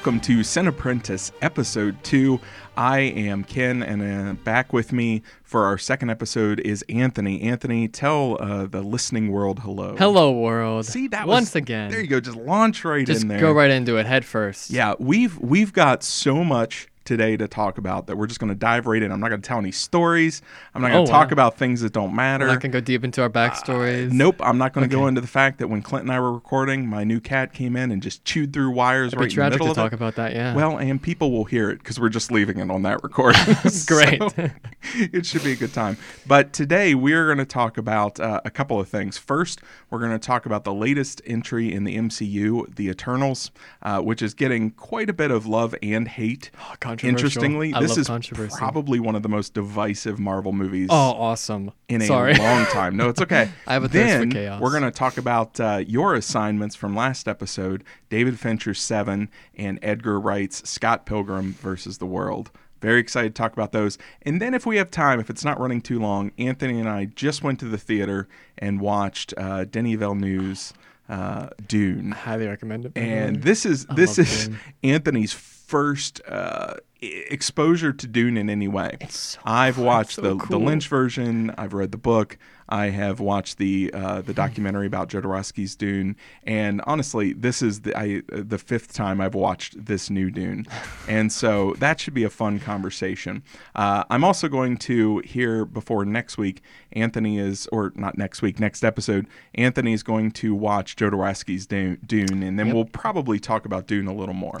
[0.00, 2.40] Welcome to Cinepprentice Episode 2.
[2.74, 7.42] I am Ken, and uh, back with me for our second episode is Anthony.
[7.42, 9.96] Anthony, tell uh, the listening world hello.
[9.98, 10.86] Hello, world.
[10.86, 11.90] See that once was, again.
[11.90, 12.18] There you go.
[12.18, 13.36] Just launch right Just in there.
[13.40, 14.70] Just go right into it head first.
[14.70, 18.54] Yeah, we've we've got so much today to talk about that we're just going to
[18.54, 19.10] dive right in.
[19.10, 20.42] I'm not going to tell any stories.
[20.74, 21.32] I'm not going Oh, to talk wow.
[21.32, 22.44] about things that don't matter.
[22.46, 24.12] We're not gonna go deep into our backstories.
[24.12, 26.32] Nope, I'm not going to go into the fact that when Clint and I were
[26.32, 29.50] recording, my new cat came in and just chewed through wires It'd right in the
[29.50, 29.96] middle to of talk it.
[29.96, 30.32] about that.
[30.34, 30.54] Yeah.
[30.54, 33.42] Well, and people will hear it because we're just leaving it on that recording.
[33.86, 34.20] Great.
[34.20, 34.30] So,
[34.94, 35.96] it should be a good time.
[36.26, 39.16] But today we're going to talk about uh, a couple of things.
[39.18, 43.50] First, we're going to talk about the latest entry in the MCU, The Eternals,
[43.82, 46.50] uh, which is getting quite a bit of love and hate.
[46.60, 46.89] Oh, controversial.
[47.02, 48.08] Interestingly, I this is
[48.56, 51.72] probably one of the most divisive Marvel movies oh, awesome.
[51.88, 52.96] in a long time.
[52.96, 53.50] No, it's okay.
[53.66, 54.60] I have a thirst for then chaos.
[54.60, 59.78] we're going to talk about uh, your assignments from last episode: David Fincher's Seven and
[59.82, 62.50] Edgar Wright's Scott Pilgrim versus the World.
[62.80, 63.98] Very excited to talk about those.
[64.22, 67.06] And then, if we have time, if it's not running too long, Anthony and I
[67.06, 70.72] just went to the theater and watched uh, Denis Villeneuve's
[71.10, 72.12] uh, Dune.
[72.12, 72.92] Highly recommend it.
[72.96, 74.58] And this is I this is Dune.
[74.84, 75.32] Anthony's
[75.70, 78.96] first uh, exposure to Dune in any way.
[79.08, 80.58] so I've watched so the, the.
[80.58, 81.52] Lynch version.
[81.56, 82.36] I've read the book.
[82.68, 86.16] I have watched the uh, the documentary about Jodorowsky's Dune.
[86.42, 90.66] And honestly, this is the I, uh, the fifth time I've watched this new Dune,
[91.08, 93.42] and so that should be a fun conversation.
[93.76, 96.62] Uh, I'm also going to hear before next week.
[96.92, 99.26] Anthony is, or not next week, next episode.
[99.54, 102.74] Anthony is going to watch Jodorowsky's Dune, Dune and then Yep.
[102.74, 104.60] we'll probably talk about Dune a little more.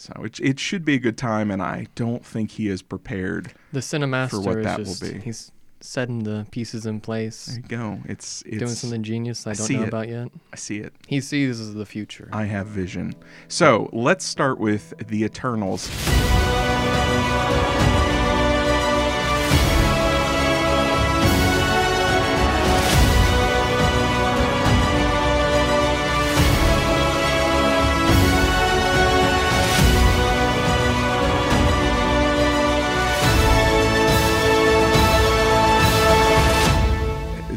[0.00, 3.52] So it, it should be a good time, and I don't think he is prepared.
[3.72, 5.18] the Cinemaster for what is that will be.
[5.20, 5.50] he's
[5.80, 7.98] setting the pieces in place, There you go.
[8.04, 9.88] It's it's doing something genius I don't know it.
[9.88, 10.28] about yet.
[10.52, 10.92] I see it.
[11.08, 12.28] He sees the future.
[12.32, 13.14] I have vision.
[13.48, 15.88] So let's start with the Eternals.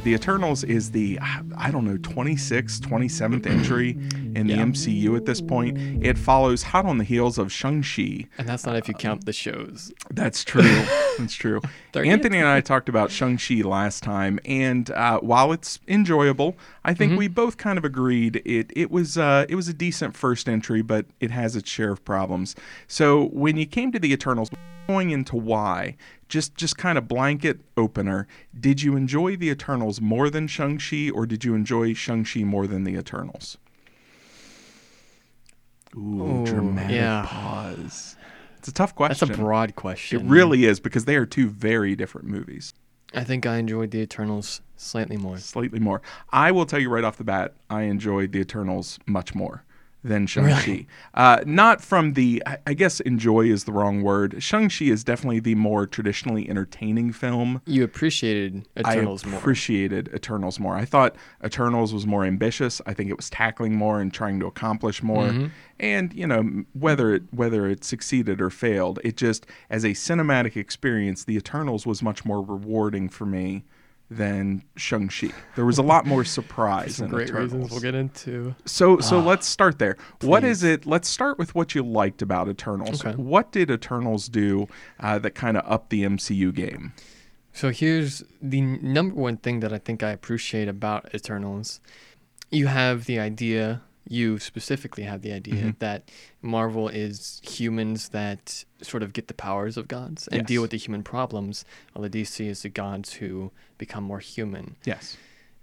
[0.04, 1.20] The Eternals is the,
[1.56, 3.92] I don't know, 26th, 27th entry
[4.36, 5.78] in the MCU at this point.
[6.04, 9.34] It follows hot on the heels of Shang-Chi, and that's not if you count the
[9.34, 9.94] shows.
[10.10, 10.64] That's true.
[11.20, 11.62] That's true.
[11.94, 17.20] Anthony and I talked about Shang-Chi last time, and uh, while it's enjoyable, I think
[17.20, 20.82] we both kind of agreed it it was uh, it was a decent first entry,
[20.82, 22.56] but it has its share of problems.
[22.88, 24.50] So when you came to the Eternals,
[24.92, 25.96] going into why,
[26.28, 28.28] just just kind of blanket opener,
[28.60, 32.84] did you enjoy the Eternals more than Shang-Chi, or did you enjoy Shang-Chi more than
[32.84, 33.58] the Eternals?
[35.96, 37.26] Ooh, Ooh, dramatic yeah.
[37.26, 38.18] pause.
[38.58, 39.28] It's a tough question.
[39.28, 40.26] That's a broad question.
[40.26, 42.74] It really is because they are two very different movies.
[43.14, 45.38] I think I enjoyed the Eternals slightly more.
[45.38, 46.02] Slightly more.
[46.32, 49.64] I will tell you right off the bat, I enjoyed the Eternals much more
[50.04, 50.88] than Shang-Chi.
[51.14, 54.42] Uh, not from the, I- I guess enjoy is the wrong word.
[54.42, 57.62] Shang-Chi is definitely the more traditionally entertaining film.
[57.66, 59.40] You appreciated Eternals I more.
[59.40, 60.76] appreciated Eternals more.
[60.76, 62.82] I thought Eternals was more ambitious.
[62.86, 65.28] I think it was tackling more and trying to accomplish more.
[65.28, 65.48] Mm-hmm.
[65.80, 70.56] And you know whether it whether it succeeded or failed, it just as a cinematic
[70.56, 73.64] experience, the Eternals was much more rewarding for me
[74.12, 75.32] than Shang Chi.
[75.56, 77.54] There was a lot more surprise Some great Eternals.
[77.54, 78.54] reasons we'll get into.
[78.66, 79.98] So so let's start there.
[80.22, 80.86] What is it?
[80.86, 83.04] Let's start with what you liked about Eternals.
[83.04, 83.16] Okay.
[83.16, 84.68] What did Eternals do
[85.00, 86.92] uh, that kind of upped the MCU game?
[87.54, 91.80] So here's the number one thing that I think I appreciate about Eternals.
[92.50, 95.80] You have the idea, you specifically have the idea Mhm.
[95.80, 96.10] that
[96.42, 100.78] Marvel is humans that sort of get the powers of gods and deal with the
[100.78, 104.76] human problems, while the DC is the gods who become more human.
[104.86, 105.18] Yes.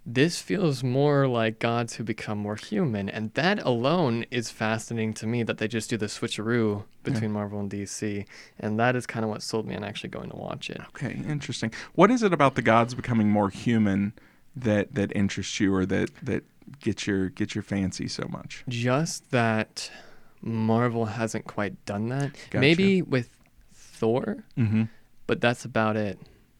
[0.06, 5.26] This feels more like gods who become more human, and that alone is fascinating to
[5.26, 8.24] me that they just do the switcheroo between Marvel and DC,
[8.58, 10.80] and that is kind of what sold me on actually going to watch it.
[10.94, 11.70] Okay, interesting.
[11.94, 14.14] What is it about the gods becoming more human
[14.56, 16.42] that that interests you or that that
[16.80, 18.64] gets your gets your fancy so much?
[18.68, 19.90] Just that
[20.42, 22.32] Marvel hasn't quite done that.
[22.50, 22.58] Gotcha.
[22.60, 23.28] Maybe with
[23.72, 24.84] Thor, Mm-hmm.
[25.26, 26.18] but that's about it.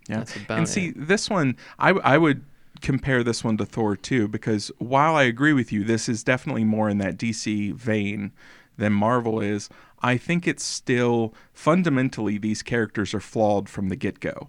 [0.09, 0.19] Yeah.
[0.19, 1.07] That's about and see, it.
[1.09, 2.43] this one, I I would
[2.81, 6.65] compare this one to Thor too because while I agree with you, this is definitely
[6.65, 8.33] more in that DC vein
[8.77, 9.69] than Marvel is.
[10.01, 14.49] I think it's still fundamentally these characters are flawed from the get go.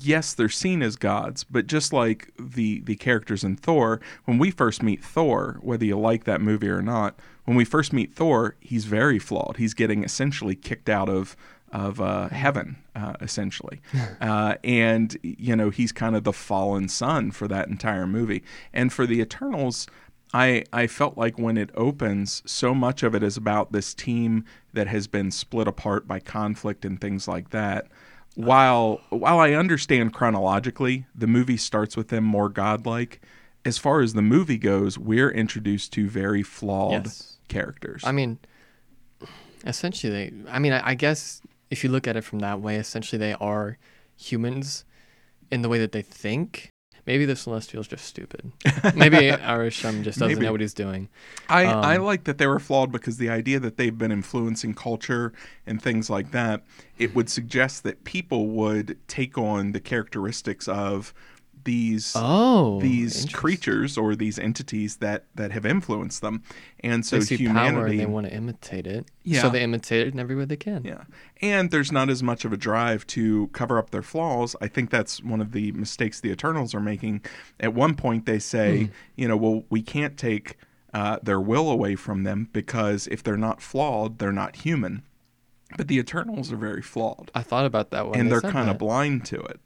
[0.00, 4.50] Yes, they're seen as gods, but just like the the characters in Thor, when we
[4.50, 8.56] first meet Thor, whether you like that movie or not, when we first meet Thor,
[8.60, 9.58] he's very flawed.
[9.58, 11.36] He's getting essentially kicked out of
[11.72, 13.80] of uh, heaven, uh, essentially,
[14.20, 18.42] uh, and you know he's kind of the fallen son for that entire movie.
[18.72, 19.86] And for the Eternals,
[20.34, 24.44] I I felt like when it opens, so much of it is about this team
[24.72, 27.86] that has been split apart by conflict and things like that.
[28.36, 33.20] While while I understand chronologically, the movie starts with them more godlike.
[33.64, 37.38] As far as the movie goes, we're introduced to very flawed Yes.
[37.48, 38.02] characters.
[38.04, 38.38] I mean,
[39.66, 40.50] essentially, they.
[40.50, 41.40] I mean, I, I guess
[41.70, 43.78] if you look at it from that way, essentially they are
[44.16, 44.84] humans
[45.50, 46.70] in the way that they think.
[47.06, 48.50] Maybe the Celestial's just stupid.
[48.94, 50.44] Maybe Arishem just doesn't Maybe.
[50.44, 51.08] know what he's doing.
[51.48, 54.74] I, I Um, like that they were flawed because the idea that they've been influencing
[54.74, 55.32] culture
[55.66, 56.64] and things like that,
[56.98, 61.14] it would suggest that people would take on the characteristics of
[61.66, 66.42] these Oh, these creatures or these entities that that have influenced them.
[66.80, 69.04] And so they see power and humanity they want to imitate it.
[69.24, 69.42] Yeah.
[69.42, 70.84] So they imitate it in every way they can.
[70.84, 71.02] Yeah.
[71.42, 74.56] And there's not as much of a drive to cover up their flaws.
[74.62, 77.22] I think that's one of the mistakes the Eternals are making.
[77.60, 78.90] At one point, they say, Hmm.
[79.16, 80.56] you know, well, we can't take
[80.94, 85.02] uh, their will away from them because if they're not flawed, they're not human.
[85.76, 88.70] But the Eternals are very flawed I thought about that when and they they're kind
[88.70, 89.58] of blind to it.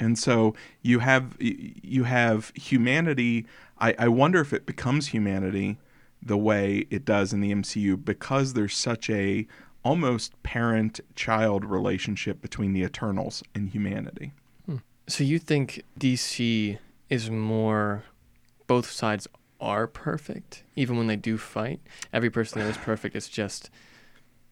[0.00, 3.46] And so you have you have humanity.
[3.78, 5.78] I, I wonder if it becomes humanity
[6.22, 9.46] the way it does in the MCU because there's such a
[9.84, 14.32] almost parent-child relationship between the Eternals and humanity.
[14.66, 14.78] Hmm.
[15.06, 16.78] So you think DC
[17.08, 18.04] is more
[18.66, 19.26] both sides
[19.60, 21.80] are perfect even when they do fight?
[22.12, 23.16] Every person there is perfect.
[23.16, 23.70] It's just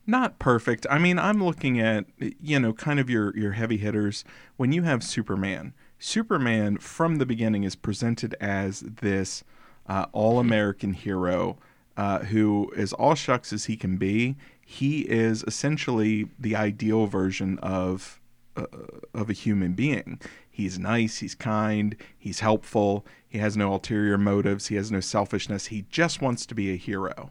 [0.06, 0.86] Not perfect.
[0.88, 4.24] I mean, I'm looking at you know kind of your your heavy hitters.
[4.56, 9.42] When you have Superman, Superman from the beginning is presented as this
[9.88, 11.58] uh, all-American hero
[11.96, 14.36] uh, who is all shucks as he can be.
[14.64, 18.20] He is essentially the ideal version of
[18.56, 18.66] uh,
[19.14, 20.20] of a human being.
[20.50, 25.66] He's nice, he's kind, he's helpful, he has no ulterior motives, he has no selfishness.
[25.66, 27.30] He just wants to be a hero.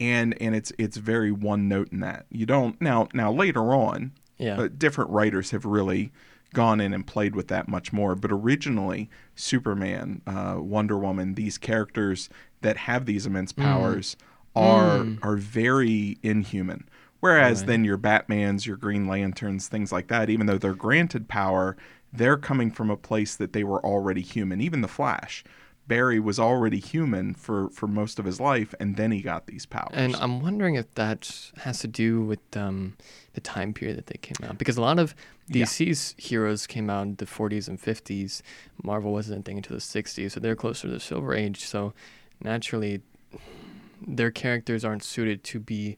[0.00, 2.24] And and it's it's very one note in that.
[2.30, 4.58] You don't now now later on, yeah.
[4.58, 6.10] uh, different writers have really
[6.54, 8.14] gone in and played with that much more.
[8.14, 12.28] But originally, Superman, uh, Wonder Woman, these characters
[12.62, 14.16] that have these immense powers
[14.56, 15.18] are Mm.
[15.22, 16.88] are very inhuman.
[17.20, 17.66] Whereas Right.
[17.68, 21.76] then your Batmans, your Green Lanterns, things like that, even though they're granted power,
[22.12, 24.60] they're coming from a place that they were already human.
[24.60, 25.44] Even the Flash,
[25.90, 29.66] Barry was already human for for most of his life, and then he got these
[29.66, 29.90] powers.
[30.04, 31.20] And I'm wondering if that
[31.64, 32.96] has to do with um,
[33.34, 35.14] the time period that they came out, because a lot of
[35.48, 35.64] Yeah.
[35.64, 38.40] DC's heroes came out in the 40s and 50s.
[38.84, 41.58] Marvel wasn't a thing until the 60s, so they're closer to the Silver Age.
[41.64, 41.92] So
[42.40, 43.00] naturally,
[44.18, 45.96] their characters aren't suited to be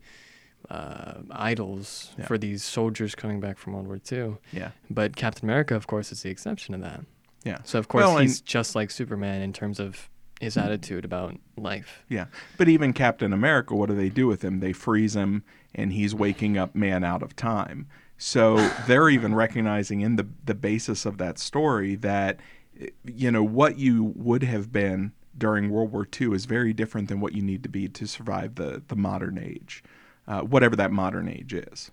[0.70, 2.26] uh, idols Yeah.
[2.28, 4.37] for these soldiers coming back from World War II.
[4.52, 7.00] yeah, But Captain America, of course, is the exception to that.
[7.44, 7.58] Yeah.
[7.64, 10.08] So of course Well, and- he's just like Superman in terms of
[10.40, 12.02] his attitude about life.
[12.08, 12.26] Yeah.
[12.58, 14.58] But even Captain America, what do they do with him?
[14.58, 17.87] They freeze him and he's waking up man out of time.
[18.18, 18.56] So
[18.87, 22.40] they're even recognizing in the the basis of that story that
[23.04, 27.20] you know what you would have been during World War II is very different than
[27.20, 29.82] what you need to be to survive the the modern age.
[30.26, 31.90] Uh, whatever that modern age is.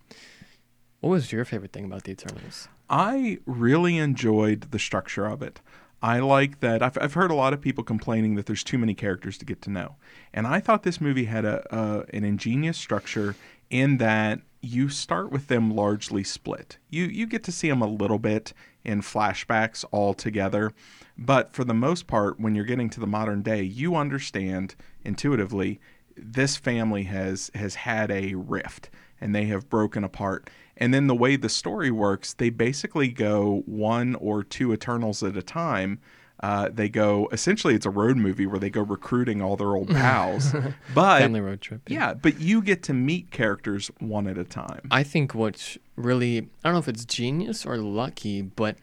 [1.00, 2.68] What was your favorite thing about the Eternals?
[2.90, 5.62] I really enjoyed the structure of it.
[6.02, 6.82] I like that.
[6.82, 9.62] I've, I've heard a lot of people complaining that there's too many characters to get
[9.64, 9.96] to know,
[10.34, 13.36] and I thought this movie had a, a an ingenious structure
[13.70, 16.78] in that you start with them largely split.
[16.90, 18.54] You you get to see them a little bit
[18.86, 20.72] in flashbacks all together,
[21.18, 25.82] but for the most part, when you're getting to the modern day, you understand intuitively
[26.16, 28.90] this family has has had a rift
[29.22, 30.50] and they have broken apart.
[30.78, 35.36] And then the way the story works, they basically go one or two Eternals at
[35.36, 36.00] a time.
[36.42, 39.90] Uh, they go essentially it's a road movie where they go recruiting all their old
[40.02, 40.54] pals.
[40.96, 41.82] but Family road trip.
[41.90, 44.88] yeah, but you get to meet characters one at a time.
[44.90, 48.78] I think what's really I don't know if it's genius or lucky, but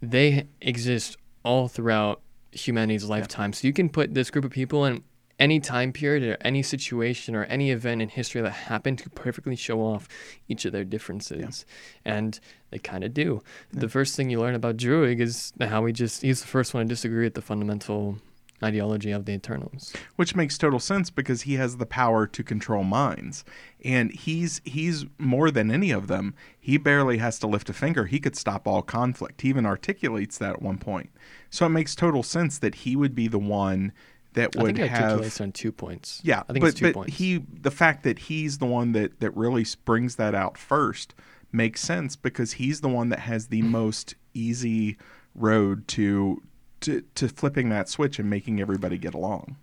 [0.00, 2.20] they exist all throughout
[2.52, 3.52] humanity's lifetime.
[3.54, 5.02] So you can put this group of people in
[5.40, 9.56] any time period or any situation or any event in history that happened to perfectly
[9.56, 10.06] show off
[10.46, 11.64] each of their differences.
[12.04, 12.38] And
[12.70, 13.42] they kind of do.
[13.72, 16.86] The first thing you learn about Druig is how he just he's the first one
[16.86, 18.18] to disagree with the fundamental
[18.62, 19.94] ideology of the Eternals.
[20.16, 23.42] which makes total sense because he has the power to control minds.
[23.82, 26.34] And he's he's more than any of them.
[26.58, 28.04] He barely has to lift a finger.
[28.04, 29.40] He could stop all conflict.
[29.40, 31.10] He even articulates that at one point.
[31.48, 33.92] So it makes total sense that he would be the one
[34.34, 36.20] that I would think it have on two points.
[36.22, 37.16] yeah, I think but, it's two but points.
[37.16, 41.14] he the fact that he's the one that that really brings that out first
[41.52, 44.96] makes sense because he's the one that has the most easy
[45.34, 46.42] road to
[46.80, 49.56] to to flipping that switch and making everybody get along.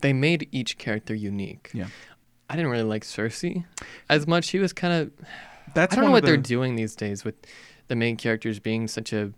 [0.00, 1.70] they made each character unique.
[1.74, 1.88] Yeah.
[2.48, 3.64] I didn't really like Sersi
[4.08, 4.44] as much.
[4.46, 5.12] She was kind of
[5.74, 7.34] That's I don't know what of they're doing these days with
[7.86, 9.32] the main characters being such a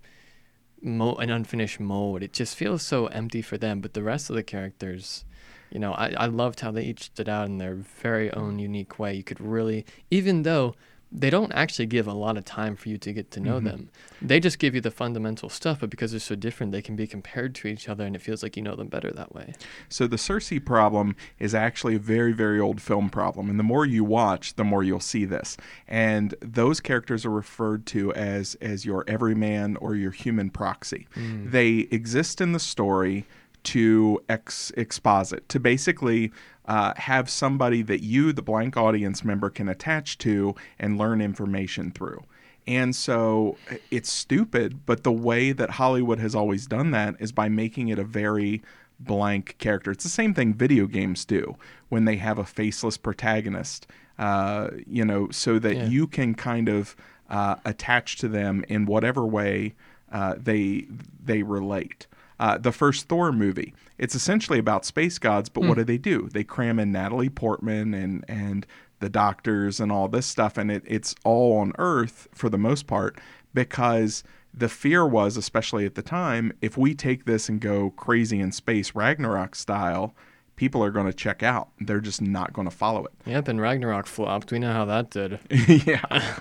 [0.83, 2.23] mo- an unfinished mode.
[2.23, 3.81] It just feels so empty for them.
[3.81, 5.25] But the rest of the characters,
[5.71, 8.99] you know, I, I loved how they each stood out in their very own unique
[8.99, 9.15] way.
[9.15, 10.75] You could really, even though
[11.15, 13.65] they don't actually give a lot of time for you to get to know Mhm.
[13.65, 13.89] them,
[14.23, 15.81] they just give you the fundamental stuff.
[15.81, 18.43] But because they're so different, they can be compared to each other, and it feels
[18.43, 19.53] like you know them better that way.
[19.89, 23.85] So the Sersi problem is actually a very, very old film problem, and the more
[23.85, 25.57] you watch, the more you'll see this.
[25.87, 31.07] And those characters are referred to as as your everyman or your human proxy.
[31.45, 33.27] They exist in the story
[33.65, 36.33] to ex- exposit, to basically
[36.67, 41.91] uh, have somebody that you, the blank audience member, can attach to and learn information
[41.91, 42.23] through.
[42.67, 43.57] And so
[43.91, 47.99] it's stupid, but the way that Hollywood has always done that is by making it
[47.99, 48.63] a very
[49.01, 49.91] blank character.
[49.91, 51.57] It's the same thing video games do
[51.89, 55.87] when they have a faceless protagonist, uh, you know, so that Yeah.
[55.87, 56.95] you can kind of
[57.29, 59.75] uh, attach to them in whatever way
[60.13, 60.87] uh, they
[61.25, 62.07] they relate.
[62.39, 65.83] Uh, the first Thor movie, it's essentially about space gods, but what hmm.
[65.83, 66.29] do they do?
[66.33, 68.67] They cram in Natalie Portman and and
[68.99, 72.89] the doctors and all this stuff, and it, it's all on Earth for the most
[72.89, 73.17] part
[73.55, 78.41] because the fear was, especially at the time, if we take this and go crazy
[78.41, 80.15] in space Ragnarok style,
[80.57, 81.69] people are going to check out.
[81.79, 83.13] They're just not going to follow it.
[83.25, 84.51] Yep, and Ragnarok flopped.
[84.51, 85.39] We know how that did.
[85.87, 86.39] yeah.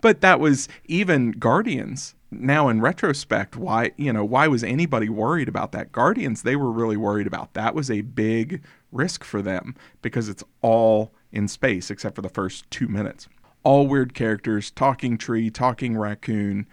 [0.00, 2.14] But that was even Guardians.
[2.30, 5.90] Now in retrospect, why, you know, why was anybody worried about that?
[5.92, 7.54] Guardians, they were really worried about.
[7.54, 12.28] That was a big risk for them because it's all in space except for the
[12.28, 13.28] first 2 minutes.
[13.62, 16.66] All weird characters, talking tree, talking raccoon.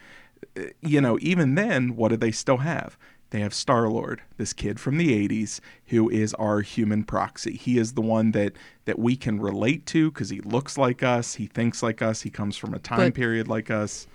[0.55, 2.97] Uh, You know, even then, what do they still have?
[3.31, 7.57] They have Star Lord, this kid from the 80s, who is our human proxy.
[7.57, 8.53] He is the one that,
[8.85, 12.29] that we can relate to because he looks like us, he thinks like us, he
[12.29, 14.07] comes from a time But- period like us.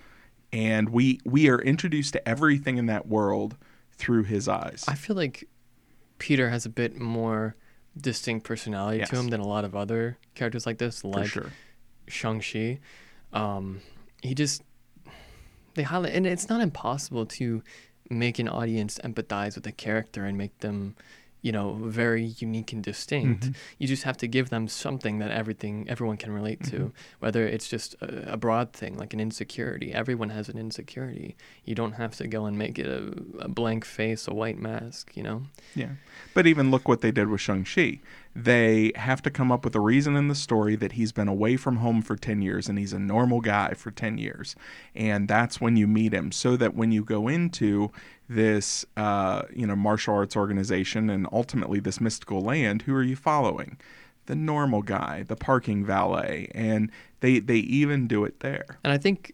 [0.53, 3.57] And we, we are introduced to everything in that world
[3.91, 4.85] through his eyes.
[4.87, 5.49] I feel like
[6.19, 7.55] Peter has a bit more
[7.99, 9.09] distinct personality Yes.
[9.09, 11.51] to him than a lot of other characters like this, like sure.
[12.07, 12.79] Shang-Chi.
[13.33, 13.81] Um,
[14.21, 14.61] he just
[15.73, 17.63] they highlight, and it's not impossible to
[18.09, 20.95] make an audience empathize with a character and make them,
[21.43, 23.43] you know, very unique and distinct.
[23.43, 23.51] Mm-hmm.
[23.77, 27.67] You just have to give them something that everything everyone can relate to, whether it's
[27.67, 29.93] just a, a broad thing like an insecurity.
[29.93, 31.35] Everyone has an insecurity.
[31.65, 35.11] You don't have to go and make it a, a blank face, a white mask.
[35.15, 35.43] You know.
[35.75, 35.89] Yeah.
[36.33, 37.99] But even look what they did with Shang-Chi.
[38.35, 41.55] They have to come up with a reason in the story that he's been away
[41.55, 44.55] from home for 10 years and he's a normal guy for 10 years.
[44.95, 46.31] And that's when you meet him.
[46.31, 47.91] So that when you go into
[48.29, 53.15] this, uh, you know, martial arts organization and ultimately this mystical land, who are you
[53.15, 53.77] following?
[54.25, 56.49] The normal guy, the parking valet.
[56.55, 56.89] And
[57.19, 58.79] they, they even do it there.
[58.83, 59.33] And I think,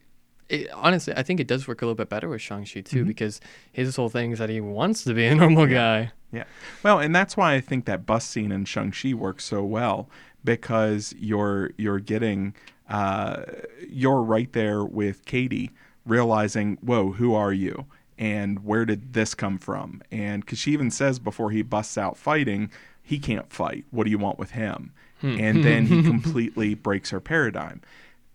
[0.49, 3.07] it, honestly, I think it does work a little bit better with Shang-Chi too, Mhm.
[3.07, 3.39] because
[3.71, 6.11] his whole thing is that he wants to be a normal guy.
[6.31, 6.45] Yeah.
[6.83, 10.09] Well, and that's why I think that bus scene in Shang-Chi works so well
[10.43, 12.53] because you're you're getting
[12.89, 13.43] uh,
[13.87, 15.69] you're right there with Katie
[16.05, 17.85] realizing, whoa, who are you?
[18.19, 20.01] And where did this come from?
[20.11, 22.69] And because she even says before he busts out fighting,
[23.01, 23.85] he can't fight.
[23.91, 24.91] What do you want with him?
[25.21, 25.39] Hmm.
[25.39, 27.81] And then he completely breaks her paradigm.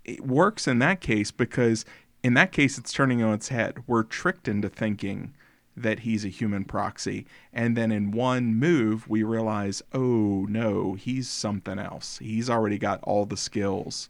[0.02, 1.84] It works in that case because
[2.22, 3.84] in that case it's turning on its head.
[3.86, 5.34] We're tricked into thinking
[5.76, 7.26] that he's a human proxy.
[7.52, 12.18] And then in one move, we realize, oh no, he's something else.
[12.18, 14.08] He's already got all the skills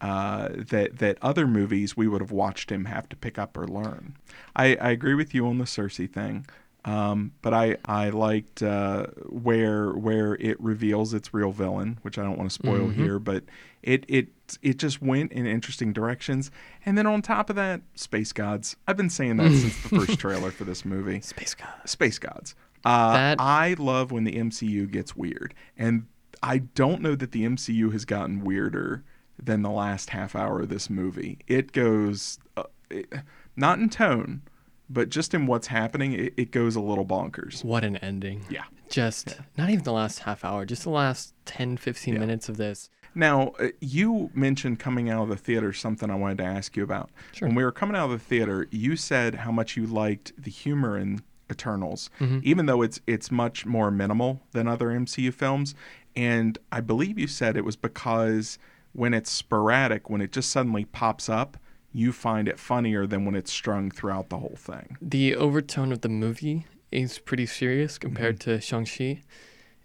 [0.00, 3.66] uh, that that other movies we would have watched him have to pick up or
[3.66, 4.16] learn.
[4.54, 6.46] I, I agree with you on the Sersi thing.
[6.84, 12.22] Um, but I, I liked uh, where where it reveals its real villain, which I
[12.22, 12.94] don't want to spoil Mhm.
[12.94, 13.42] here, but
[13.82, 14.28] it it
[14.62, 16.52] it just went in interesting directions.
[16.84, 18.76] And then on top of that, space gods.
[18.86, 21.20] I've been saying that since the first trailer for this movie.
[21.22, 21.66] Space guy.
[21.86, 22.54] Space gods.
[22.84, 26.06] Uh, That- I love when the MCU gets weird, and
[26.40, 29.02] I don't know that the MCU has gotten weirder
[29.42, 31.38] than the last half hour of this movie.
[31.46, 33.12] It goes uh, it,
[33.56, 34.42] not in tone,
[34.88, 37.64] but just in what's happening, it, it goes a little bonkers.
[37.64, 38.44] What an ending.
[38.50, 38.64] Yeah.
[38.88, 42.20] Just not even the last half hour, just the last 10, 15 Yeah.
[42.20, 42.88] minutes of this.
[43.14, 46.82] Now, uh, you mentioned coming out of the theater something I wanted to ask you
[46.84, 47.10] about.
[47.32, 47.48] Sure.
[47.48, 50.50] When we were coming out of the theater, you said how much you liked the
[50.50, 52.42] humor in Eternals, Mhm.
[52.42, 55.74] even though it's it's much more minimal than other MCU films.
[56.16, 58.58] And I believe you said it was because
[58.96, 61.58] when it's sporadic, when it just suddenly pops up,
[61.92, 64.96] you find it funnier than when it's strung throughout the whole thing.
[65.02, 69.20] The overtone of the movie is pretty serious compared to Shang-Chi.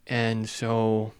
[0.08, 1.12] And so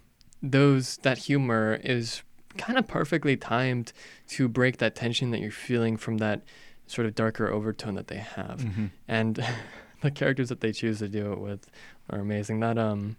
[0.42, 2.24] those that humor is
[2.58, 3.92] kind of perfectly timed
[4.30, 6.44] to break that tension that you're feeling from that
[6.88, 8.60] sort of darker overtone that they have.
[8.62, 8.86] Mm-hmm.
[9.08, 9.46] And
[10.02, 11.68] the characters that they choose to do it with
[12.10, 12.62] are amazing.
[12.62, 13.18] That um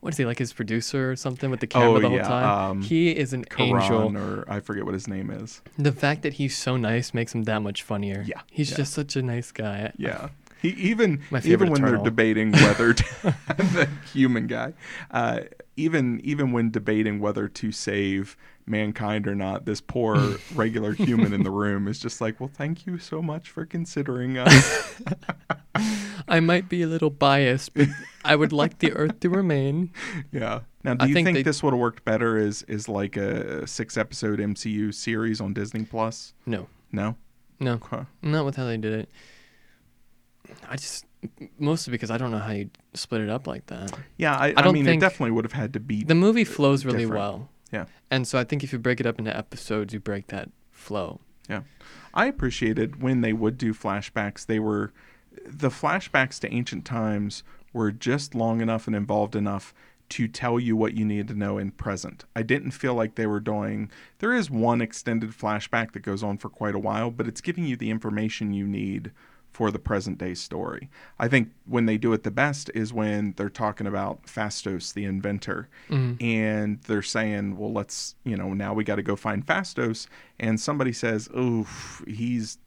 [0.00, 2.22] what is he like his producer or something with the camera Oh, the whole yeah,
[2.28, 2.70] time?
[2.70, 4.16] um, he is an angel.
[4.16, 5.60] Or I forget what his name is.
[5.78, 8.24] The fact that he's so nice makes him that much funnier.
[8.26, 8.78] Yeah, He's yeah.
[8.78, 9.92] just such a nice guy.
[9.98, 10.30] Yeah.
[10.62, 13.04] He even even when they're debating whether to,
[13.56, 14.74] the human guy,
[15.10, 15.40] uh,
[15.76, 21.44] even even when debating whether to save mankind or not, this poor regular human in
[21.44, 25.00] the room is just like, well, thank you so much for considering us.
[26.30, 27.88] I might be a little biased, but
[28.24, 29.90] I would like the Earth to remain.
[30.32, 30.60] yeah.
[30.84, 33.16] Now, do I you think think, they- this would have worked better as is like
[33.16, 36.32] a six episode MCU series on Disney Plus?
[36.46, 37.16] No, No.
[37.58, 38.04] no, Huh.
[38.22, 39.08] not with how they did it.
[40.68, 41.04] I just
[41.58, 43.92] mostly because I don't know how you split it up like that.
[44.16, 46.14] Yeah, I, I, I don't mean, think- it definitely would have had to be The
[46.14, 47.18] movie flows really different.
[47.20, 47.48] well.
[47.72, 47.84] Yeah.
[48.10, 51.20] And so I think if you break it up into episodes, you break that flow.
[51.48, 51.62] Yeah.
[52.14, 54.46] I appreciated when they would do flashbacks.
[54.46, 54.92] They were
[55.46, 59.72] the flashbacks to ancient times were just long enough and involved enough
[60.10, 62.24] to tell you what you needed to know in present.
[62.34, 66.36] I didn't feel like they were doing there is one extended flashback that goes on
[66.38, 69.12] for quite a while, but it's giving you the information you need
[69.52, 70.88] for the present day story.
[71.18, 75.04] I think when they do it the best is when they're talking about Phastos the
[75.04, 76.20] inventor Mhm.
[76.20, 80.06] and they're saying, well, let's, you know, now we got to go find Phastos.
[80.40, 81.66] And somebody says, oh,
[82.06, 82.58] he's,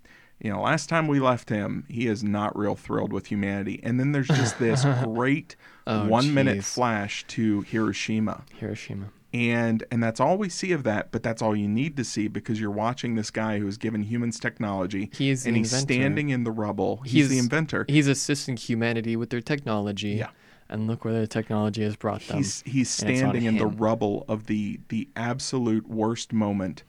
[0.43, 3.79] you know, last time we left him, he is not real thrilled with humanity.
[3.81, 5.55] And then there's just this oh, great
[5.87, 8.43] Oh, one minute flash to Hiroshima.
[8.57, 9.07] Hiroshima.
[9.33, 12.27] And and that's all we see of that, but that's all you need to see
[12.27, 15.93] because you're watching this guy who's given humans technology He is the and he's inventor.
[15.93, 17.01] standing in the rubble.
[17.03, 17.85] He's, the inventor.
[17.89, 20.11] He's assisting humanity with their technology.
[20.11, 20.29] Yeah.
[20.69, 22.37] And look where their technology has brought them.
[22.37, 26.83] he's he's and it's on standing in the rubble of the the absolute worst moment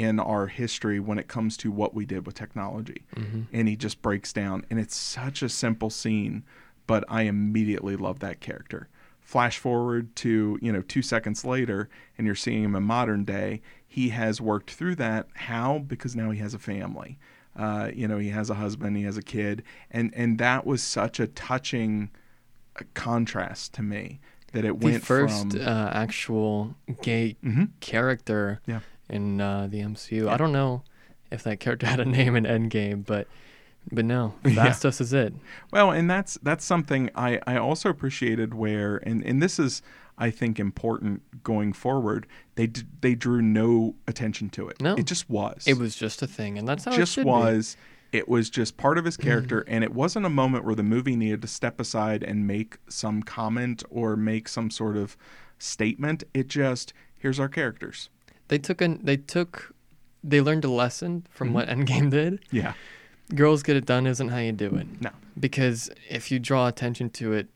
[0.00, 3.46] in our history when it comes to what we did with technology Mhm.
[3.52, 6.42] and he just breaks down and it's such a simple scene
[6.86, 8.88] but i immediately love that character
[9.20, 13.60] flash forward to you know two seconds later and you're seeing him in modern day
[13.86, 17.18] he has worked through that how because now he has a family
[17.54, 20.82] uh, you know he has a husband he has a kid and and that was
[20.82, 22.08] such a touching
[22.76, 24.18] uh, contrast to me
[24.52, 27.68] that it the went first from uh, actual gay Mhm.
[27.80, 28.80] character Yeah.
[29.10, 30.24] In uh, the MCU.
[30.24, 30.32] Yeah.
[30.32, 30.82] I don't know
[31.30, 33.26] if that character had a name in Endgame, but
[33.90, 34.68] but no, Yeah.
[34.68, 35.34] Phastos is it.
[35.72, 39.82] Well, and that's that's something I, I also appreciated where and, and this is
[40.18, 42.26] I think important going forward.
[42.54, 44.80] They d- they drew no attention to it.
[44.80, 44.94] No.
[44.94, 45.64] it just was.
[45.66, 47.24] It was just a thing, and that's how it just be.
[47.24, 47.76] was.
[48.12, 51.14] It was just part of his character, and it wasn't a moment where the movie
[51.14, 55.16] needed to step aside and make some comment or make some sort of
[55.58, 56.24] statement.
[56.34, 58.10] It just here's our characters.
[58.50, 59.74] They took an they took
[60.22, 61.52] they learned a lesson from Mhm.
[61.52, 62.40] what Endgame did.
[62.50, 62.74] Yeah,
[63.34, 64.86] Girls get it done isn't how you do it.
[65.00, 65.10] No.
[65.38, 67.48] Because if you draw attention to it,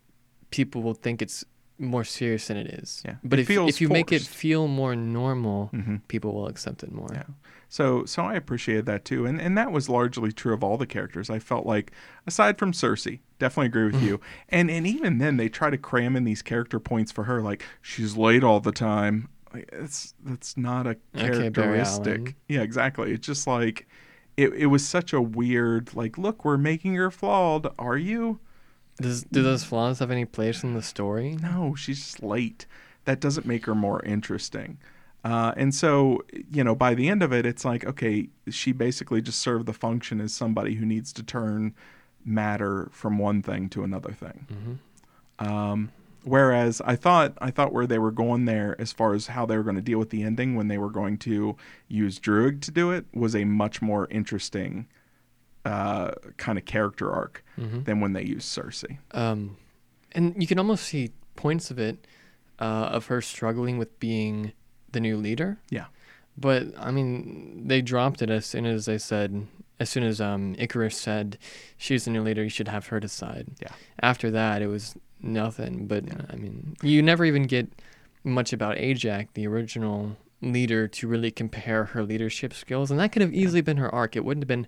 [0.51, 1.45] people will think it's
[1.79, 3.03] more serious than it is.
[3.05, 3.17] Yeah.
[3.25, 6.93] But It if if you make it feel more normal, hmm people will accept it
[6.93, 7.11] more.
[7.13, 7.25] Yeah.
[7.69, 9.27] So so I appreciated that too.
[9.27, 11.29] And and that was largely true of all the characters.
[11.29, 11.91] I felt like
[12.27, 14.21] aside from Sersi, definitely agree with you.
[14.49, 17.65] And and even then they try to cram in these character points for her like
[17.83, 19.29] she's late all the time.
[19.55, 22.35] Like, It's that's not a characteristic.
[22.49, 23.13] Yeah, exactly.
[23.13, 23.87] It's just like
[24.37, 27.69] it, it was such a weird like look, we're making her flawed.
[27.79, 28.41] Are you?
[29.01, 31.37] Does do those flaws have any place in the story?
[31.41, 32.67] No, she's just late.
[33.05, 34.79] That doesn't make her more interesting.
[35.25, 39.23] Uh, and so, you know, by the end of it, it's like, okay, she basically
[39.23, 41.75] just served the function as somebody who needs to turn
[42.25, 44.47] matter from one thing to another thing.
[45.39, 45.91] hmm Um,
[46.25, 49.57] whereas I thought, I thought where they were going there, as far as how they
[49.57, 51.57] were going to deal with the ending, when they were going to
[51.89, 54.87] use Druig to do it, was a much more interesting
[55.65, 58.99] uh, kind of character arc hmm than when they used Sersi.
[59.13, 59.57] Um,
[60.13, 62.07] and you can almost see points of it,
[62.59, 64.53] uh, of her struggling with being
[64.93, 65.59] the new leader.
[65.71, 65.87] Yeah.
[66.37, 69.47] But I mean, they dropped it as soon as they said,
[69.81, 71.39] as soon as um Icarus said,
[71.77, 72.43] she's the new leader.
[72.43, 73.49] You should have her decide.
[73.61, 73.73] Yeah.
[74.01, 75.87] After that, it was nothing.
[75.87, 76.23] But Yeah.
[76.31, 77.69] I mean, you never even get
[78.23, 83.23] much about Ajax, the original leader, to really compare her leadership skills, and that could
[83.23, 84.17] have easily been her arc.
[84.17, 84.67] It wouldn't have been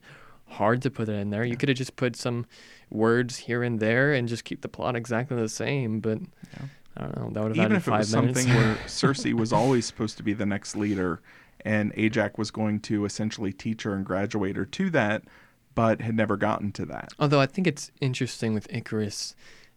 [0.48, 1.44] hard to put it in there.
[1.44, 2.46] You could have just put some
[2.90, 6.00] words here and there and just keep the plot exactly the same.
[6.00, 6.66] But Yeah.
[6.98, 7.30] I don't know.
[7.30, 8.40] That would have Even added if it was minutes.
[8.42, 11.20] something where Sersi was always supposed to be the next leader,
[11.64, 15.24] and Ajax was going to essentially teach her and graduate her to that,
[15.74, 17.12] but had never gotten to that.
[17.18, 19.34] Although I think it's interesting with Icarus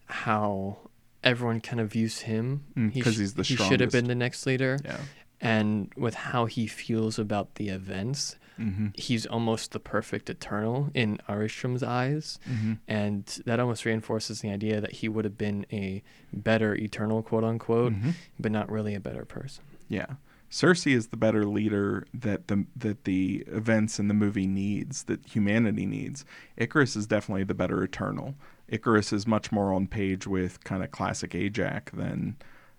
[0.10, 0.78] how
[1.24, 2.64] everyone kind of views him.
[2.76, 4.78] Mm, He he's the He should have been the next leader.
[4.84, 4.98] Yeah.
[5.42, 8.88] And with how he feels about the events, Mm-hmm.
[8.96, 12.40] he's almost the perfect Eternal in Arishem's eyes.
[12.46, 12.74] Mm-hmm.
[12.90, 17.46] And that almost reinforces the idea that he would have been a better Eternal, quote
[17.46, 18.16] unquote, Mhm.
[18.38, 19.64] but not really a better person.
[19.88, 20.08] Yeah.
[20.52, 25.26] Cersei is the better leader that the that the events in the movie needs, that
[25.26, 26.26] humanity needs.
[26.58, 28.36] Icarus is definitely the better Eternal.
[28.72, 32.38] Icarus is much more on page with kind of classic Ajax than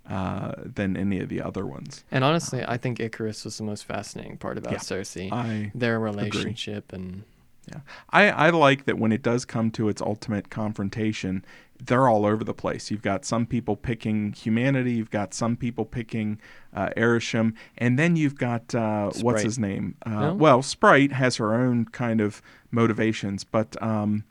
[0.09, 2.05] uh, than any of the other ones.
[2.11, 4.79] And honestly, I think Icarus was the most fascinating part about Yeah.
[4.79, 5.31] Sersi.
[5.31, 7.23] I Their relationship and
[7.71, 7.81] Yeah.
[8.11, 11.45] I, I like that when it does come to its ultimate confrontation,
[11.85, 12.91] they're all over the place.
[12.91, 16.41] You've got some people picking humanity, you've got some people picking
[16.75, 19.95] uh, Arishem, and then you've got, uh, what's his name?
[20.05, 20.35] Uh, No?
[20.35, 24.25] Well, Sprite has her own kind of motivations, but um,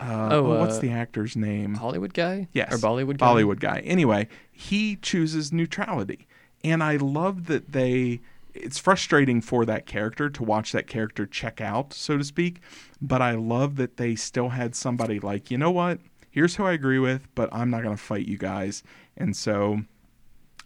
[0.00, 1.74] uh, Oh, oh, what's uh, the actor's name?
[1.74, 2.48] Hollywood guy?
[2.52, 2.72] Yes.
[2.72, 3.26] Or Bollywood guy?
[3.26, 3.80] Bollywood guy.
[3.84, 6.26] Anyway, he chooses neutrality.
[6.62, 8.20] And I love that they
[8.54, 12.60] it's frustrating for that character to watch that character check out, so to speak,
[13.02, 15.98] but I love that they still had somebody like, "You know what?
[16.30, 18.82] Here's who I agree with, but I'm not going to fight you guys."
[19.16, 19.80] And so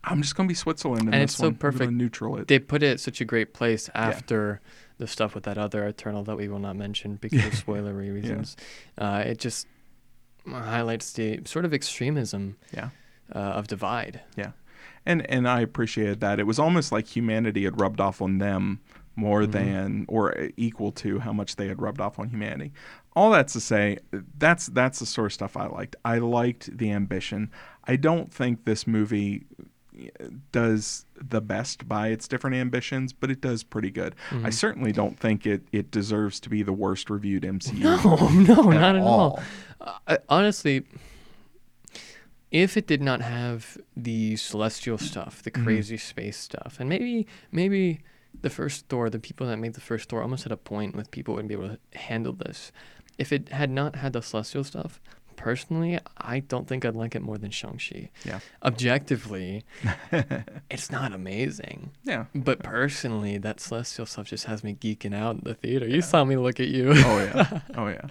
[0.04, 1.54] I'm just going to be Switzerland in And this it's so one.
[1.56, 1.92] Perfect.
[1.92, 2.48] neutral it.
[2.48, 4.60] They put it such a great place after
[4.98, 8.56] the stuff with that other Eternal that we will not mention because of spoilery reasons.
[8.96, 9.66] Uh, it just
[10.48, 12.90] highlights the sort of extremism yeah.
[13.34, 14.20] uh, of divide.
[14.36, 14.52] Yeah.
[15.06, 16.38] And and I appreciated that.
[16.38, 18.80] It was almost like humanity had rubbed off on them
[19.16, 19.52] more Mhm.
[19.52, 22.72] than or equal to how much they had rubbed off on humanity.
[23.16, 23.98] All that's to say,
[24.38, 25.96] that's that's the sort of stuff I liked.
[26.04, 27.50] I liked the ambition.
[27.84, 29.46] I don't think this movie
[30.52, 34.14] does the best by its different ambitions, but it does pretty good.
[34.30, 34.52] I Mhm.
[34.54, 37.78] certainly don't think it it deserves to be the worst reviewed MCU.
[37.82, 37.96] No,
[38.54, 39.40] no, at not at all.
[39.80, 39.96] all.
[40.06, 40.84] Uh, honestly,
[42.50, 45.64] if it did not have the celestial stuff, the Mhm.
[45.64, 48.00] crazy space stuff, and maybe maybe
[48.40, 51.10] the first Thor, the people that made the first Thor, almost at a point with
[51.10, 52.72] people wouldn't be able to handle this.
[53.18, 55.00] If it had not had the celestial stuff,
[55.38, 58.10] personally, I don't think I'd like it more than Shang Chi.
[58.24, 58.40] Yeah.
[58.62, 59.64] Objectively,
[60.70, 61.90] it's not amazing.
[62.04, 62.26] Yeah.
[62.34, 65.88] But personally, that celestial stuff just has me geeking out in the theater.
[65.88, 66.90] You saw me look at you.
[66.94, 67.60] Oh yeah.
[67.76, 68.08] Oh yeah.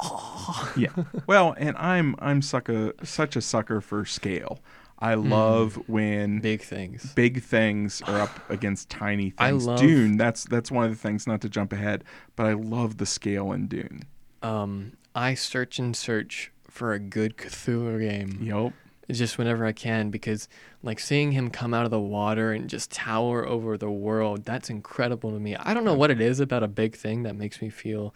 [0.76, 0.90] Yeah.
[1.26, 4.60] Well, and I'm I'm sucker such a sucker for scale.
[5.00, 7.12] I love when Big things.
[7.14, 9.66] big things are up against tiny I things.
[9.66, 12.02] love- Dune, that's that's one of the things not to jump ahead,
[12.36, 14.02] but I love the scale in Dune.
[14.42, 18.72] um, I search and search for a good Cthulhu game Yep.
[19.10, 20.48] just whenever I can because
[20.82, 24.68] like seeing him come out of the water and just tower over the world, that's
[24.70, 25.56] incredible to me.
[25.56, 28.14] I don't know what it is about a big thing that makes me feel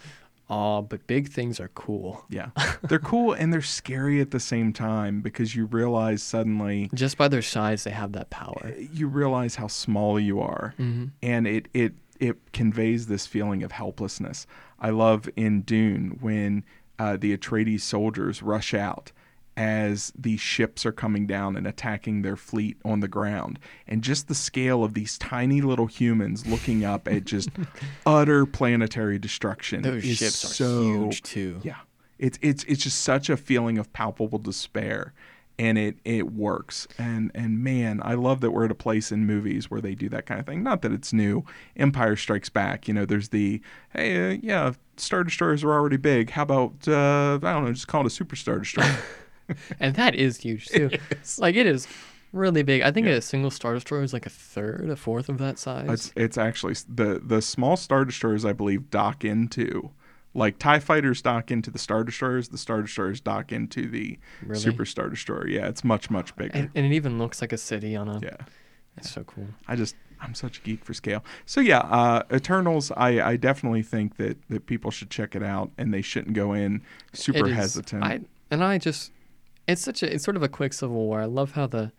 [0.48, 2.24] awe, but big things are cool.
[2.28, 2.50] Yeah.
[2.82, 7.28] They're cool and they're scary at the same time because you realize suddenly Just by
[7.28, 8.74] their size, they have that power.
[8.92, 10.74] you realize how small you are.
[10.78, 11.06] Mm-hmm.
[11.22, 14.46] and it it it conveys this feeling of helplessness.
[14.78, 16.64] I love in Dune when
[17.02, 19.10] uh, the Atreides soldiers rush out
[19.56, 24.28] as these ships are coming down and attacking their fleet on the ground, and just
[24.28, 27.48] the scale of these tiny little humans looking up at just
[28.06, 29.82] utter planetary destruction.
[29.82, 31.60] Those is ships are so huge too.
[31.64, 31.80] yeah,
[32.20, 35.12] it's it's it's just such a feeling of palpable despair,
[35.62, 36.88] and it it works.
[36.98, 40.08] And and man, I love that we're at a place in movies where they do
[40.10, 40.62] that kind of thing.
[40.62, 41.44] Not that it's new.
[41.76, 42.88] Empire Strikes Back.
[42.88, 46.30] You know, there's the hey, uh, yeah, star destroyers are already big.
[46.30, 48.98] How about uh, I don't know, just call it a super star destroyer.
[49.80, 50.88] And that is huge too.
[51.38, 51.86] Like it is
[52.32, 52.80] really big.
[52.82, 53.14] I think Yeah.
[53.14, 55.88] a single Star Destroyer is like a third, a fourth of that size.
[55.90, 59.90] it's it's actually the the small star destroyers I believe dock into.
[60.34, 64.60] Like TIE fighters dock into the Star Destroyers, the Star Destroyers dock into the Really?
[64.60, 65.46] Super Star Destroyer.
[65.46, 66.52] Yeah, it's much, much bigger.
[66.54, 68.18] and, and it even looks like a city on a.
[68.22, 68.36] yeah.
[68.96, 69.46] It's so cool.
[69.68, 71.24] I just I'm such a geek for scale.
[71.46, 72.92] So yeah, uh, Eternals.
[72.96, 76.52] I, I definitely think that that people should check it out, and they shouldn't go
[76.52, 78.04] in super is- hesitant.
[78.04, 79.12] I and I just,
[79.66, 81.20] it's such a, it's sort of a quick civil war.
[81.22, 81.90] I love how the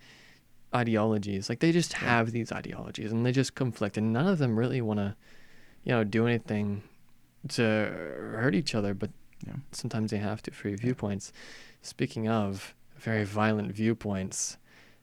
[0.76, 4.58] ideologies, like they just have these ideologies, and they just conflict, and none of them
[4.58, 5.16] really want to,
[5.84, 6.84] you know, do anything
[7.50, 7.64] to
[8.38, 9.10] hurt each other, but
[9.46, 9.54] Yeah.
[9.72, 11.32] sometimes they have to for your viewpoints.
[11.82, 14.58] Speaking of very violent viewpoints,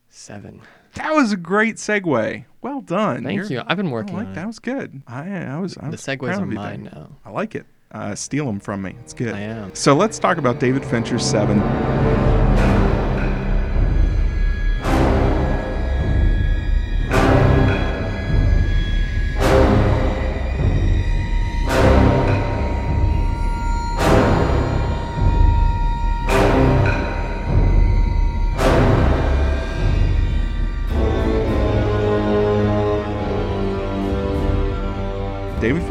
[0.08, 0.60] seven.
[0.94, 2.44] that was a great segue.
[2.62, 3.22] Well done.
[3.24, 3.62] Thank You're- you.
[3.66, 4.46] I've been I working like on that.
[4.46, 5.02] was good.
[5.06, 5.76] I I was.
[5.78, 7.10] I The was segues are mine now.
[7.24, 7.66] I like it.
[7.92, 8.94] Uh, steal them from me.
[9.00, 9.34] It's good.
[9.34, 9.74] I am.
[9.74, 11.58] So let's talk about David Fincher's Seven.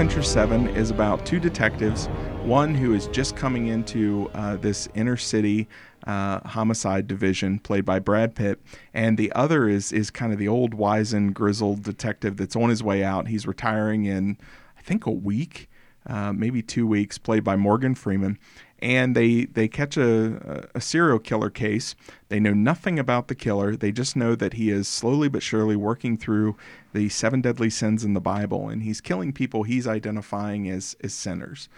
[0.09, 2.07] Fincher 7 is about two detectives,
[2.41, 5.67] one who is just coming into uh, this inner city
[6.07, 8.59] uh, homicide division, played by Brad Pitt,
[8.91, 12.81] and the other is is kind of the old, wizened, grizzled detective that's on his
[12.81, 13.27] way out.
[13.27, 14.39] He's retiring in,
[14.75, 15.69] I think, a week,
[16.07, 18.39] uh, maybe two weeks, played by Morgan Freeman.
[18.81, 21.95] And they, they catch a, a serial killer case.
[22.29, 23.75] They know nothing about the killer.
[23.75, 26.55] They just know that he is slowly but surely working through
[26.93, 31.13] the seven deadly sins in the Bible, and he's killing people he's identifying as, as
[31.13, 31.69] sinners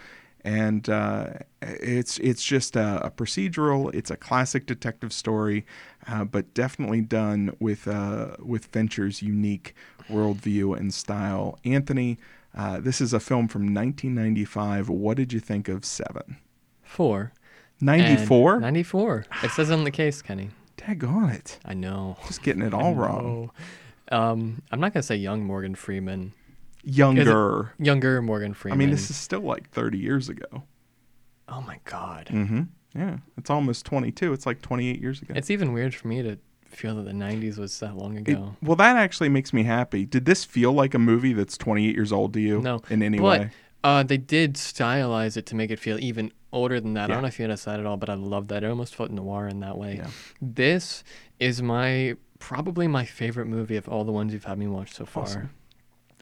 [0.44, 1.26] and uh,
[1.60, 3.94] it's it's just a, a, procedural.
[3.94, 5.64] It's a classic detective story,
[6.06, 9.74] uh, but definitely done with uh, with Fincher's unique
[10.08, 11.58] worldview and style.
[11.64, 12.18] Anthony,
[12.56, 14.88] uh, this is a film from 1995.
[14.88, 16.38] What did you think of Seven?
[16.92, 17.32] Four.
[17.80, 18.60] 94?
[18.60, 19.24] 94.
[19.42, 20.50] It says on the case, Kenny.
[20.76, 21.58] Daggone it.
[21.64, 22.18] I know.
[22.26, 23.50] Just getting it all wrong.
[24.10, 26.34] Um, I'm not gonna say young Morgan Freeman.
[26.84, 27.72] Younger.
[27.78, 28.76] Younger Morgan Freeman.
[28.76, 30.64] I mean, this is still like 30 years ago.
[31.48, 32.26] Oh my God.
[32.26, 32.62] Mm-hmm.
[32.94, 34.34] Yeah, it's almost 22.
[34.34, 35.32] It's like 28 years ago.
[35.34, 38.54] It's even weird for me to feel that the 90s was that long ago.
[38.60, 40.04] It, well, that actually makes me happy.
[40.04, 42.60] Did this feel like a movie that's 28 years old to you?
[42.60, 42.82] No.
[42.90, 43.50] In any but, way?
[43.82, 47.08] Uh, they did stylize it to make it feel even older than that.
[47.08, 47.14] Yeah.
[47.14, 48.62] I don't know if you noticed that at all, but I love that.
[48.64, 49.96] It almost felt noir in that way.
[49.96, 50.08] Yeah.
[50.40, 51.02] This
[51.40, 55.04] is my probably my favorite movie of all the ones you've had me watch so
[55.04, 55.24] far.
[55.24, 55.50] Awesome.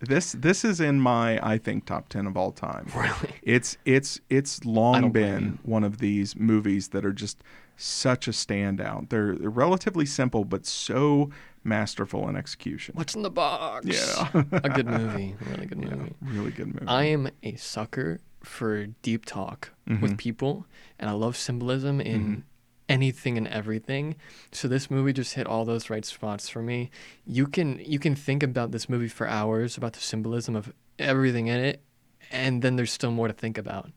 [0.02, 2.86] This this is in my I think top 10 of all time.
[2.96, 3.34] Really?
[3.42, 7.42] It's it's it's long been one of these movies that are just
[7.76, 9.08] such a standout.
[9.10, 11.30] They're, they're relatively simple but so
[11.64, 12.94] masterful in execution.
[12.94, 13.86] What's in the box?
[13.86, 14.42] Yeah.
[14.52, 15.34] a good movie.
[15.50, 16.14] Really good Yeah, movie.
[16.22, 16.86] really good movie.
[16.86, 20.00] I am a sucker for deep talk Mhm.
[20.00, 20.66] with people,
[20.98, 22.42] and I love symbolism in Mhm.
[22.88, 24.16] anything and everything.
[24.52, 26.90] So this movie just hit all those right spots for me.
[27.26, 31.46] You can you can think about this movie for hours about the symbolism of everything
[31.48, 31.82] in it,
[32.30, 33.90] and then there's still more to think about.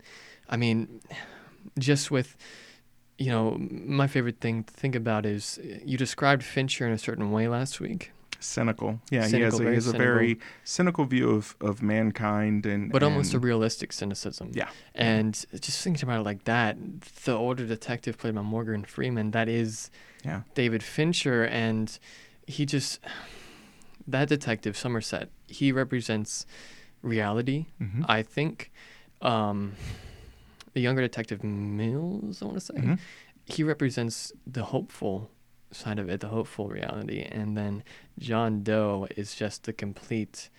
[0.49, 1.01] I mean,
[1.79, 2.35] just with
[3.19, 7.31] you know, my favorite thing to think about is you described Fincher in a certain
[7.31, 8.11] way last week.
[8.45, 8.99] Cynical.
[9.09, 10.05] Yeah, Cynical, he has a, he very has a cynical.
[10.13, 14.51] very cynical view of, of mankind and but almost a realistic cynicism.
[14.53, 14.69] Yeah.
[14.95, 16.77] And just thinking about it like that,
[17.25, 19.89] the older detective played by Morgan Freeman, that is
[20.25, 20.41] Yeah.
[20.55, 21.97] David Fincher, and
[22.47, 22.99] he just
[24.07, 26.45] that detective Somerset, he represents
[27.01, 27.67] reality.
[27.81, 28.05] Mhm.
[28.07, 28.71] I think
[29.21, 29.73] um,
[30.73, 32.99] the younger detective Mills, I want to say, Mhm.
[33.45, 35.29] he represents the hopeful
[35.73, 37.83] side of it, the hopeful reality, and then
[38.19, 40.49] John Doe is just the complete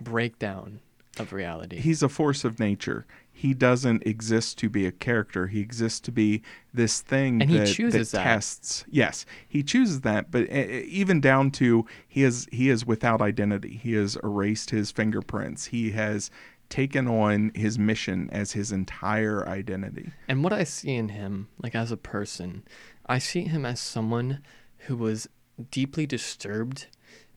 [0.00, 0.80] breakdown
[1.18, 1.78] of reality.
[1.78, 3.06] He's a force of nature.
[3.32, 5.48] He doesn't exist to be a character.
[5.48, 8.24] He exists to be this thing And he chooses that that.
[8.24, 8.84] tests.
[8.88, 10.54] Yes, he chooses that, but uh,
[10.86, 13.80] even down to he is he is without identity.
[13.82, 15.66] He has erased his fingerprints.
[15.66, 16.30] He has
[16.68, 20.10] taken on his mission as his entire identity.
[20.28, 22.62] And what I see in him, like as a person,
[23.06, 24.40] I see him as someone
[24.86, 25.28] who was
[25.70, 26.86] deeply disturbed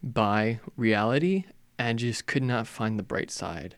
[0.01, 1.45] by reality
[1.77, 3.75] and just could not find the bright side.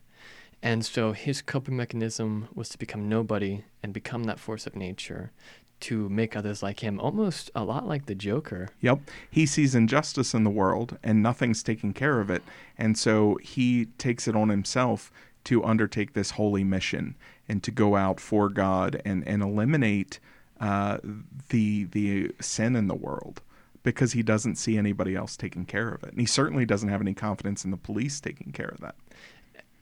[0.61, 5.31] And so his coping mechanism was to become nobody and become that force of nature
[5.81, 8.67] to make others like him, almost a lot like the Joker.
[8.81, 8.99] Yep.
[9.31, 12.43] He sees injustice in the world and nothing's taking care of it.
[12.77, 15.11] And so he takes it on himself
[15.45, 17.15] to undertake this holy mission
[17.47, 20.19] and to go out for God and, and eliminate
[20.59, 20.97] uh,
[21.49, 23.41] the the sin in the world
[23.83, 26.11] because he doesn't see anybody else taking care of it.
[26.11, 28.95] And he certainly doesn't have any confidence in the police taking care of that.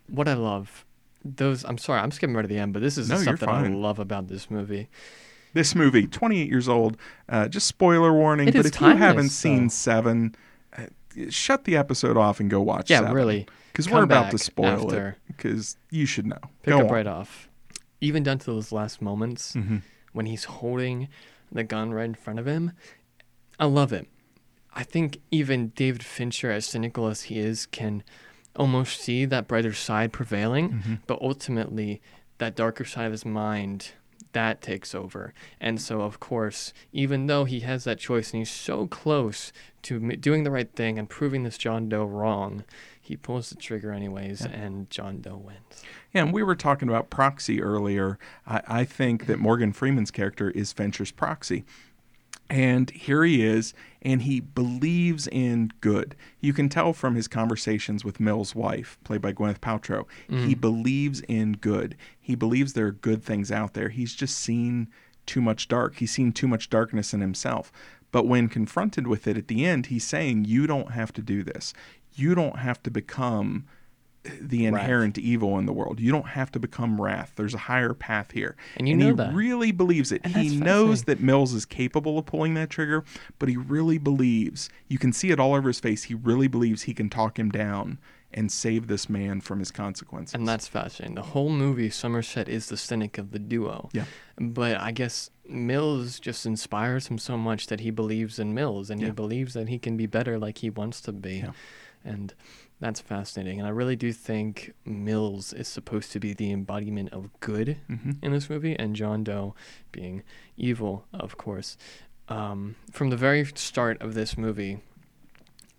[0.08, 0.86] What I love,
[1.26, 3.50] those, I'm sorry, I'm skipping right to the end, but this is No, stuff that
[3.50, 4.88] I love about this movie.
[5.54, 6.96] This movie, 28 years old,
[7.28, 9.70] uh, just spoiler warning, It but if you haven't seen though.
[9.70, 10.36] Seven,
[10.78, 10.84] uh,
[11.30, 13.14] shut the episode off and go watch Yeah, Seven.
[13.16, 13.48] really.
[13.72, 15.16] Because we're about to spoil it.
[15.26, 16.38] Because you should know.
[16.62, 16.92] Pick Go up on.
[16.94, 17.50] right off.
[18.00, 19.82] Even down to those last moments Mhm.
[20.18, 21.08] When he's holding
[21.52, 22.74] the gun right in front of him.
[23.58, 24.08] I love it.
[24.74, 28.04] I think even David Fincher, as cynical as he is, can
[28.56, 31.00] almost see that brighter side prevailing, Mhm.
[31.08, 32.02] but ultimately
[32.40, 33.92] that darker side of his mind
[34.34, 35.34] that takes over.
[35.60, 39.52] And so, of course, even though he has that choice and he's so close
[39.84, 42.64] to doing the right thing and proving this John Doe wrong,
[43.08, 44.52] he pulls the trigger anyways, Yeah.
[44.52, 45.84] and John Doe wins.
[46.14, 48.20] Yeah, and we were talking about proxy earlier.
[48.46, 51.64] I, I think that Morgan Freeman's character is Fincher's proxy.
[52.50, 56.16] And here he is, and he believes in good.
[56.42, 60.06] You can tell from his conversations with Mill's wife, played by Gwyneth Paltrow.
[60.30, 60.62] He mm.
[60.62, 61.96] believes in good.
[62.20, 63.90] He believes there are good things out there.
[63.90, 64.88] He's just seen
[65.26, 65.98] too much dark.
[65.98, 67.72] He's seen too much darkness in himself.
[68.12, 71.44] But when confronted with it at the end, he's saying, You don't have to do
[71.44, 71.74] this.
[72.18, 73.66] You don't have to become
[74.42, 74.82] the Wrath.
[74.82, 76.02] inherent evil in the world.
[76.02, 77.32] You don't have to become wrath.
[77.38, 78.58] There's a higher path here.
[78.76, 79.34] And you he know that.
[79.34, 80.20] really believes it.
[80.26, 83.06] And he knows that Mills is capable of pulling that trigger,
[83.40, 84.70] but he really believes.
[84.90, 86.04] You can see it all over his face.
[86.04, 88.00] He really believes he can talk him down
[88.34, 90.34] and save this man from his consequences.
[90.36, 91.16] And that's fascinating.
[91.16, 93.90] The whole movie, Somerset is the cynic of the duo.
[93.94, 94.04] Yeah.
[94.38, 99.00] But I guess Mills just inspires him so much that he believes in Mills and
[99.00, 99.08] Yeah.
[99.08, 101.38] he believes that he can be better like he wants to be.
[101.38, 101.52] Yeah.
[102.08, 102.34] And
[102.80, 103.60] that's fascinating.
[103.60, 108.12] And I really do think Mills is supposed to be the embodiment of good hmm
[108.22, 109.56] in this movie, and John Doe
[109.92, 110.24] being
[110.58, 111.78] evil, of course.
[112.30, 114.80] Um, from the very start of this movie,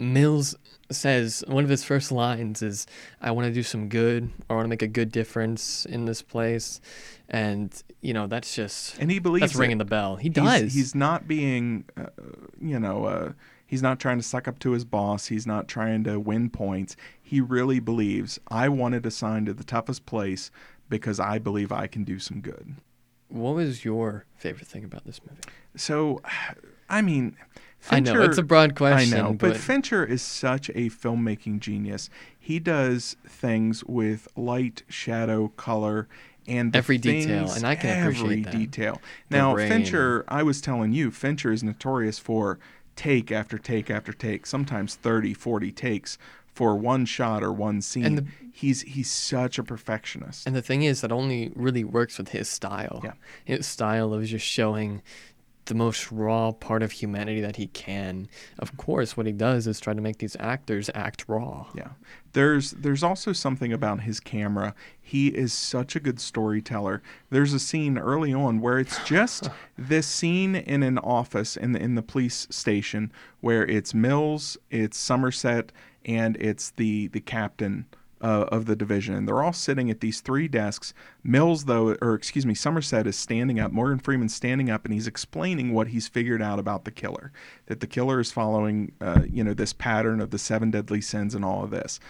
[0.00, 0.54] Mills
[0.90, 2.86] says one of his first lines is,
[3.20, 4.30] "I want to do some good.
[4.48, 6.80] I want to make a good difference in this place,"
[7.28, 10.16] and you know that's just And he believes that's ringing the bell.
[10.16, 10.74] He He's- does.
[10.74, 12.06] He's, not being, uh,
[12.60, 13.32] you know, uh,
[13.68, 15.26] he's not trying to suck up to his boss.
[15.26, 16.96] He's not trying to win points.
[17.22, 20.50] He really believes I wanted assigned to the toughest place
[20.88, 22.74] because I believe I can do some good.
[23.28, 25.42] what was your favorite thing about this movie?
[25.76, 26.22] So,
[26.88, 27.36] I mean,
[27.90, 29.14] I know it's a broad question.
[29.14, 32.08] I know, but, but Fincher is such a filmmaking genius.
[32.38, 36.08] He does things with light, shadow, color,
[36.46, 39.02] and Every detail, and I can appreciate every detail.
[39.28, 39.54] Now.
[39.54, 42.58] Fincher, I was telling you, Fincher is notorious for
[42.98, 46.18] take after take after take, sometimes 30, 40 takes
[46.52, 48.16] for one shot or one scene.
[48.16, 50.44] the- he's he's such a perfectionist.
[50.46, 53.00] And the thing is, that only really works with his style.
[53.04, 53.12] Yeah.
[53.44, 55.00] His style of just showing
[55.68, 58.28] the most raw part of humanity that he can.
[58.58, 58.82] Of mm-hmm.
[58.82, 61.66] course, what he does is try to make these actors act raw.
[61.74, 61.90] Yeah.
[62.32, 64.74] There's there's also something about his camera.
[65.00, 67.02] He is such a good storyteller.
[67.30, 71.80] There's a scene early on where it's just this scene in an office in the
[71.80, 75.72] in the police station where it's Mills, it's Somerset,
[76.04, 77.86] and it's the the captain
[78.20, 79.14] uh, of the division.
[79.14, 80.94] And they're all sitting at these three desks.
[81.22, 83.72] Mills, though, or excuse me, Somerset is standing up.
[83.72, 87.32] Morgan Freeman's standing up, and he's explaining what he's figured out about the killer.
[87.66, 91.34] That the killer is following, uh, you know, this pattern of the seven deadly sins
[91.34, 92.00] and all of this.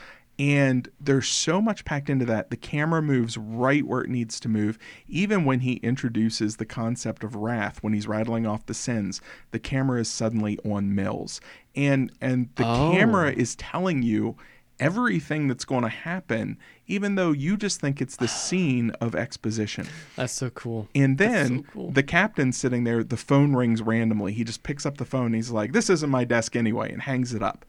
[0.40, 2.51] And there's so much packed into that.
[2.51, 4.79] The camera moves right where it needs to move.
[5.09, 9.59] Even when he introduces the concept of wrath, when he's rattling off the sins, the
[9.59, 11.40] camera is suddenly on Mills.
[11.75, 12.92] And and the Oh.
[12.92, 14.37] camera is telling you
[14.80, 19.86] everything that's going to happen, even though you just think it's the scene of exposition.
[20.16, 20.88] That's so cool.
[20.94, 21.90] And then so cool.
[21.90, 24.32] the captain's sitting there, the phone rings randomly.
[24.32, 25.26] He just picks up the phone.
[25.26, 27.64] And he's like, This isn't my desk anyway, and hangs it up.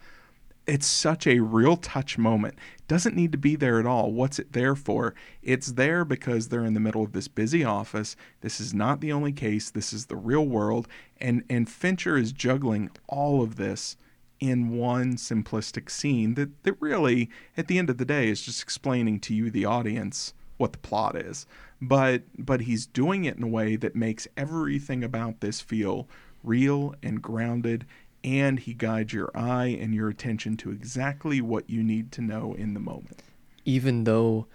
[0.67, 2.55] It's such a real touch moment.
[2.87, 4.11] Doesn't need to be there at all.
[4.11, 5.15] What's it there for?
[5.41, 8.15] It's there because they're in the middle of this busy office.
[8.41, 9.71] This is not the only case.
[9.71, 10.87] This is the real world.
[11.19, 13.97] And and Fincher is juggling all of this
[14.39, 18.62] in one simplistic scene that, that really, at the end of the day, is just
[18.62, 21.45] explaining to you, the audience, what the plot is.
[21.82, 26.08] But but he's doing it in a way that makes everything about this feel
[26.43, 27.86] real and grounded,
[28.23, 32.54] and he guides your eye and your attention to exactly what you need to know
[32.54, 33.23] in the moment.
[33.65, 34.47] Even though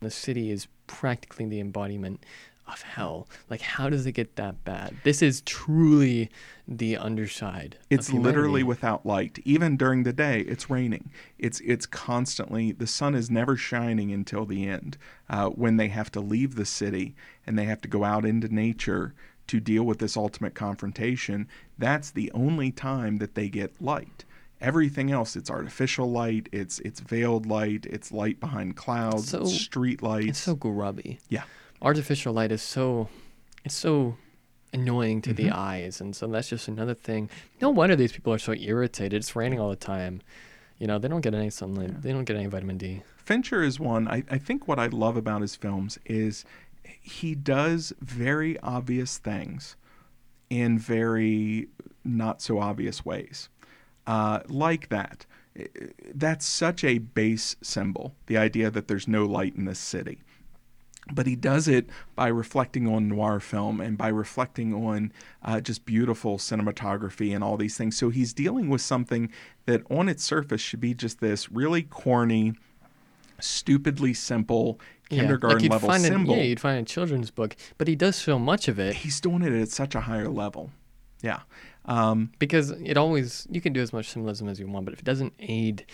[0.00, 2.24] the city is practically the embodiment
[2.68, 4.96] of hell, like how does it get that bad?
[5.04, 6.30] This is truly
[6.66, 7.78] the underside.
[7.90, 9.38] It's literally without light.
[9.44, 11.10] Even during the day, it's raining.
[11.38, 14.98] It's it's constantly the sun is never shining until the end.
[15.30, 17.14] Uh, when they have to leave the city
[17.46, 19.14] and they have to go out into nature
[19.46, 21.46] to deal with this ultimate confrontation,
[21.78, 24.24] that's the only time that they get light.
[24.60, 30.02] Everything else, it's artificial light, it's it's veiled light, it's light behind clouds, So- street
[30.02, 30.28] lights.
[30.30, 31.20] It's so grubby.
[31.28, 31.44] Yeah.
[31.82, 33.08] Artificial light is so
[33.64, 34.16] it's so
[34.72, 35.42] annoying to Mm-hmm.
[35.46, 37.28] the eyes and so that's just another thing.
[37.60, 39.14] No wonder these people are so irritated.
[39.14, 40.20] It's raining all the time.
[40.78, 42.02] You know, they don't get any sunlight.
[42.02, 43.02] They don't get any vitamin D.
[43.16, 44.06] Fincher is one.
[44.08, 46.44] I, I think what I love about his films is
[47.00, 49.76] he does very obvious things
[50.50, 51.68] in very
[52.04, 53.48] not so obvious ways.
[54.06, 55.26] Uh, like that.
[56.14, 60.18] That's such a base symbol, the idea that there's no light in this city.
[61.12, 65.84] But he does it by reflecting on noir film and by reflecting on uh, just
[65.84, 67.96] beautiful cinematography and all these things.
[67.96, 69.30] So he's dealing with something
[69.66, 72.54] that on its surface should be just this really corny,
[73.38, 76.34] stupidly simple kindergarten like you'd level find symbol.
[76.34, 79.20] A, yeah, you'd find a children's book, but he does so much of it He's
[79.20, 80.70] doing it at such a higher level.
[81.22, 81.40] Yeah.
[81.84, 84.98] Um, because it always you can do as much symbolism as you want, but if
[84.98, 85.86] it doesn't aid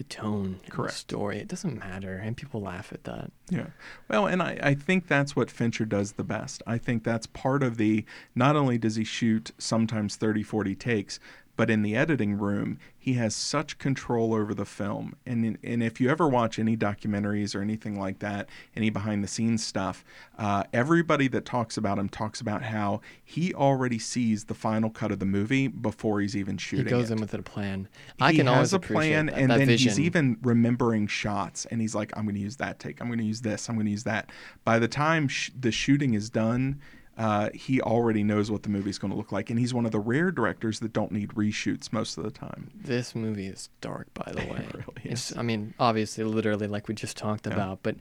[0.00, 0.94] the tone, and the Correct.
[0.94, 3.30] story, it doesn't matter, and people laugh at that.
[3.50, 3.66] Yeah.
[4.08, 6.62] Well, and I, I think that's what Fincher does the best.
[6.66, 11.20] I think that's part of the, not only does he shoot sometimes 30, 40 takes,
[11.60, 15.14] but in the editing room, he has such control over the film.
[15.26, 19.28] And, and if you ever watch any documentaries or anything like that, any behind the
[19.28, 20.02] scenes stuff,
[20.38, 25.12] uh, everybody that talks about him talks about how he already sees the final cut
[25.12, 26.86] of the movie before he's even shooting.
[26.86, 27.88] He goes it in with a plan.
[28.18, 29.90] I he can has always a plan that, and that then vision.
[29.90, 33.18] he's even remembering shots and he's like i'm going to use that take i'm going
[33.18, 34.30] to use this i'm going to use that
[34.64, 36.80] by the time sh- the shooting is done
[37.20, 39.92] uh, he already knows what the movie's going to look like and he's one of
[39.92, 44.06] the rare directors that don't need reshoots most of the time This movie is dark,
[44.14, 44.66] by the way.
[44.72, 45.36] really It's.
[45.36, 47.52] I mean, obviously, literally, like we just talked Yeah.
[47.52, 47.96] about, but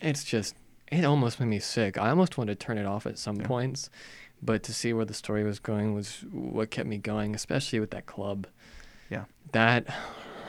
[0.00, 0.54] it's just,
[0.90, 1.98] it almost made me sick.
[1.98, 3.46] I almost wanted to turn it off at some Yeah.
[3.46, 3.90] points,
[4.42, 7.90] but to see where the story was going was what kept me going, especially with
[7.90, 8.46] that club.
[9.10, 9.24] Yeah.
[9.52, 9.84] That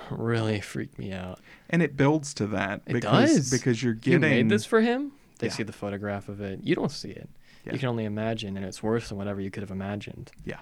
[0.09, 1.39] really freaked me out.
[1.69, 3.49] and it builds to that It because does.
[3.51, 4.13] because you're getting.
[4.23, 5.11] You made this for him?
[5.39, 5.53] They Yeah.
[5.53, 6.59] see the photograph of it.
[6.63, 7.29] You don't see it.
[7.66, 7.74] Yeah.
[7.74, 10.32] You can only imagine, and it's worse than whatever you could have imagined.
[10.45, 10.59] Yeah.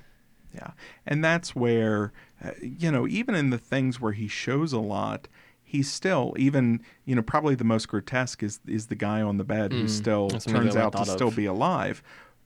[0.53, 0.71] Yeah.
[1.05, 2.11] And that's where,
[2.43, 5.27] uh, you know, even in the things where he shows a lot,
[5.63, 9.43] he's still, even, you know, probably the most grotesque is, is the guy on the
[9.43, 12.01] bed who Mm, still that's turns out to thought still be alive.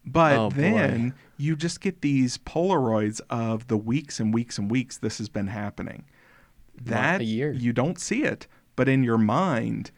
[0.06, 0.60] But Oh, boy.
[0.60, 5.30] then you just get these Polaroids of the weeks and weeks and weeks this has
[5.30, 6.04] been happening.
[6.86, 9.92] That you don't see it, but in your mind,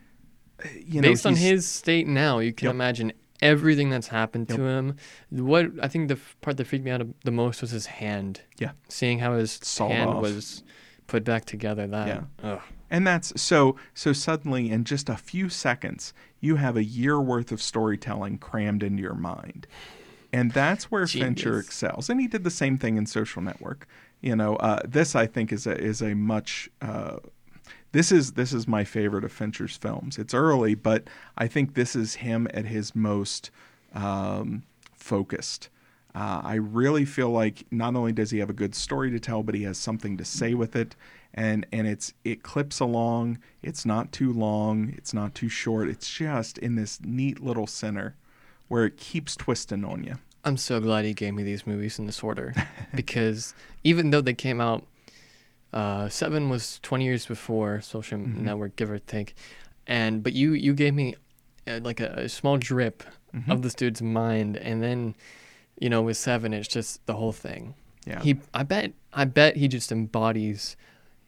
[0.64, 2.74] uh, you know, Based on his state now, you can Yep.
[2.74, 4.58] imagine everything that's happened Yep.
[4.58, 4.96] to him.
[5.30, 8.40] What I think the part that freaked me out the most was his hand.
[8.58, 8.72] Yeah.
[8.88, 10.22] Seeing how his Sawed hand off.
[10.22, 10.62] was
[11.06, 11.86] put back together.
[11.86, 12.06] That.
[12.08, 12.22] Yeah.
[12.42, 12.60] Ugh.
[12.90, 17.50] And that's so so suddenly in just a few seconds you have a year worth
[17.50, 19.66] of storytelling crammed into your mind.
[20.32, 22.08] And that's where Fincher excels.
[22.10, 23.86] And he did the same thing in Social Network.
[24.20, 27.16] You know, uh, this I think is a is a much uh,
[27.92, 30.18] this is this is my favorite of Fincher's films.
[30.18, 33.50] It's early, but I think this is him at his most
[33.94, 34.64] um,
[34.94, 35.68] focused.
[36.14, 39.42] Uh, I really feel like not only does he have a good story to tell,
[39.42, 40.96] but he has something to say with it,
[41.34, 43.38] and and it's it clips along.
[43.62, 44.94] It's not too long.
[44.96, 45.88] It's not too short.
[45.88, 48.16] It's just in this neat little center
[48.68, 50.16] where it keeps twisting on you.
[50.44, 52.54] I'm so glad he gave me these movies in this order
[52.94, 53.52] because
[53.84, 54.84] even though they came out,
[55.72, 58.38] uh, Seven was 20 years before Social Mhm.
[58.42, 59.34] Network, give or take,
[59.86, 61.14] and but you you gave me
[61.66, 63.02] uh, like a, a small drip
[63.34, 63.50] Mhm.
[63.50, 65.14] of this dude's mind, and then
[65.80, 67.74] you know with Seven it's just the whole thing.
[68.06, 68.22] Yeah.
[68.22, 70.76] He I bet I bet he just embodies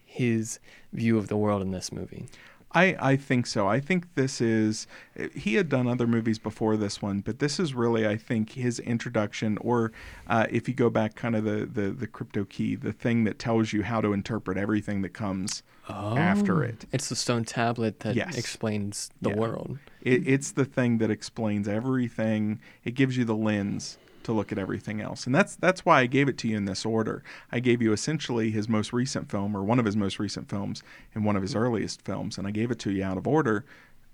[0.05, 0.59] his
[0.93, 2.26] view of the world in this movie.
[2.72, 3.66] I, I think so.
[3.66, 4.86] I think this is
[5.34, 8.78] he had done other movies before this one, but this is really I think his
[8.78, 9.90] introduction, or
[10.26, 13.38] uh, if you go back, kind of the, the the crypto key, the thing that
[13.38, 16.84] tells you how to interpret everything that comes after it.
[16.92, 18.36] It's the stone tablet that Yes.
[18.36, 19.36] explains the Yeah.
[19.36, 19.78] world.
[20.02, 20.26] it.
[20.28, 22.60] It's the thing that explains everything.
[22.84, 23.96] It gives you the lens
[24.29, 26.64] to look at everything else, and that's that's why I gave it to you in
[26.66, 27.22] this order.
[27.51, 30.83] I gave you essentially his most recent film, or one of his most recent films,
[31.14, 33.64] and one of his earliest films, and I gave it to you out of order.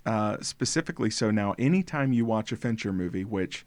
[0.06, 3.64] uh, specifically so now anytime you watch a fincher movie which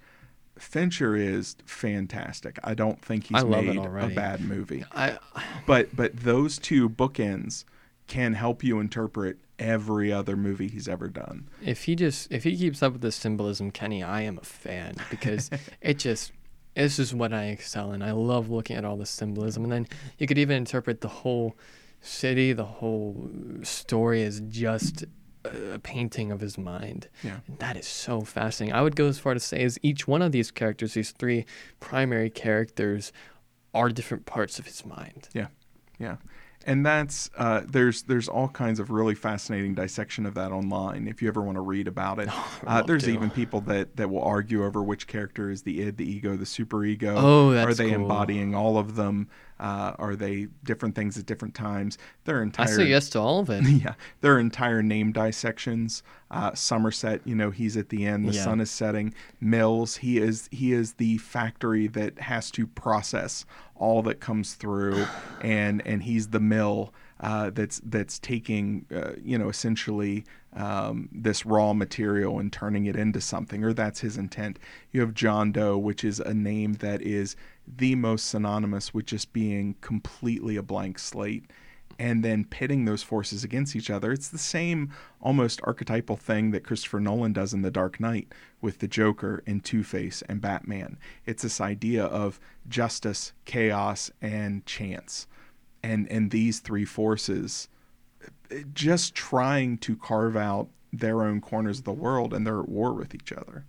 [0.56, 5.18] fincher is fantastic i don't think he's I love it made a bad movie I
[5.66, 7.64] but but those two bookends
[8.08, 12.56] can help you interpret every other movie he's ever done if he just if he
[12.56, 15.50] keeps up with the symbolism, Kenny, I am a fan because
[15.82, 16.32] it just
[16.78, 18.02] it's just what I excel in.
[18.02, 21.58] I love looking at all the symbolism, and then you could even interpret the whole
[22.02, 23.30] city, the whole
[23.64, 25.06] story as just
[25.44, 27.08] a painting of his mind.
[27.24, 27.40] Yeah.
[27.48, 28.76] And that is so fascinating.
[28.76, 31.46] I would go as far to say as each one of these characters, these three
[31.80, 33.12] primary characters,
[33.74, 35.30] are different parts of his mind.
[35.34, 35.48] Yeah.
[36.00, 36.18] Yeah,
[36.68, 41.08] and that's uh, there's there's all kinds of really fascinating dissection of that online.
[41.08, 42.30] If you ever want to read about it,
[42.68, 43.12] uh, there's to.
[43.12, 46.46] even people that that will argue over which character is the id, the ego, the
[46.46, 47.16] superego.
[47.16, 48.02] Oh, that's are they cool.
[48.02, 49.30] embodying all of them?
[49.60, 51.98] Uh, are they different things at different times?
[52.26, 53.64] Their entire I say yes to all of it.
[53.68, 56.04] yeah, their entire name dissections.
[56.30, 58.28] Uh, Somerset, you know, he's at the end.
[58.28, 58.44] The Yeah.
[58.44, 59.14] sun is setting.
[59.40, 63.46] Mills, he is he is the factory that has to process
[63.76, 65.06] all that comes through,
[65.42, 70.24] and and he's the mill uh, that's that's taking uh, you know essentially
[70.58, 74.58] um, this raw material and turning it into something, or that's his intent.
[74.92, 77.36] You have John Doe, which is a name that is
[77.68, 81.46] the most synonymous with just being completely a blank slate
[82.00, 84.12] and then pitting those forces against each other.
[84.12, 84.92] It's the same
[85.22, 89.64] almost archetypal thing that Christopher Nolan does in The Dark Knight with the Joker and
[89.64, 90.98] Two Face and Batman.
[91.26, 95.28] It's this idea of justice, chaos, and chance.
[95.84, 97.70] And and these three forces
[98.74, 102.94] just trying to carve out their own corners of the world and they're at war
[102.94, 103.66] with each other.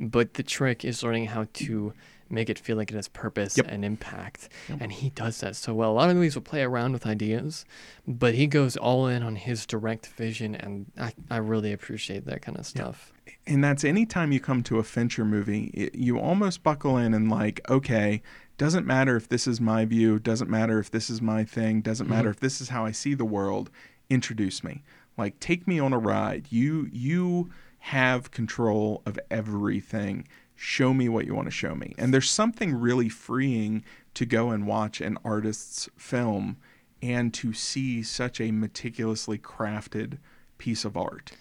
[0.00, 1.92] But the trick is learning how to
[2.32, 3.66] make it feel like it has purpose Yep.
[3.68, 4.48] and impact.
[4.68, 4.78] Yep.
[4.80, 5.92] And he does that so well.
[5.92, 7.64] A lot of movies will play around with ideas,
[8.08, 12.40] but he goes all in on his direct vision, and I, I really appreciate that
[12.42, 13.12] kind of stuff.
[13.46, 17.30] and that's anytime you come to a Fincher movie, it, you almost buckle in and
[17.30, 18.22] like, okay,
[18.56, 22.06] doesn't matter if this is my view, doesn't matter if this is my thing, doesn't
[22.06, 22.14] mm-hmm.
[22.14, 23.70] matter if this is how I see the world.
[24.12, 24.82] Introduce me,
[25.16, 26.48] like take me on a ride.
[26.50, 30.28] You you have control of everything.
[30.54, 31.94] Show me what you want to show me.
[31.96, 33.84] And there's something really freeing
[34.14, 36.58] to go and watch an artist's film
[37.00, 40.18] and to see such a meticulously crafted
[40.58, 41.32] piece of art.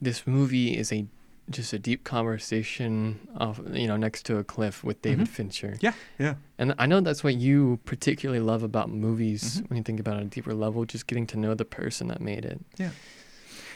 [0.00, 1.06] This movie is a
[1.50, 5.28] just a deep conversation of you know next to a cliff with David Mhm.
[5.28, 5.76] Fincher.
[5.80, 6.34] Yeah, yeah.
[6.58, 9.66] And I know that's what you particularly love about movies Mm-hmm.
[9.68, 12.08] when you think about it on a deeper level, just getting to know the person
[12.08, 12.60] that made it.
[12.76, 12.90] Yeah.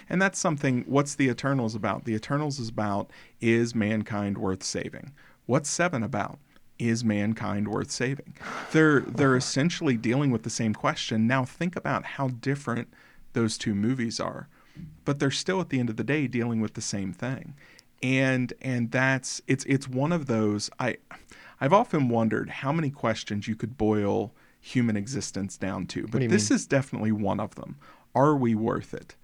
[0.09, 2.05] And that's something, what's the Eternals about?
[2.05, 3.11] The Eternals is about,
[3.41, 5.13] is mankind worth saving?
[5.47, 6.39] What's Seven about?
[6.79, 8.35] Is mankind worth saving?
[8.73, 11.27] They're, they're essentially dealing with the same question.
[11.29, 12.89] Now, think about how different
[13.33, 14.49] those two movies are,
[15.05, 17.55] but they're still at the end of the day dealing with the same thing.
[18.03, 20.97] And, and that's, it's, it's one of those, I,
[21.61, 26.51] I've often wondered how many questions you could boil human existence down to, but this
[26.51, 26.57] mean?
[26.57, 27.77] is definitely one of them.
[28.15, 29.17] Are we worth it?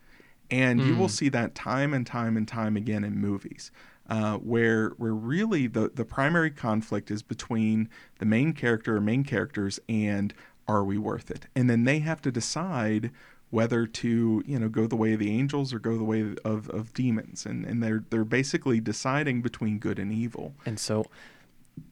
[0.51, 1.11] And you will Mm.
[1.11, 3.71] see that time and time and time again in movies,
[4.09, 7.89] uh, where where really the the primary conflict is between
[8.19, 10.33] the main character or main characters and
[10.67, 11.47] are we worth it?
[11.55, 13.11] And then they have to decide
[13.51, 16.69] whether to you know go the way of the angels or go the way of,
[16.71, 20.55] of demons, and and they're they're basically deciding between good and evil.
[20.67, 21.07] And so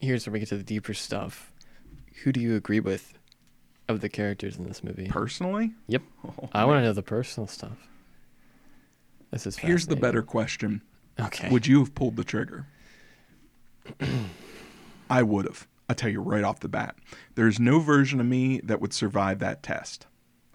[0.01, 1.53] here's where we get to the deeper stuff.
[2.25, 3.19] Who do you agree with
[3.89, 5.07] of the characters in this movie?
[5.09, 6.03] Personally, Yep.
[6.27, 7.89] oh, I want to know the personal stuff.
[9.31, 10.83] This is Here's the better question.
[11.19, 11.49] Okay.
[11.51, 12.67] Would you have pulled the trigger?
[15.11, 15.67] I would have.
[15.89, 16.97] I tell you right off the bat.
[17.37, 20.07] There's no version of me that would survive that test.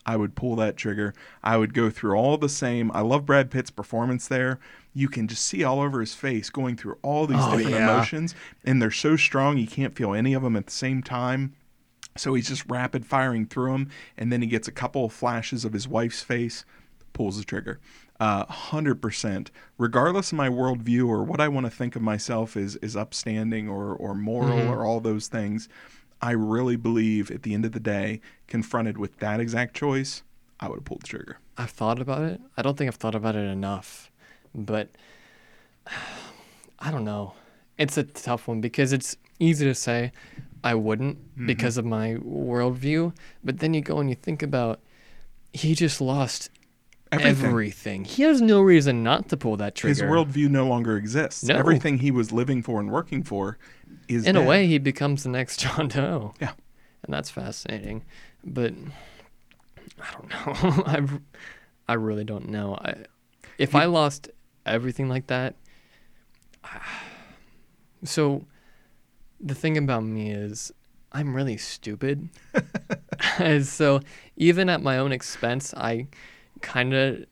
[0.06, 1.14] I would pull that trigger.
[1.44, 2.92] I would go through all the same.
[2.94, 4.60] I love Brad Pitt's performance there.
[4.94, 7.94] You can just see all over his face going through all these Oh, different yeah.
[7.94, 8.34] emotions,
[8.66, 11.54] and they're so strong you can't feel any of them at the same time.
[12.18, 15.64] So he's just rapid firing through them, and then he gets a couple of flashes
[15.64, 16.66] of his wife's face,
[17.14, 17.80] pulls the trigger.
[18.20, 19.50] Uh, 100%.
[19.78, 23.70] Regardless of my worldview or what I want to think of myself is, is upstanding
[23.70, 24.70] or, or moral Mhm.
[24.70, 25.70] or all those things,
[26.22, 30.24] I really believe at the end of the day, confronted with that exact choice,
[30.60, 31.38] I would have pulled the trigger.
[31.58, 32.40] I've thought about it.
[32.56, 34.12] I don't think I've thought about it enough,
[34.54, 34.90] but
[36.80, 37.34] I don't know.
[37.78, 40.12] It's a tough one because it's easy to say
[40.64, 41.48] I wouldn't Mhm.
[41.48, 44.80] because of my worldview, but then you go and you think about
[45.54, 46.50] he just lost
[47.12, 47.46] Everything.
[47.46, 48.06] everything.
[48.06, 49.90] He has no reason not to pull that trigger.
[50.06, 51.44] His worldview no longer exists.
[51.44, 51.56] No.
[51.56, 53.58] Everything he was living for and working for
[54.08, 56.34] is in a way, he becomes the next John Doe.
[56.40, 56.54] Yeah.
[57.04, 58.04] and that's fascinating.
[58.46, 58.74] But
[60.02, 60.84] I don't know.
[60.86, 61.08] I,
[61.90, 62.76] I really don't know.
[62.82, 62.96] I,
[63.58, 64.30] if You- I lost
[64.66, 65.56] everything like that,
[68.04, 68.46] so
[69.40, 70.72] the thing about me is
[71.12, 72.30] I'm really stupid.
[73.38, 74.00] and so
[74.38, 76.08] even at my own expense, I
[76.62, 77.26] kind of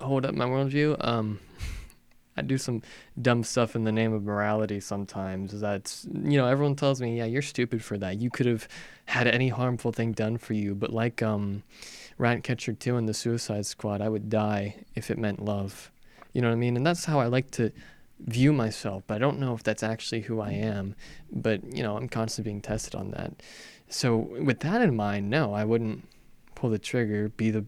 [0.00, 0.96] hold up my worldview.
[1.00, 1.40] Um,
[2.36, 2.82] I do some
[3.20, 5.60] dumb stuff in the name of morality sometimes.
[5.60, 8.20] That's, you know, everyone tells me, yeah, you're stupid for that.
[8.20, 8.68] You could have
[9.06, 10.74] had any harmful thing done for you.
[10.74, 11.62] But like um,
[12.18, 15.90] Ratcatcher 2 and the Suicide Squad, I would die if it meant love.
[16.32, 16.76] You know what I mean?
[16.76, 17.72] And that's how I like to
[18.20, 19.02] view myself.
[19.06, 20.94] But I don't know if that's actually who I am.
[21.32, 23.42] But, you know, I'm constantly being tested on that.
[23.88, 26.08] So with that in mind, no, I wouldn't
[26.54, 27.66] pull the trigger, be the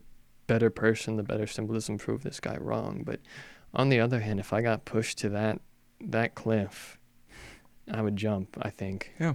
[0.52, 3.02] better person, the better symbolism, prove this guy wrong.
[3.04, 3.20] But
[3.72, 5.60] on the other hand, if I got pushed to that
[6.00, 6.98] that cliff,
[7.90, 8.58] I would jump.
[8.60, 9.12] I think.
[9.18, 9.34] Yeah.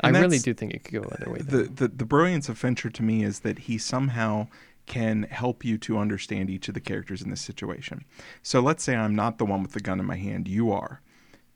[0.00, 1.38] I really do think it could go either way.
[1.40, 4.48] the, the the brilliance of Fincher to me is that he somehow
[4.86, 8.04] can help you to understand each of the characters in this situation.
[8.42, 11.02] So let's say I'm not the one with the gun in my hand, you are,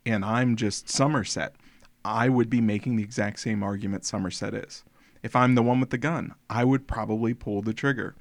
[0.05, 1.55] and I'm just Somerset.
[2.03, 4.83] I would be making the exact same argument Somerset is.
[5.23, 8.15] If I'm the one with the gun, I would probably pull the trigger.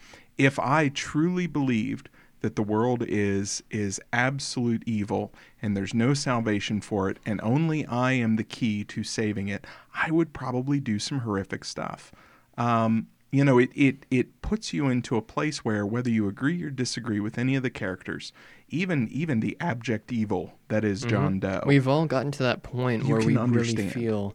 [0.44, 2.08] If I truly believed
[2.40, 7.84] that the world is is absolute evil and there's no salvation for it and only
[7.86, 12.12] I am the key to saving it, I would probably do some horrific stuff.
[12.56, 16.62] Um, you know, it, it it puts you into a place where whether you agree
[16.64, 18.32] or disagree with any of the characters,
[18.70, 23.04] even even the abject evil that is John Doe, We've all gotten to that point
[23.06, 24.34] where can we really feel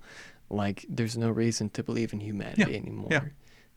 [0.49, 3.07] like there's no reason to believe in humanity Yeah, anymore.
[3.11, 3.21] yeah.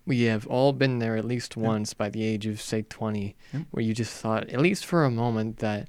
[0.09, 3.63] We have all been there at least once by the age of say 20 Yep.
[3.73, 5.89] where you just thought at least for a moment that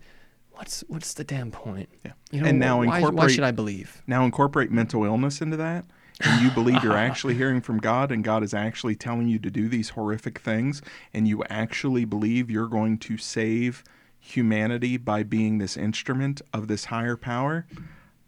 [0.52, 1.88] what's what's the damn point?
[2.06, 2.12] Yeah.
[2.32, 4.02] You know, And now why, why incorporate- should I believe?
[4.08, 5.86] Now incorporate mental illness into that,
[6.20, 9.50] and you believe you're actually hearing from God, and God is actually telling you to
[9.50, 10.82] do these horrific things,
[11.14, 13.86] and you actually believe you're going to save
[14.20, 17.66] humanity by being this instrument of this higher power.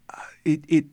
[0.10, 0.86] Uh, it it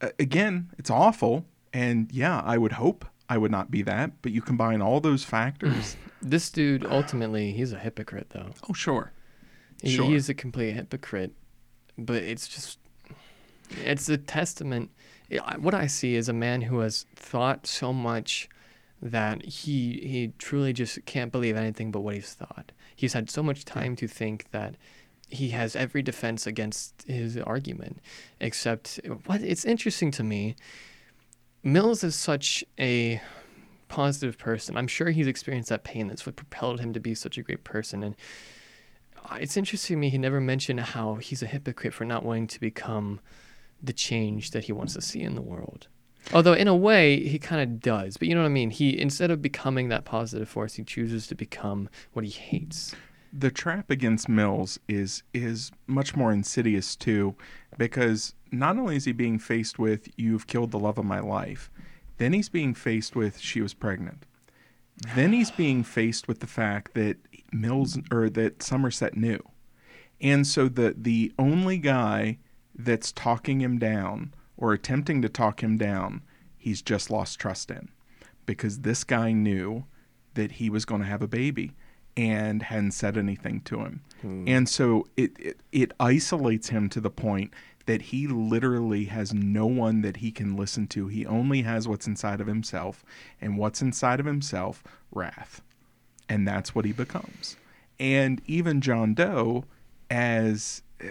[0.00, 1.44] uh, again, it's awful,
[1.74, 5.24] and yeah, I would hope I would not be that, but you combine all those
[5.24, 5.96] factors.
[6.22, 8.50] This dude ultimately he's a hypocrite though.
[8.68, 9.12] oh, sure.
[9.82, 10.06] He, Sure.
[10.06, 11.32] he is a complete hypocrite,
[11.98, 12.78] but it's just
[13.84, 14.90] it's a testament.
[15.58, 18.48] What I see is a man who has thought so much
[19.02, 22.72] that he he truly just can't believe anything but what he's thought.
[22.96, 24.74] He's had so much time to think that
[25.28, 27.98] he has every defense against his argument,
[28.40, 30.56] except what it's interesting to me.
[31.66, 33.20] Mills is such a
[33.88, 34.76] positive person.
[34.76, 36.06] I'm sure he's experienced that pain.
[36.06, 38.04] That's what propelled him to be such a great person.
[38.04, 38.14] And
[39.28, 42.46] uh, it's interesting to me he never mentioned how he's a hypocrite for not wanting
[42.46, 43.18] to become
[43.82, 45.88] the change that he wants to see in the world.
[46.32, 48.70] Although in a way he kind of does, but you know what I mean.
[48.70, 52.94] He instead of becoming that positive force, he chooses to become what he hates.
[53.32, 57.34] The trap against Mills is is much more insidious too,
[57.78, 61.70] because not only is he being faced with "you've killed the love of my life,"
[62.18, 64.24] then he's being faced with "she was pregnant."
[65.14, 67.18] Then he's being faced with the fact that
[67.52, 69.42] Mills or that Somerset knew,
[70.20, 72.38] and so the the only guy
[72.74, 76.22] that's talking him down or attempting to talk him down,
[76.56, 77.88] he's just lost trust in,
[78.46, 79.84] because this guy knew
[80.34, 81.72] that he was going to have a baby
[82.16, 84.00] and hadn't said anything to him.
[84.22, 84.44] Hmm.
[84.46, 87.52] And so it, it it isolates him to the point
[87.86, 91.06] that he literally has no one that he can listen to.
[91.06, 93.04] He only has what's inside of himself,
[93.40, 95.62] and what's inside of himself, wrath.
[96.28, 97.56] And that's what he becomes.
[98.00, 99.64] And even John Doe
[100.10, 101.10] as eh,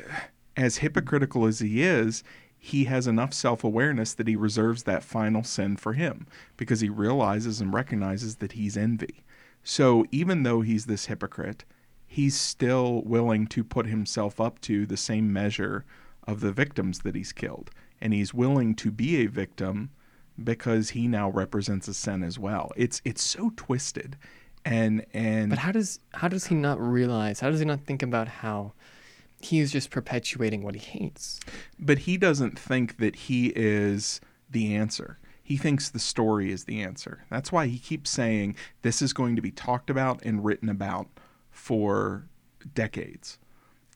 [0.58, 2.24] as hypocritical as he is,
[2.58, 6.26] he has enough self-awareness that he reserves that final sin for him
[6.58, 9.24] because he realizes and recognizes that he's envy.
[9.66, 11.66] So even though he's this hypocrite,
[12.06, 15.84] he's still willing to put himself up to the same measure
[16.26, 17.72] of the victims that he's killed.
[18.00, 19.90] And he's willing to be a victim
[20.42, 22.72] because he now represents a sin as well.
[22.76, 24.18] It's it's so twisted.
[24.64, 27.40] And and But how does how does he not realize?
[27.40, 28.74] How does he not think about how
[29.40, 31.40] he is just perpetuating what he hates?
[31.80, 35.18] but he doesn't think that he is the answer.
[35.46, 37.24] He thinks the story is the answer.
[37.30, 41.08] That's why he keeps saying this is going to be talked about and written about
[41.52, 42.26] for
[42.74, 43.38] decades.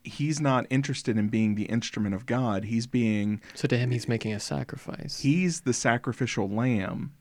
[0.04, 2.66] He's not interested in being the instrument of God.
[2.66, 5.22] He's being So to him, he's making a sacrifice.
[5.22, 7.14] he's the sacrificial lamb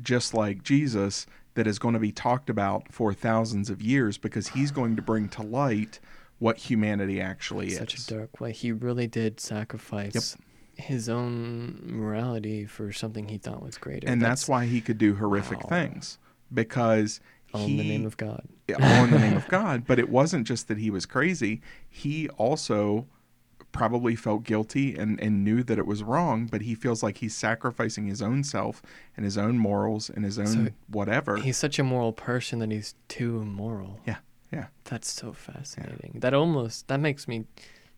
[0.00, 4.48] just like Jesus that is going to be talked about for thousands of years because
[4.48, 6.00] he's going to bring to light
[6.38, 8.08] what humanity actually Such is.
[8.08, 8.50] a dark way.
[8.52, 10.36] He really did sacrifice
[10.76, 14.08] his own morality for something he thought was greater.
[14.08, 15.68] and that's, why he could do horrific Wow.
[15.70, 16.18] things
[16.52, 17.20] because
[17.52, 18.46] all he, in the name of God.
[18.82, 19.86] all in the name of God.
[19.86, 23.06] But it wasn't just that he was crazy; he also
[23.72, 26.46] probably felt guilty and, and knew that it was wrong.
[26.46, 28.82] But he feels like he's sacrificing his own self
[29.16, 31.36] and his own morals and his own So whatever.
[31.36, 34.00] He's such a moral person that he's too immoral.
[34.06, 34.18] Yeah,
[34.52, 34.66] yeah.
[34.84, 36.12] That's so fascinating.
[36.20, 37.44] That almost that makes me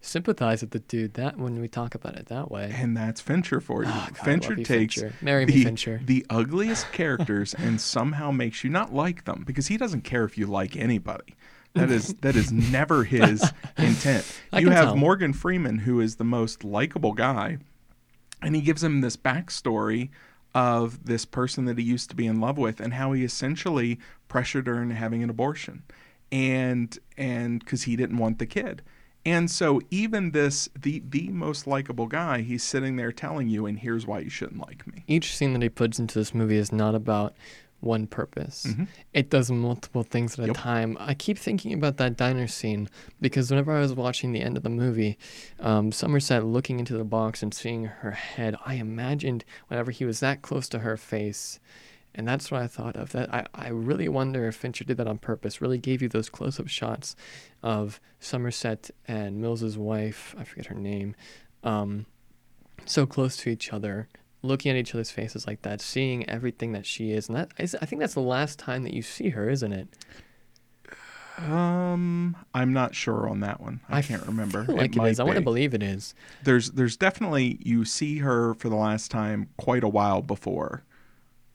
[0.06, 2.72] sympathize with the dude that when we talk about it that way.
[2.74, 3.90] And that's Fincher for you.
[3.92, 5.14] Ah, God, Fincher you, takes Fincher.
[5.20, 6.00] Marry me, the, Fincher.
[6.04, 10.38] the ugliest characters and somehow makes you not like them because he doesn't care if
[10.38, 11.34] you like anybody.
[11.74, 13.44] That is that is never his
[13.76, 14.24] intent.
[14.56, 14.96] You have tell.
[14.96, 17.58] Morgan Freeman, who is the most likable guy,
[18.40, 20.08] and he gives him this backstory
[20.54, 23.98] of this person that he used to be in love with and how he essentially
[24.26, 25.82] pressured her into having an abortion,
[26.32, 28.80] and and because he didn't want the kid.
[29.26, 33.78] And so even this the the most likable guy, he's sitting there telling you, and
[33.78, 35.04] here's why you shouldn't like me.
[35.08, 37.34] Each scene that he puts into this movie is not about
[37.80, 38.66] one purpose.
[38.68, 38.86] Mhm.
[39.12, 40.56] It does multiple things at Yep.
[40.56, 40.96] a time.
[40.98, 42.88] I keep thinking about that diner scene
[43.20, 45.18] because whenever I was watching the end of the movie,
[45.60, 50.20] um, Somerset looking into the box and seeing her head, I imagined whenever he was
[50.20, 51.58] that close to her face
[52.16, 53.12] And that's what I thought of.
[53.12, 56.30] That I, I really wonder if Fincher did that on purpose, really gave you those
[56.30, 57.14] close up shots
[57.62, 61.14] of Somerset and Mills's wife, I forget her name,
[61.62, 62.06] um,
[62.86, 64.08] so close to each other,
[64.42, 67.28] looking at each other's faces like that, seeing everything that she is.
[67.28, 69.88] And that is, I think that's the last time that you see her, isn't it?
[71.38, 73.80] Um, I'm not sure on that one.
[73.90, 74.64] I, can't remember.
[74.64, 75.20] feel like it might is.
[75.20, 76.14] I want to believe it is.
[76.44, 80.85] There's there's definitely you see her for the last time quite a while before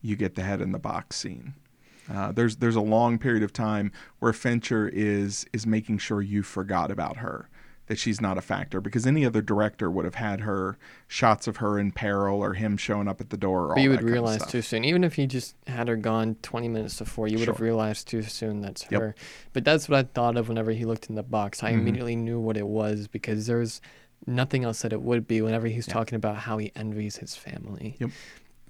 [0.01, 1.53] you get the head in the box scene.
[2.11, 6.43] Uh, there's there's a long period of time where Fincher is is making sure you
[6.43, 7.47] forgot about her,
[7.87, 10.77] that she's not a factor, because any other director would have had her
[11.07, 13.67] shots of her in peril or him showing up at the door.
[13.67, 14.83] Or But you would realize too soon.
[14.83, 18.23] Even if he just had her gone 20 minutes before, you would have realized too
[18.23, 19.01] soon that's Yep.
[19.01, 19.15] her.
[19.53, 21.63] But that's what I thought of whenever he looked in the box.
[21.63, 21.79] I Mhm.
[21.79, 23.79] immediately knew what it was because there's
[24.27, 25.93] nothing else that it would be whenever he's Yeah.
[25.93, 27.95] talking about how he envies his family.
[27.99, 28.09] Yep.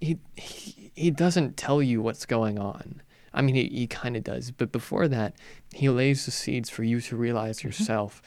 [0.02, 3.02] He, he, he doesn't tell you what's going on.
[3.34, 4.52] I mean, he, he kind of does.
[4.52, 5.36] But before that,
[5.74, 7.68] he lays the seeds for you to realize Mm-hmm.
[7.70, 8.22] yourself.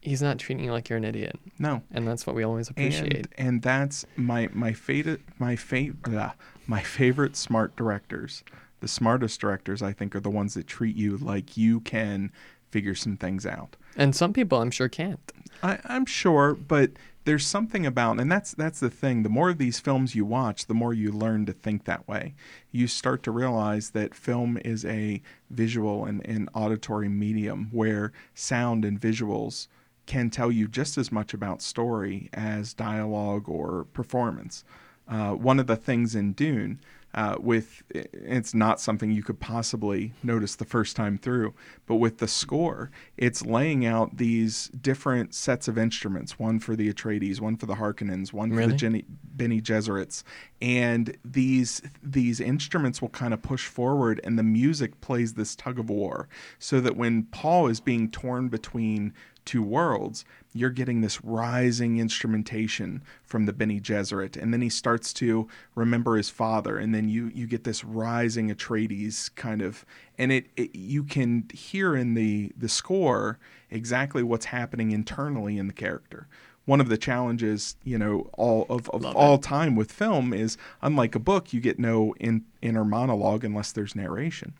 [0.00, 1.36] He's not treating you like you're an idiot.
[1.58, 3.12] No, And that's what we always appreciate.
[3.12, 6.32] and and that's my my favorite my favorite
[6.68, 8.44] my favorite smart directors.
[8.80, 12.30] The smartest directors, I think, are the ones that treat you like you can
[12.70, 13.74] figure some things out.
[13.96, 15.32] And some people, I'm sure, can't.
[15.62, 16.90] I, I'm sure, but
[17.24, 19.24] there's something about, and that's that's the thing.
[19.24, 22.34] The more of these films you watch, the more you learn to think that way.
[22.70, 25.20] You start to realize that film is a
[25.50, 29.66] visual and, and auditory medium where sound and visuals
[30.06, 34.62] can tell you just as much about story as dialogue or performance.
[35.08, 36.80] Uh, one of the things in Dune,
[37.16, 41.54] uh, with it's not something you could possibly notice the first time through,
[41.86, 46.92] but with the score, it's laying out these different sets of instruments: one for the
[46.92, 48.72] Atreides, one for the Harkonnens, one for Really?
[48.72, 49.04] the Jenny,
[49.34, 50.22] Bene Gesserits,
[50.60, 55.78] and these these instruments will kind of push forward, and the music plays this tug
[55.78, 59.14] of war, so that when Paul is being torn between
[59.46, 65.12] two worlds, you're getting this rising instrumentation from the Bene Gesserit, and then he starts
[65.14, 69.86] to remember his father, and then you you get this rising Atreides kind of,
[70.18, 73.38] and it, it you can hear in the the score
[73.70, 76.26] exactly what's happening internally in the character.
[76.64, 79.16] One of the challenges, you know, all of, of Love it.
[79.16, 83.70] all time with film is unlike a book, you get no in, inner monologue unless
[83.70, 84.52] there's narration.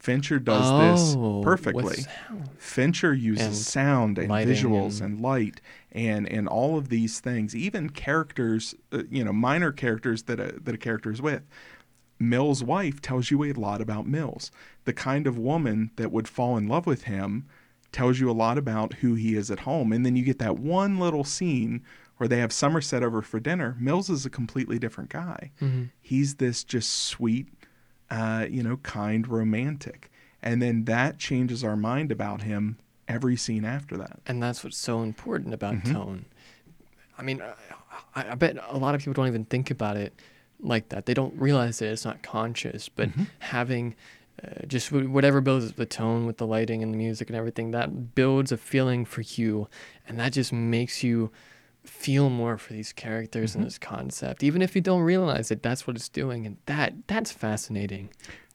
[0.00, 2.04] Fincher does Oh, this perfectly.
[2.58, 5.60] Fincher uses And sound and visuals and- and light
[5.92, 10.58] and and all of these things, even characters, uh, you know, minor characters that a,
[10.60, 11.42] that a character is with.
[12.18, 14.50] Mill's wife tells you a lot about Mills.
[14.84, 17.46] The kind of woman that would fall in love with him
[17.92, 19.92] tells you a lot about who he is at home.
[19.92, 21.82] And then you get that one little scene
[22.18, 23.76] where they have Somerset over for dinner.
[23.80, 25.50] Mills is a completely different guy.
[25.60, 25.90] Mhm.
[26.00, 27.48] He's this just sweet,
[28.10, 30.10] uh, you know, kind romantic.
[30.42, 34.20] And then that changes our mind about him every scene after that.
[34.26, 35.92] And that's what's so important about Mhm.
[35.92, 36.24] tone.
[37.18, 37.42] I mean,
[38.14, 40.14] I, I bet a lot of people don't even think about it
[40.58, 41.06] like that.
[41.06, 43.26] They don't realize that it's not conscious, but Mhm.
[43.40, 43.94] having
[44.42, 47.72] uh, just wh- whatever builds the tone with the lighting and the music and everything,
[47.72, 49.68] that builds a feeling for you.
[50.08, 51.30] And that just makes you
[51.90, 53.56] feel more for these characters Mhm.
[53.56, 54.42] and this concept.
[54.42, 56.46] Even if you don't realize it, that's what it's doing.
[56.46, 58.08] And that that's fascinating.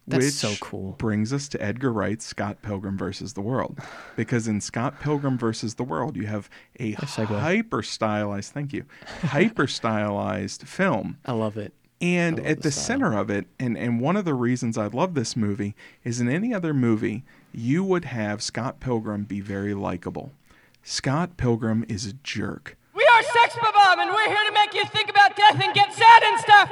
[0.08, 0.92] That's so cool.
[1.00, 3.80] Brings us to Edgar Wright's Scott Pilgrim versus the World,
[4.16, 6.48] because in Scott Pilgrim versus the World, you have
[6.80, 8.86] a hyper stylized, thank you,
[9.24, 11.74] hyper stylized film, I love it.
[12.00, 14.86] and love at the the center of it, and and one of the reasons I
[14.88, 19.74] love this movie is in any other movie you would have Scott Pilgrim be very
[19.74, 20.32] likable.
[20.84, 22.78] Scott Pilgrim is a jerk.
[22.96, 25.94] We are Sex Bob-Omb, and we're here to make you think about death and get
[25.94, 26.70] sad and stuff.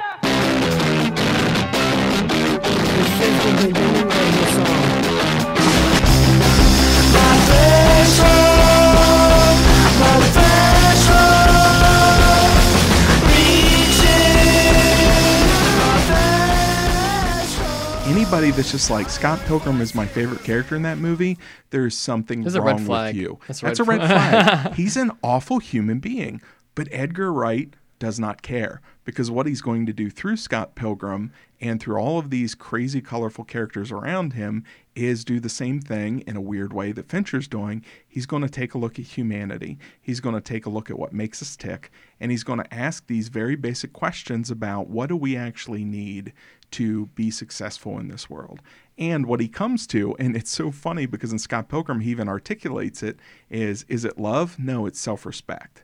[18.34, 21.38] Anybody that's just like Scott Pilgrim is my favorite character in that movie,
[21.70, 23.14] there's something There's a wrong red flag.
[23.14, 23.38] with you.
[23.46, 24.74] That's a That's red a red flag.
[24.74, 26.42] He's an awful human being,
[26.74, 31.32] but Edgar Wright does not care because what he's going to do through Scott Pilgrim
[31.60, 34.64] and through all of these crazy colorful characters around him
[34.96, 37.84] is do the same thing in a weird way that Fincher's doing.
[38.06, 39.78] He's going to take a look at humanity.
[40.02, 42.74] He's going to take a look at what makes us tick and he's going to
[42.74, 46.32] ask these very basic questions about what do we actually need
[46.72, 48.60] to be successful in this world.
[48.96, 52.28] And what he comes to, and it's so funny because in Scott Pilgrim he even
[52.28, 53.18] articulates it,
[53.50, 54.58] is is it love?
[54.58, 55.82] No, it's self-respect.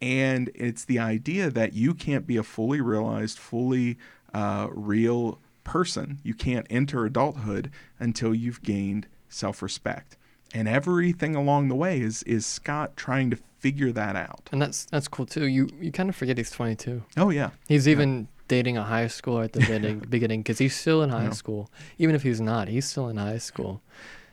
[0.00, 3.98] And it's the idea that you can't be a fully realized, fully
[4.32, 6.18] uh, real person.
[6.22, 10.16] You can't enter adulthood until you've gained self-respect.
[10.54, 14.48] And everything along the way is is Scott trying to figure that out.
[14.52, 15.46] And that's that's cool too.
[15.46, 17.02] You you kind of forget he's 22.
[17.16, 17.50] Oh yeah.
[17.66, 21.24] He's even dating a high schooler at the beginning beginning because he's still in high
[21.24, 21.30] Yeah.
[21.30, 21.70] school.
[21.98, 23.80] Even if he's not, he's still in high school.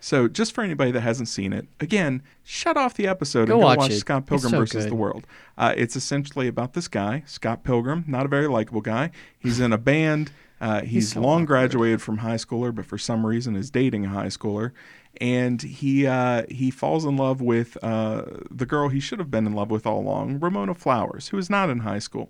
[0.02, 3.62] So just for anybody that hasn't seen it, again, shut off the episode Go and
[3.62, 3.94] go watch watch.
[3.94, 4.92] Scott Pilgrim so versus good.
[4.92, 5.26] the World.
[5.58, 9.10] Uh, it's essentially about this guy, Scott Pilgrim, not a very likable guy.
[9.40, 10.32] He's in a band.
[10.62, 11.48] Uh, he's so long awkward.
[11.48, 14.72] graduated from high schooler, but for some reason is dating a high schooler,
[15.20, 19.48] and he uh, he falls in love with uh, the girl he should have been
[19.48, 22.30] in love with all along, Ramona Flowers, who is not in high school.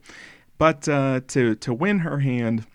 [0.58, 2.66] But uh, to to win her hand,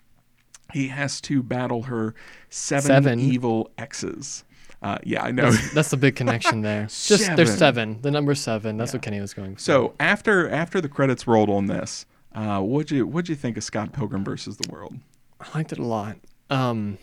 [0.73, 2.13] he has to battle her
[2.49, 3.19] seven, Seven.
[3.19, 4.43] evil exes.
[4.83, 5.51] Uh, yeah, I know.
[5.51, 6.83] That's, that's the big connection there.
[6.83, 7.57] Just there's Seven.
[7.95, 8.01] seven.
[8.01, 8.77] The number seven.
[8.77, 8.97] That's Yeah.
[8.97, 9.61] what Kenny was going for.
[9.61, 13.63] So after after the credits rolled on this, uh, what'd you what'd you think of
[13.63, 14.95] Scott Pilgrim versus the World?
[15.39, 16.17] I liked it a lot.
[16.49, 16.97] Um,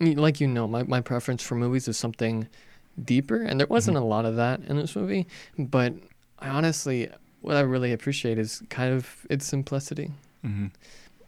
[0.00, 2.48] like you know, my, my preference for movies is something
[3.02, 5.26] deeper, and there wasn't a lot of that in this movie.
[5.58, 5.94] But
[6.38, 7.08] I honestly,
[7.40, 10.10] what I really appreciate is kind of its simplicity.
[10.44, 10.66] Mm-hmm.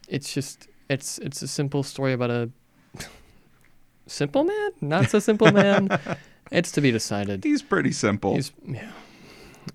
[0.09, 2.51] It's just it's it's a simple story about a
[4.07, 5.89] simple man, not so simple man.
[6.51, 7.45] it's to be decided.
[7.45, 8.35] He's pretty simple.
[8.35, 8.91] He's yeah.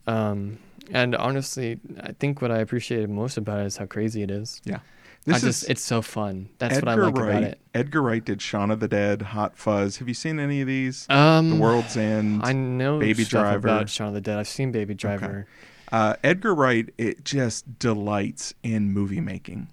[0.07, 0.59] Um,
[0.91, 4.61] and honestly, I think what I appreciated most about it is how crazy it is.
[4.65, 4.79] yeah, I
[5.25, 6.49] this just is it's so fun.
[6.59, 7.29] That's Edgar what I like Wright.
[7.29, 7.59] about it.
[7.73, 9.97] Edgar Wright did Shaun of the Dead, Hot Fuzz.
[9.97, 11.07] Have you seen any of these?
[11.09, 12.41] Um, the World's End.
[12.43, 13.67] I know Baby Driver.
[13.67, 14.38] about Shaun of the Dead.
[14.38, 15.47] I've seen Baby Driver.
[15.91, 19.69] Uh, Edgar Wright, it just delights in movie making.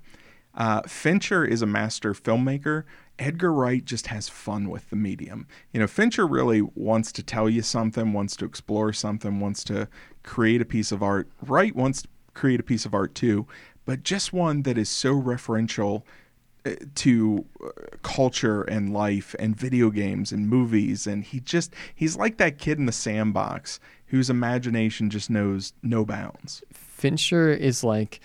[0.55, 2.85] Uh, Fincher is a master filmmaker.
[3.19, 5.47] Edgar Wright just has fun with the medium.
[5.73, 9.89] You know, Fincher really wants to tell you something, wants to explore something, wants to
[10.23, 11.29] create a piece of art.
[11.43, 13.47] Wright wants to create a piece of art too,
[13.85, 16.03] but just one that is so referential
[16.65, 17.71] uh, to uh,
[18.03, 22.79] culture and life and video games and movies and he just he's like that kid
[22.79, 23.81] in the sandbox
[24.13, 28.21] whose imagination just knows no bounds Fincher is like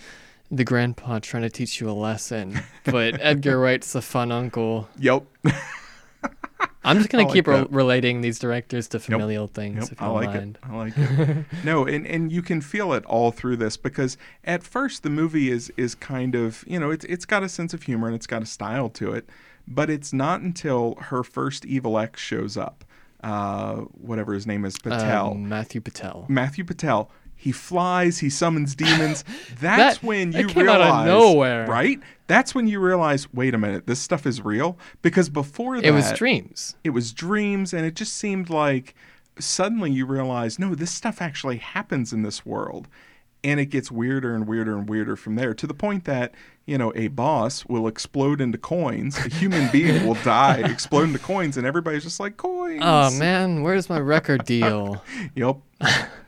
[0.51, 4.88] the grandpa trying to teach you a lesson, but Edgar Wright's the fun uncle.
[4.99, 5.23] yep
[6.83, 10.07] I'm just gonna like keep re- relating these directors to familial things, Yep, if you
[10.07, 10.57] I like mind.
[10.63, 10.69] it.
[10.69, 11.45] I like it.
[11.65, 15.51] no, and, and you can feel it all through this because at first the movie
[15.51, 18.27] is is kind of you know it's it's got a sense of humor and it's
[18.27, 19.27] got a style to it,
[19.67, 22.85] but it's not until her first evil ex shows up,
[23.24, 26.26] uh, whatever his name is, Patel, Um, Matthew Patel.
[26.30, 27.09] Matthew Patel.
[27.39, 28.18] He flies.
[28.20, 29.24] He summons demons.
[29.59, 31.68] That's That- when you realize, of nowhere.
[31.68, 31.99] right?
[32.26, 34.78] That's when you realize, wait a minute, this stuff is real.
[35.01, 36.76] Because before that, It was dreams.
[36.84, 38.95] it was dreams and it just seemed like
[39.39, 42.88] suddenly you realize no this stuff actually happens in this world
[43.47, 46.33] and it gets weirder and weirder and weirder from there to the point that
[46.65, 51.19] you know a boss will explode into coins a human being will die explode into
[51.19, 55.03] coins and everybody's just like coins Oh man, where's my record deal?
[55.35, 55.57] yep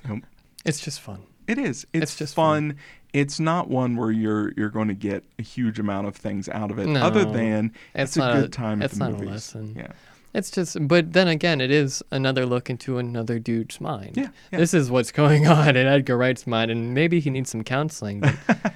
[0.08, 0.20] Yep.
[0.66, 1.24] It's just fun.
[1.48, 2.78] it is it's, It's just fun.
[3.14, 6.72] it's not one where you're you're going to get a huge amount of things out
[6.72, 9.14] of it other than it's it's, a good a- time at it's the not a
[9.14, 9.74] movies lesson.
[9.78, 9.92] yeah
[10.34, 14.16] It's just, but then again, it is another look into another dude's mind.
[14.16, 14.60] Yeah, yeah.
[14.60, 18.20] This is what's going on in Edgar Wright's mind, and maybe he needs some counseling.
[18.20, 18.36] but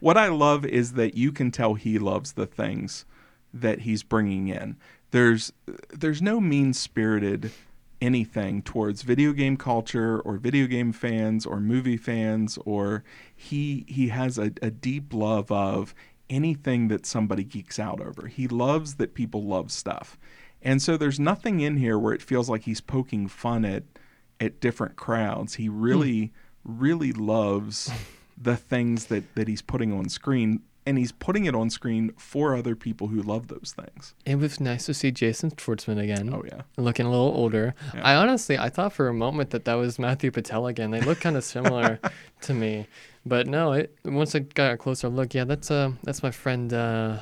[0.00, 3.04] What I love is that you can tell he loves the things
[3.52, 4.76] that he's bringing in.
[5.10, 5.52] There's
[5.90, 7.50] there's no mean-spirited
[8.00, 14.08] anything towards video game culture or video game fans or movie fans or he he
[14.08, 15.94] has a, a deep love of
[16.28, 18.26] anything that somebody geeks out over.
[18.26, 20.18] He loves that people love stuff.
[20.62, 23.84] And so there's nothing in here where it feels like he's poking fun at
[24.40, 25.54] at different crowds.
[25.54, 26.32] He really
[26.64, 27.90] really loves
[28.40, 32.56] the things that that he's putting on screen and he's putting it on screen for
[32.56, 34.14] other people who love those things.
[34.26, 36.32] it was nice to see Jason Schwartzman again.
[36.32, 36.62] Oh yeah.
[36.76, 37.74] Looking a little older.
[37.94, 38.00] Yeah.
[38.02, 40.90] I honestly, I thought for a moment that that was Matthew Patel again.
[40.90, 42.00] They look kind of similar
[42.42, 42.86] to me,
[43.24, 43.72] but no.
[43.72, 46.72] It once I got a closer look, yeah, that's uh, that's my friend.
[46.72, 47.18] Uh,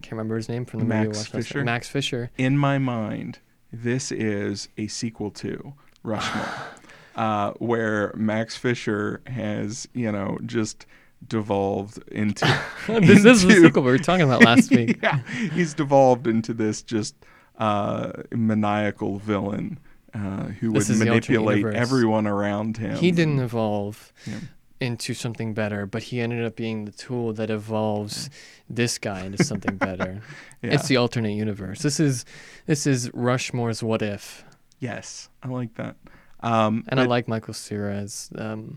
[0.00, 1.08] can't remember his name from the movie.
[1.08, 1.26] Max.
[1.26, 1.64] Fisher?
[1.64, 2.30] Max Fisher.
[2.38, 3.38] In my mind,
[3.72, 6.48] this is a sequel to Rushmore.
[7.16, 10.86] uh, where Max Fisher has, you know, just
[11.26, 12.46] devolved into
[12.86, 14.98] this is the sequel we were talking about last week.
[15.02, 15.20] yeah,
[15.52, 17.14] he's devolved into this just
[17.58, 19.78] uh, maniacal villain
[20.14, 22.96] uh, who This would is the alternate manipulate everyone around him.
[22.96, 24.38] He didn't evolve Yeah.
[24.80, 28.30] Into something better, but he ended up being the tool that evolves
[28.68, 30.20] this guy into something better.
[30.62, 30.74] Yeah.
[30.74, 31.80] It's the alternate universe.
[31.80, 32.26] This is
[32.66, 34.44] this is Rushmore's What If,
[34.78, 35.96] yes, I like that.
[36.40, 38.76] Um, and I but like Michael Cera as um,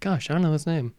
[0.00, 0.94] gosh, I don't know his name.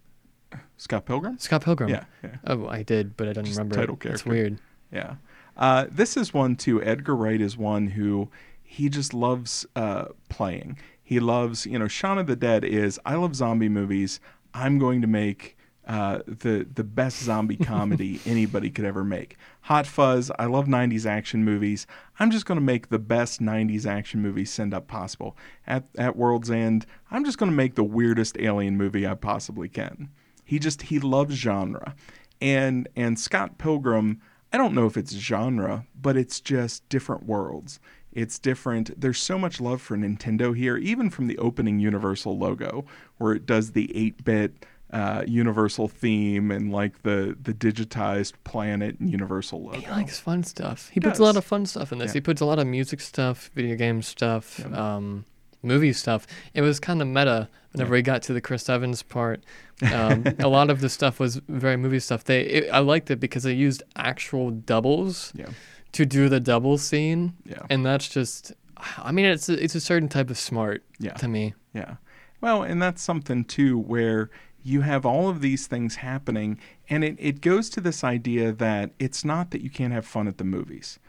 [0.78, 1.38] Scott Pilgrim.
[1.38, 1.90] Scott Pilgrim.
[1.90, 3.76] Yeah, yeah, Oh, I did, but I don't Just remember.
[3.76, 4.06] title it.
[4.08, 4.58] It's weird.
[4.92, 5.18] Yeah.
[5.56, 6.82] Uh, this is one too.
[6.82, 8.30] Edgar Wright is one who
[8.64, 10.80] he just loves uh, playing.
[11.08, 14.20] He loves, you know, Shaun of the Dead is I love zombie movies.
[14.54, 15.56] I'm going to make
[15.88, 19.38] uh, the the best zombie comedy anybody could ever make.
[19.62, 20.30] Hot Fuzz.
[20.38, 21.88] I love '90s action movies.
[22.20, 25.38] I'm just going to make the best '90s action movie send up possible.
[25.66, 29.70] At at World's End, I'm just going to make the weirdest alien movie I possibly
[29.70, 30.10] can.
[30.44, 31.96] He just he loves genre,
[32.42, 34.20] and and Scott Pilgrim.
[34.52, 37.80] I don't know if it's genre, but it's just different worlds.
[38.18, 39.00] It's different.
[39.00, 42.84] There's so much love for Nintendo here, even from the opening Universal logo,
[43.20, 49.00] where it does the 8 bit uh, Universal theme and like the, the digitized planet
[49.00, 49.80] and Universal logo.
[49.82, 50.90] He likes fun stuff.
[50.90, 51.12] He Does.
[51.12, 52.10] puts a lot of fun stuff in this.
[52.10, 52.14] Yeah.
[52.14, 55.26] He puts a lot of music stuff, video game stuff, um,
[55.62, 56.26] movie stuff.
[56.56, 59.44] It was kind of meta whenever we got to the Chris Evans part.
[59.94, 62.24] Um, a lot of the stuff was very movie stuff.
[62.24, 65.50] They, it, I liked it because they used actual doubles Yeah.
[65.98, 67.64] To do the double scene, Yeah.
[67.70, 68.54] and that's just.
[69.00, 71.14] I mean, it's a, it's a certain type of smart Yeah.
[71.14, 71.56] to me.
[71.74, 71.96] Yeah.
[72.42, 74.30] Well, and that's something too where
[74.64, 78.92] you have all of these things happening, and it, it goes to this idea that
[79.00, 81.00] it's not that you can't have fun at the movies.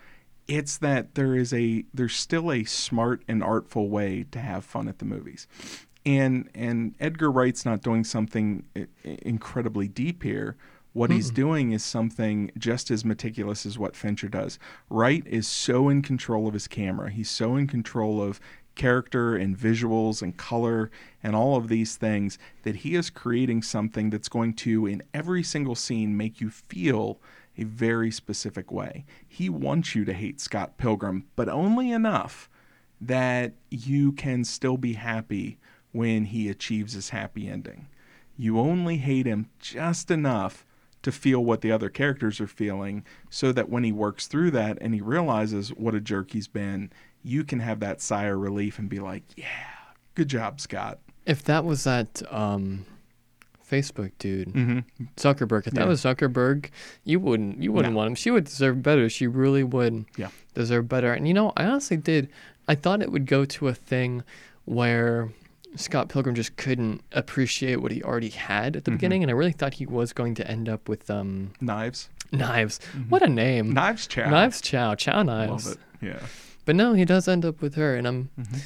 [0.46, 4.88] It's that there is a there's still a smart and artful way to have fun
[4.88, 5.46] at the movies.
[6.06, 10.56] And and Edgar Wright's not doing something i- i- incredibly deep here.
[10.92, 14.58] What he's doing is something just as meticulous as what Fincher does.
[14.90, 17.10] Wright is so in control of his camera.
[17.10, 18.40] He's so in control of
[18.74, 20.90] character and visuals and color
[21.22, 25.42] and all of these things that he is creating something that's going to, in every
[25.42, 27.20] single scene, make you feel
[27.58, 29.04] a very specific way.
[29.26, 32.48] He wants you to hate Scott Pilgrim, but only enough
[33.00, 35.58] that you can still be happy
[35.92, 37.88] when he achieves his happy ending.
[38.36, 40.64] You only hate him just enough
[41.08, 44.78] to feel what the other characters are feeling so that when he works through that
[44.80, 46.90] and he realizes what a jerk he's been,
[47.24, 49.46] you can have that sigh of relief and be like, yeah,
[50.14, 50.98] good job, Scott.
[51.26, 52.84] If that was that um,
[53.68, 55.04] Facebook dude, Mm-hmm.
[55.16, 55.66] Zuckerberg.
[55.66, 55.80] If Yeah.
[55.80, 56.70] that was Zuckerberg,
[57.04, 57.98] you wouldn't you wouldn't No.
[57.98, 58.14] want him.
[58.14, 59.08] She would deserve better.
[59.10, 60.28] She really would Yeah.
[60.54, 61.12] deserve better.
[61.12, 62.28] And you know, I honestly did.
[62.66, 64.22] I thought it would go to a thing
[64.64, 65.28] where
[65.76, 68.94] Scott Pilgrim just couldn't appreciate what he already had at the Mhm.
[68.94, 72.08] beginning, and I really thought he was going to end up with um Knives.
[72.32, 72.78] knives.
[73.08, 73.72] What a name!
[73.72, 74.28] Knives Chow.
[74.30, 75.66] Knives Chow, Chow Knives.
[75.66, 76.06] Love it.
[76.06, 76.20] Yeah.
[76.64, 78.60] But no, he does end up with her, and I'm Mhm.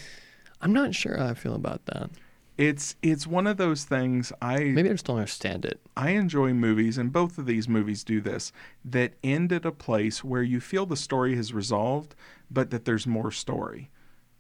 [0.61, 2.11] I'm not sure how I feel about that.
[2.59, 5.81] It's it's one of those things I Maybe I just don't understand it.
[5.97, 8.53] I enjoy movies, and both of these movies do this,
[8.85, 12.15] that end at a place where you feel the story has resolved,
[12.51, 13.91] but that there's more story.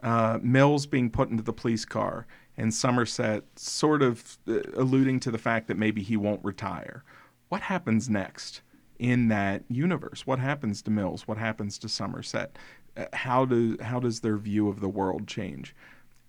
[0.02, 2.26] Uh, Mills being put into the police car,
[2.56, 7.04] and Somerset sort of uh, alluding to the fact that maybe he won't retire.
[7.48, 8.62] What happens next
[8.98, 10.26] in that universe?
[10.26, 11.28] What happens to Mills?
[11.28, 12.58] What happens to Somerset?
[12.96, 15.74] Uh, how do how does their view of the world change?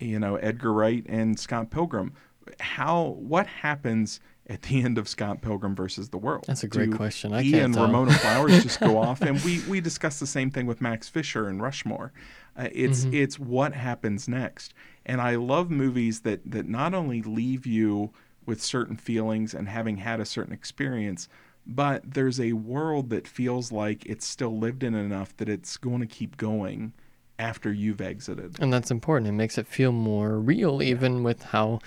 [0.04, 2.14] you know Edgar Wright and Scott Pilgrim.
[2.60, 4.20] How what happens
[4.54, 6.46] at the end of Scott Pilgrim versus the World?
[6.48, 7.34] That's a great Do question.
[7.34, 7.86] I he and tell.
[7.86, 11.48] Ramona Flowers just go off, and we we discussed the same thing with Max Fischer
[11.48, 12.14] and Rushmore.
[12.58, 13.14] Uh, it's Mhm.
[13.14, 14.74] it's what happens next,
[15.06, 18.12] and I love movies that that not only leave you
[18.46, 21.28] with certain feelings and having had a certain experience,
[21.66, 26.02] but there's a world that feels like it's still lived in enough that it's going
[26.02, 26.92] to keep going
[27.40, 28.58] after you've exited.
[28.62, 29.30] And that's important.
[29.30, 31.80] It makes it feel more real, even with how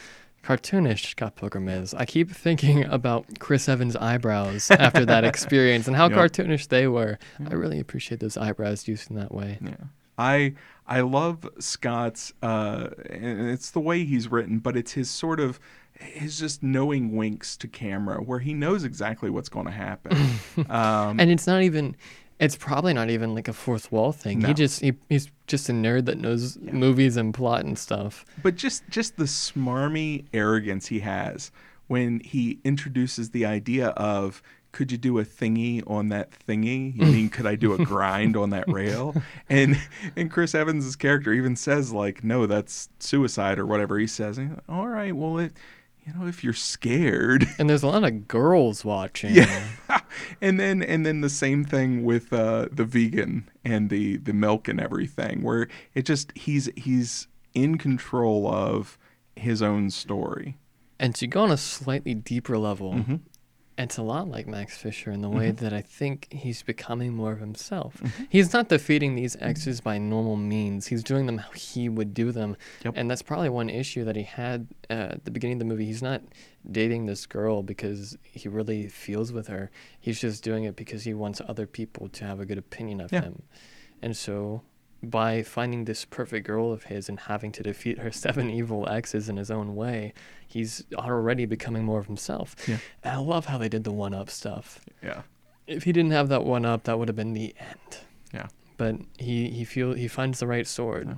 [0.46, 1.92] cartoonish Scott Pilgrim is.
[1.94, 6.18] I keep thinking about Chris Evans' eyebrows after that experience and how Yep.
[6.18, 7.18] cartoonish they were.
[7.50, 9.58] I really appreciate those eyebrows used in that way.
[9.60, 9.74] Yeah.
[10.18, 10.54] I
[10.86, 15.58] I love Scott's uh and it's the way he's written, but it's his sort of
[15.98, 20.16] his just knowing winks to camera where he knows exactly what's going to happen.
[20.70, 21.96] um And it's not even.
[22.38, 24.40] It's probably not even like a fourth wall thing.
[24.40, 24.48] No.
[24.48, 26.72] He just he, he's just a nerd that knows Yeah.
[26.72, 28.24] movies and plot and stuff.
[28.42, 31.50] but just just the smarmy arrogance he has
[31.86, 36.94] when he introduces the idea of could you do a thingy on that thingy?
[36.94, 39.14] You mean could I do a grind on that rail?
[39.48, 39.80] And
[40.14, 44.38] and Chris Evans' character even says like, no, that's suicide or whatever he says.
[44.68, 45.52] All right, well, it,
[46.06, 49.34] you know, if you're scared, And there's a lot of girls watching.
[49.34, 49.64] yeah.
[50.40, 54.68] and then and then the same thing with uh, the vegan and the the milk
[54.68, 58.96] and everything, where it just he's he's in control of
[59.34, 60.56] his own story.
[60.98, 63.20] And to go on a slightly deeper level, Mhm.
[63.78, 65.62] It's a lot like Max Fischer in the way Mm-hmm.
[65.64, 68.00] that I think he's becoming more of himself.
[68.30, 70.86] He's not defeating these exes by normal means.
[70.86, 72.56] He's doing them how he would do them.
[72.86, 72.94] Yep.
[72.96, 75.84] And that's probably one issue that he had uh, at the beginning of the movie.
[75.84, 76.22] He's not
[76.70, 79.70] dating this girl because he really feels with her.
[80.00, 83.12] He's just doing it because he wants other people to have a good opinion of
[83.12, 83.22] Yeah.
[83.22, 83.42] him.
[84.00, 84.62] And so
[85.02, 89.28] by finding this perfect girl of his and having to defeat her seven evil exes
[89.28, 90.12] in his own way,
[90.46, 92.56] he's already becoming more of himself.
[92.66, 92.78] Yeah.
[93.02, 94.80] And I love how they did the one up stuff.
[95.02, 95.22] Yeah.
[95.66, 97.98] If he didn't have that one up, that would have been the end.
[98.32, 98.48] Yeah.
[98.76, 101.08] But he he feel he finds the right sword.
[101.08, 101.14] Yeah.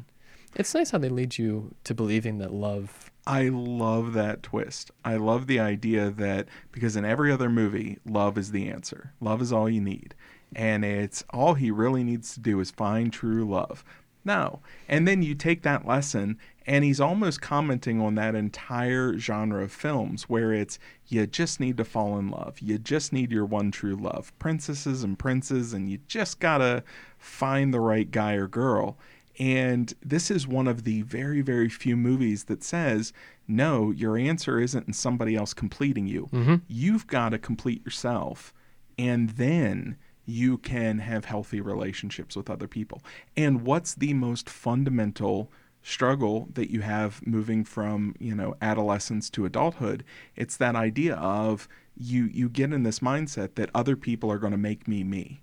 [0.54, 3.10] It's nice how they lead you to believing that love.
[3.26, 4.90] I love that twist.
[5.04, 9.12] I love the idea that because in every other movie, love is the answer.
[9.20, 10.14] Love is all you need.
[10.54, 13.84] And it's all he really needs to do is find true love.
[14.24, 14.60] No.
[14.88, 19.72] And then you take that lesson, and he's almost commenting on that entire genre of
[19.72, 22.58] films where it's you just need to fall in love.
[22.60, 24.36] You just need your one true love.
[24.38, 26.82] Princesses and princes, and you just gotta
[27.16, 28.98] find the right guy or girl.
[29.38, 33.12] And this is one of the very, very few movies that says,
[33.46, 36.28] no, your answer isn't in somebody else completing you.
[36.32, 36.56] Mm-hmm.
[36.66, 38.52] You've got to complete yourself.
[38.98, 39.96] And then
[40.28, 43.02] you can have healthy relationships with other people.
[43.34, 45.50] And what's the most fundamental
[45.82, 50.04] struggle that you have moving from, you know, adolescence to adulthood?
[50.36, 51.66] It's that idea of
[51.96, 55.40] you you get in this mindset that other people are going to make me me.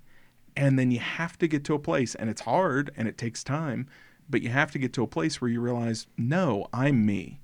[0.56, 3.44] And then you have to get to a place, and it's hard and it takes
[3.44, 3.88] time,
[4.30, 7.40] but you have to get to a place where you realize, no, I'm me.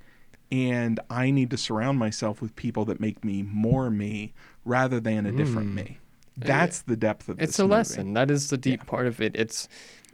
[0.51, 4.33] And I need to surround myself with people that make me more me
[4.63, 5.75] rather than a different hmm.
[5.75, 5.97] me.
[6.37, 7.43] That's the depth of it.
[7.43, 7.71] It's a movie.
[7.75, 8.13] lesson.
[8.13, 9.35] That is the deep part of it.
[9.35, 9.67] It's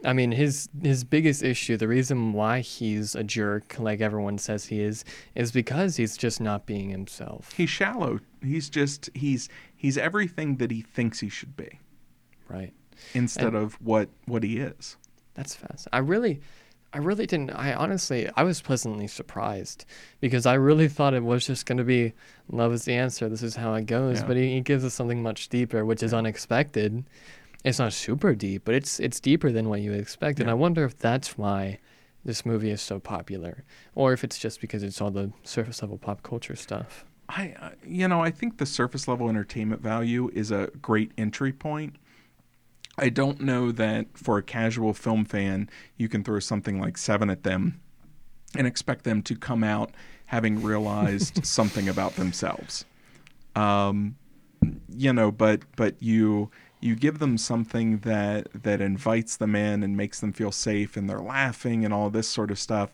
[0.04, 4.66] I mean his his biggest issue, the reason why he's a jerk like everyone says
[4.66, 5.04] he is,
[5.34, 7.52] is because he's just not being himself.
[7.56, 8.20] He's shallow.
[8.42, 11.80] He's just he's he's everything that he thinks he should be
[12.48, 12.72] Right.
[13.14, 14.96] instead And- of what what he is.
[15.34, 15.86] That's fast.
[15.92, 16.40] I really,
[16.92, 17.50] I really didn't.
[17.50, 19.84] I honestly, I was pleasantly surprised
[20.20, 22.14] because I really thought it was just going to be
[22.50, 23.28] love is the answer.
[23.28, 24.20] This is how it goes.
[24.20, 24.26] Yeah.
[24.26, 27.04] But he, he gives us something much deeper, which is unexpected.
[27.64, 30.40] It's not super deep, but it's it's deeper than what you would expect.
[30.40, 31.78] And I wonder if that's why
[32.24, 33.64] this movie is so popular,
[33.94, 37.04] or if it's just because it's all the surface level pop culture stuff.
[37.28, 41.52] I, uh, you know, I think the surface level entertainment value is a great entry
[41.52, 41.96] point.
[42.98, 47.30] I don't know that for a casual film fan, you can throw something like Seven
[47.30, 47.80] at them
[48.56, 49.92] and expect them to come out
[50.26, 52.84] having realized something about themselves.
[53.54, 54.16] Um,
[54.94, 59.96] you know, but but you you give them something that that invites them in and
[59.96, 62.90] makes them feel safe, and they're laughing and all this sort of stuff.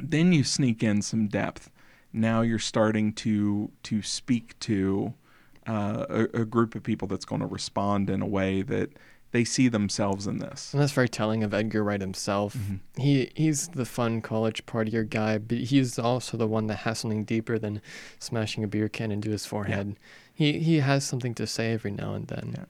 [0.00, 1.70] Then you sneak in some depth.
[2.12, 5.14] Now you're starting to to speak to
[5.66, 8.90] uh, a, a group of people that's going to respond in a way that
[9.32, 10.72] they see themselves in this.
[10.72, 12.54] And that's very telling of Edgar Wright himself.
[12.54, 13.00] Mm-hmm.
[13.00, 17.24] He he's the fun college partier guy, but he's also the one that has something
[17.24, 17.80] deeper than
[18.18, 19.96] smashing a beer can into his forehead.
[20.34, 22.54] He he has something to say every now and then.
[22.56, 22.64] Yeah.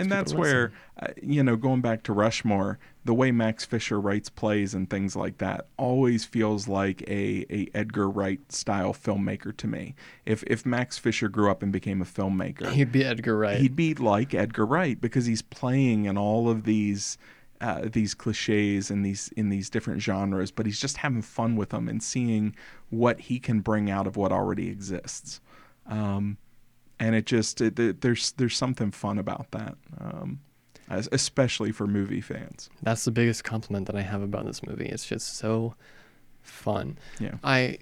[0.00, 4.28] And that's where uh, you know going back to rushmore the way max fischer writes
[4.28, 9.66] plays and things like that always feels like a, a edgar wright style filmmaker to
[9.66, 9.94] me.
[10.26, 13.58] If if max fischer grew up and became a filmmaker he'd be Edgar Wright.
[13.58, 17.18] he'd be like edgar wright because he's playing in all of these
[17.60, 21.70] uh, these cliches and these in these different genres but he's just having fun with
[21.70, 22.54] them and seeing
[22.88, 25.40] what he can bring out of what already exists.
[25.86, 26.36] Um,
[27.00, 30.38] and it just it, it- there's there's something fun about that, um,
[30.88, 32.70] especially for movie fans.
[32.82, 34.86] That's the biggest compliment that I have about this movie.
[34.86, 35.74] It's just so
[36.42, 36.98] fun.
[37.18, 37.34] Yeah.
[37.42, 37.78] I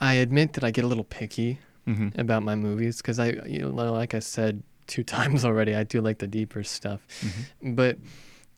[0.00, 3.60] I admit that I get a little picky hmm about my movies because I you
[3.60, 7.74] know like I said two times already I do like the deeper stuff, Mm-hmm.
[7.74, 7.96] but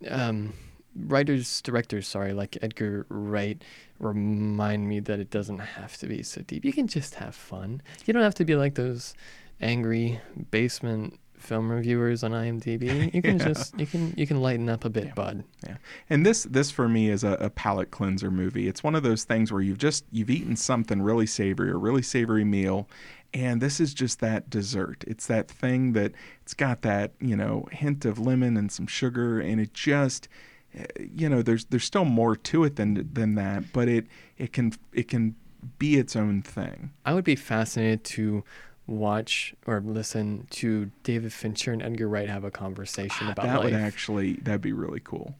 [0.08, 0.52] um,
[0.96, 3.62] writers directors sorry like Edgar Wright
[4.00, 6.64] remind me that it doesn't have to be so deep.
[6.64, 7.80] You can just have fun.
[8.04, 9.14] You don't have to be like those
[9.62, 10.20] angry
[10.50, 13.10] basement film reviewers on IMDb.
[13.14, 13.46] You can Yeah.
[13.48, 15.14] just you can you can lighten up a bit, Yeah.
[15.14, 15.44] bud.
[15.66, 15.76] Yeah,
[16.10, 18.68] and this this for me is a, a palate cleanser movie.
[18.68, 22.02] It's one of those things where you've just you've eaten something really savory, a really
[22.02, 22.88] savory meal,
[23.34, 25.04] and this is just that dessert.
[25.06, 26.12] It's that thing that
[26.42, 30.28] it's got that you know hint of lemon and some sugar, and it just
[30.74, 30.84] eh,
[31.16, 34.06] you know there's there's still more to it than than that, but it
[34.38, 35.34] it can it can
[35.78, 36.92] be its own thing.
[37.04, 38.44] I would be fascinated to
[38.86, 43.64] watch or listen to David Fincher and Edgar Wright have a conversation about that life.
[43.64, 45.34] would actually that'd be really cool.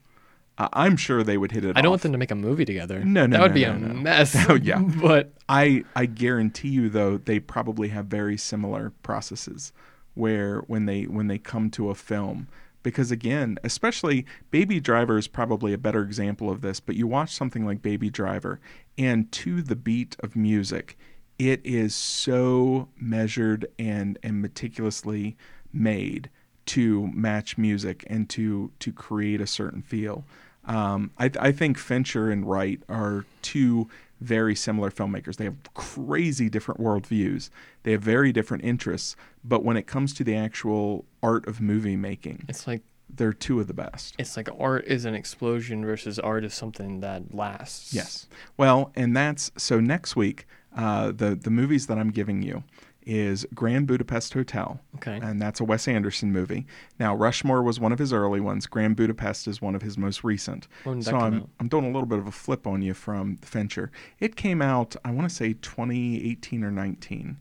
[0.59, 1.77] I I'm sure they would hit it.
[1.77, 1.93] I don't off.
[1.93, 3.01] want them to make a movie together.
[3.05, 3.95] No, no, that would no, be no, a no.
[3.95, 4.37] mess.
[4.49, 4.79] Oh, yeah.
[5.01, 9.73] but I I guarantee you though they probably have very similar processes
[10.15, 12.49] where when they when they come to a film
[12.83, 17.33] because again especially baby driver is probably a better example of this but you watch
[17.33, 18.61] something like baby driver
[18.99, 20.99] and to the beat of music
[21.39, 25.37] it is so measured and and meticulously
[25.73, 26.31] made
[26.67, 30.25] to match music and to to create a certain feel
[30.65, 33.89] um, I, I think Fincher and Wright are two
[34.21, 35.35] very similar filmmakers.
[35.35, 37.51] They have crazy different worldviews.
[37.83, 39.17] They have very different interests.
[39.43, 42.83] But when it comes to the actual art of movie making, It's like
[43.13, 44.15] they're two of the best.
[44.21, 47.93] it's like art is an explosion versus art is something that lasts.
[47.93, 48.29] Yes.
[48.57, 50.47] Well, and that's so next week.
[50.77, 52.65] Uh, the the movies that I'm giving you
[53.05, 54.81] is Grand Budapest Hotel.
[54.95, 55.19] Okay.
[55.21, 56.67] And that's a Wes Anderson movie.
[57.01, 58.67] Now Rushmore was one of his early ones.
[58.67, 60.69] Grand Budapest is one of his most recent.
[61.01, 61.49] So I'm out?
[61.59, 63.91] I'm doing a little bit of a flip on you from the Fincher.
[64.21, 67.39] It came out I want to say 2018 or 19.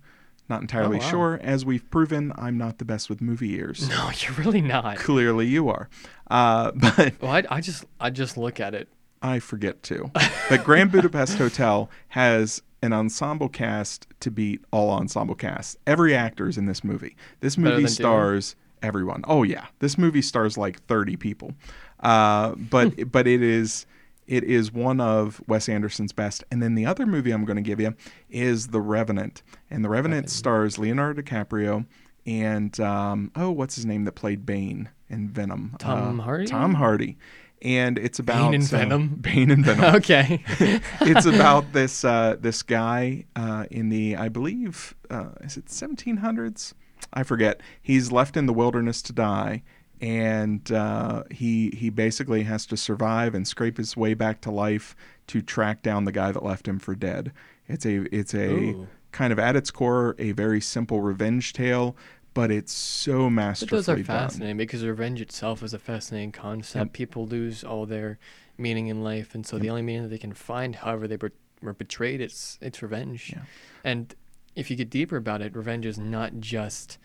[0.50, 1.10] Not entirely Oh, wow.
[1.10, 1.40] sure.
[1.44, 3.88] As we've proven, I'm not the best with movie ears.
[3.90, 4.98] No, you're really not.
[4.98, 5.88] Clearly, you are.
[6.30, 8.90] Uh, but Well, I, I just I just look at it.
[9.22, 10.10] I forget to.
[10.50, 15.78] But Grand Budapest Hotel has an ensemble cast to beat all ensemble casts.
[15.86, 17.16] Every actor is in this movie.
[17.40, 19.22] This movie stars everyone.
[19.28, 21.54] Oh yeah, this movie stars like 30 people.
[22.00, 23.04] Uh, but Hmm.
[23.04, 23.86] but it is
[24.28, 26.44] it is one of Wes Anderson's best.
[26.52, 27.96] And then the other movie I'm going to give you
[28.30, 29.44] is The Revenant.
[29.70, 31.86] And The Revenant stars Leonardo DiCaprio
[32.26, 35.76] and um, oh, what's his name that played Bane in Venom?
[35.80, 36.46] Tom Uh, Hardy?
[36.46, 37.18] Tom Hardy.
[37.62, 39.08] And it's about in uh, Venom?
[39.22, 40.44] Bane and Venom okay.
[41.02, 46.74] it's about this uh, this guy uh, in the I believe uh, is it 1700s?
[47.14, 47.62] I forget.
[47.82, 49.64] He's left in the wilderness to die,
[50.00, 54.96] and uh, he he basically has to survive and scrape his way back to life
[55.28, 57.32] to track down the guy that left him for dead.
[57.68, 58.88] It's a it's a Ooh.
[59.12, 61.96] kind of at its core a very simple revenge tale,
[62.34, 64.04] but it's so But masterfully those are done.
[64.06, 66.94] fascinating because revenge itself is a fascinating concept.
[66.94, 68.20] People lose all their
[68.58, 71.32] meaning in life, and so the only meaning that they can find, however they were,
[71.62, 73.32] were betrayed, it's it's revenge.
[73.36, 73.44] Yeah.
[73.84, 74.16] And
[74.56, 76.98] if you get deeper about it, revenge is not just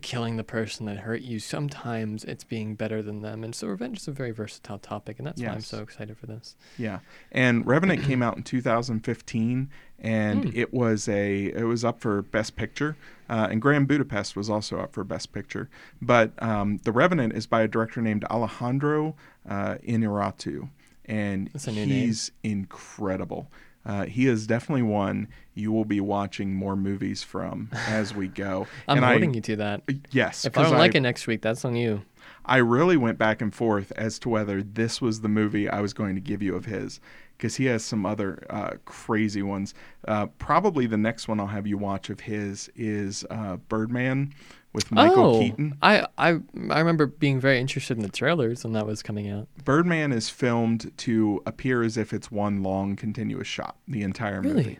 [0.00, 1.38] killing the person that hurt you.
[1.38, 5.26] Sometimes it's being better than them, and so revenge is a very versatile topic, and
[5.26, 6.56] that's why I'm so excited for this.
[6.78, 7.00] Yeah,
[7.30, 10.50] and Revenant came out in 2015, and Hmm.
[10.54, 12.96] it was a it was up for Best Picture,
[13.28, 15.68] uh, and Grand Budapest was also up for Best Picture.
[16.00, 19.14] But um, the Revenant is by a director named Alejandro
[19.48, 20.68] uh, Inarritu,
[21.04, 21.88] and new name.
[21.88, 23.50] he's incredible.
[23.84, 28.66] Uh, he is definitely one you will be watching more movies from as we go.
[28.88, 29.82] I'm and holding I, you to that.
[30.10, 32.02] Yes, If I don't like it next week, that's on you.
[32.44, 35.92] I really went back and forth as to whether this was the movie I was
[35.92, 37.00] going to give you of his,
[37.36, 39.74] because he has some other uh, crazy ones.
[40.06, 44.32] Uh, probably the next one I'll have you watch of his is uh, Birdman
[44.72, 45.76] with Michael oh, Keaton.
[45.82, 46.38] I, I
[46.70, 49.48] I remember being very interested in the trailers when that was coming out.
[49.64, 54.54] Birdman is filmed to appear as if it's one long continuous shot, the entire movie.
[54.54, 54.78] Really?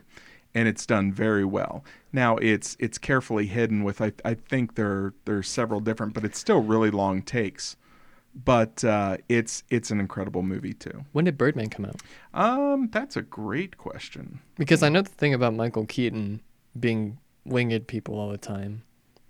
[0.55, 1.83] And it's done very well.
[2.11, 6.39] Now it's it's carefully hidden with I, I think there there's several different, but it's
[6.39, 7.75] still really long takes.
[8.35, 11.05] But uh, it's it's an incredible movie too.
[11.11, 12.01] When did Birdman come out?
[12.33, 14.39] Um, that's a great question.
[14.57, 16.41] Because I know the thing about Michael Keaton
[16.79, 18.83] being winged people all the time.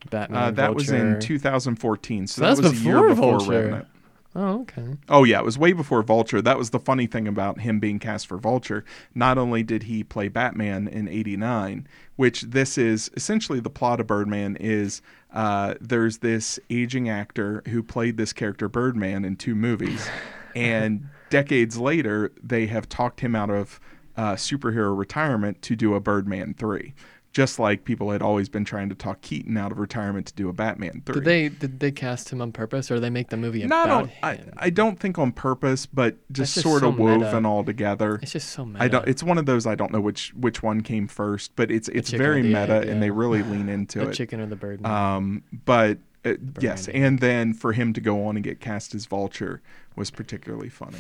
[0.10, 0.44] Batman.
[0.44, 3.52] Uh, that was in 2014, so, So that was a year before before Vulture.
[3.52, 3.88] Revenant.
[4.36, 4.98] Oh, okay.
[5.10, 6.42] Oh yeah, it was way before Vulture.
[6.42, 8.84] That was the funny thing about him being cast for Vulture.
[9.14, 14.08] Not only did he play Batman in '89, which this is essentially the plot of
[14.08, 15.04] Birdman is
[15.34, 20.08] uh, there's this aging actor who played this character Birdman in two movies,
[20.56, 23.80] and decades later they have talked him out of
[24.18, 26.96] uh, superhero retirement to do a Birdman three.
[27.34, 30.50] Just like people had always been trying to talk Keaton out of retirement to do
[30.50, 31.16] a Batman three.
[31.16, 33.88] Did they did they cast him on purpose, or did they make the movie Not
[33.88, 34.54] about on, I, him?
[34.58, 37.18] I don't think on purpose, but just, just sort so of meta.
[37.18, 38.20] woven all together.
[38.22, 38.84] it's just so meta.
[38.84, 39.08] I don't.
[39.08, 42.12] It's one of those I don't know which which one came first, but it's it's
[42.12, 43.14] very meta, egg, and they yeah.
[43.16, 44.08] really lean into the it.
[44.10, 44.86] The chicken or the bird.
[44.86, 49.08] Um, but uh, yes, and then for him to go on and get cast as
[49.08, 49.60] Vulture
[49.96, 51.00] was particularly funny.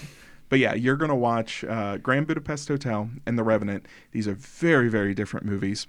[0.50, 3.86] But yeah, you're gonna watch uh, Grand Budapest Hotel and The Revenant.
[4.12, 5.86] These are very very different movies.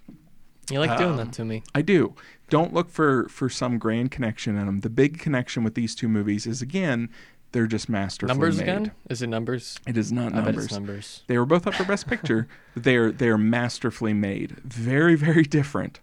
[0.71, 1.63] You like doing um, that to me.
[1.75, 2.15] I do.
[2.51, 4.81] Don't look for for some grand connection in them.
[4.81, 7.09] The big connection with these two movies is again,
[7.53, 8.63] they're just masterfully Numbers made.
[8.65, 8.93] again?
[9.09, 9.79] Is it numbers?
[9.87, 10.65] It is not I numbers.
[10.65, 11.23] it's numbers.
[11.29, 12.49] They were both up for Best Picture.
[12.77, 14.59] They're they're masterfully made.
[14.65, 16.01] Very very different.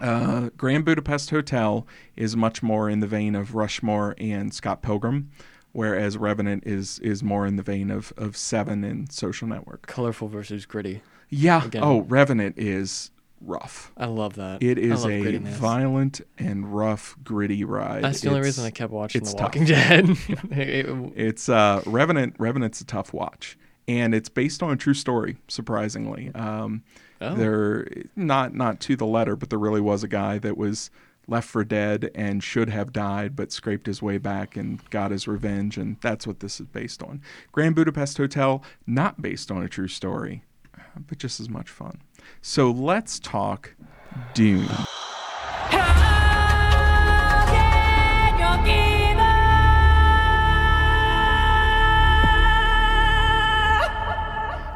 [0.00, 5.30] Uh, Grand Budapest Hotel is much more in the vein of Rushmore and Scott Pilgrim,
[5.72, 9.86] whereas Revenant is is more in the vein of of Seven and Social Network.
[9.86, 11.02] Colorful versus gritty.
[11.28, 11.64] Yeah.
[11.66, 11.82] Again.
[11.84, 13.92] Oh, Revenant is rough.
[13.96, 14.62] I love that.
[14.62, 15.48] It is a grittiness.
[15.54, 18.02] violent and rough, gritty ride.
[18.04, 19.46] That's the only reason I kept watching it's The tough.
[19.46, 20.08] Walking Dead.
[21.16, 22.36] It's uh, Revenant.
[22.38, 23.56] Revenant's a tough watch,
[23.88, 25.36] and it's based on a true story.
[25.48, 26.82] Surprisingly, um,
[27.22, 27.34] Oh.
[27.34, 27.86] there
[28.16, 30.90] not not to the letter, but there really was a guy that was
[31.28, 35.28] left for dead and should have died, but scraped his way back and got his
[35.28, 37.20] revenge, and that's what this is based on.
[37.52, 40.42] Grand Budapest Hotel, not based on a true story,
[41.08, 42.00] but just as much fun.
[42.42, 43.74] So let's talk
[44.34, 44.68] Dune.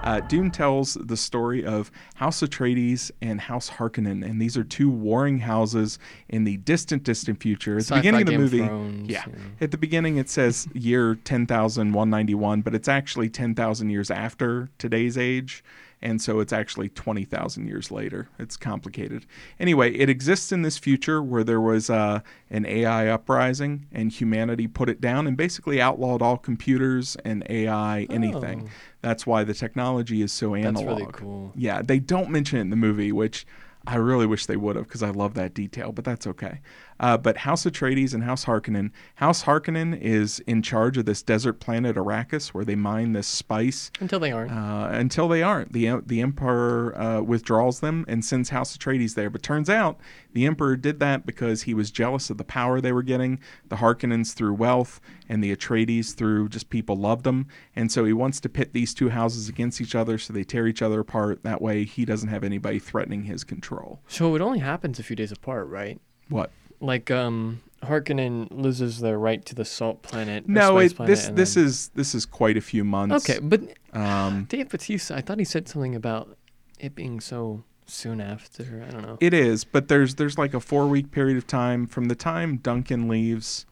[0.04, 4.90] Uh, Dune tells the story of House Atreides and House Harkonnen, and these are two
[4.90, 5.98] warring houses
[6.28, 7.78] in the distant, distant future.
[7.78, 9.38] At the Sci-fi beginning of the Game of movie, Thrones, yeah, yeah.
[9.62, 15.64] at the beginning it says year 10,191, but it's actually 10,000 years after today's age,
[16.04, 18.28] and so it's actually 20,000 years later.
[18.38, 19.24] It's complicated.
[19.58, 22.20] Anyway, it exists in this future where there was uh,
[22.50, 28.02] an AI uprising, and humanity put it down and basically outlawed all computers and AI,
[28.10, 28.64] anything.
[28.66, 28.70] Oh.
[29.00, 30.74] That's why the technology is so analog.
[30.74, 31.52] That's really cool.
[31.56, 33.46] Yeah, they don't mention it in the movie, which
[33.86, 36.60] I really wish they would have because I love that detail, but that's okay.
[37.00, 38.90] Uh, but House Atreides and House Harkonnen.
[39.16, 43.90] House Harkonnen is in charge of this desert planet Arrakis, where they mine this spice
[44.00, 44.52] Until they aren't.
[44.52, 45.72] uh, until they aren't.
[45.72, 49.30] The the Emperor uh, withdraws them and sends House Atreides there.
[49.30, 49.98] But turns out
[50.32, 53.40] the Emperor did that because he was jealous of the power they were getting.
[53.68, 57.46] The Harkonnens through wealth, and the Atreides through just people loved them.
[57.74, 60.66] And so he wants to pit these two houses against each other, so they tear
[60.66, 61.42] each other apart.
[61.42, 64.00] That way, he doesn't have anybody threatening his control.
[64.08, 66.00] so it only happens a few days apart, right?
[66.28, 66.50] What?
[66.84, 70.48] Like um, Harkonnen loses their right to the Salt Planet.
[70.48, 73.28] No, it, Planet, this this then- is this is quite a few months.
[73.28, 73.40] okay.
[73.40, 73.62] But
[73.92, 76.36] Um, Dave Bautista, I thought he said something about
[76.78, 78.84] it being so soon after.
[78.86, 79.18] I don't know.
[79.20, 82.58] It is, but there's there's like a four week period of time from the time
[82.58, 83.66] Duncan leaves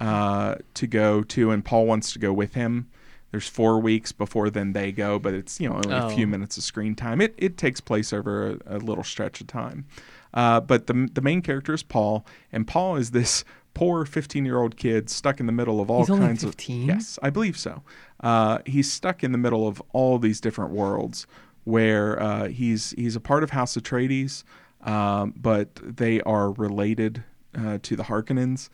[0.00, 2.88] uh, to go to, and Paul wants to go with him.
[3.30, 6.28] There's four weeks before then they go, but it's you know only a few Oh.
[6.30, 7.20] minutes of screen time.
[7.20, 9.86] It it takes place over a, a little stretch of time.
[10.34, 13.44] Uh, but the the main character is Paul, and Paul is this
[13.74, 16.82] poor 15 year old kid stuck in the middle of all He's only kinds 15?
[16.82, 17.82] of yes, I believe so.
[18.20, 21.26] Uh, he's stuck in the middle of all these different worlds
[21.64, 24.44] where uh, he's he's a part of House Atreides,
[24.82, 27.24] um, but they are related
[27.58, 28.68] uh, to the Harkonnens,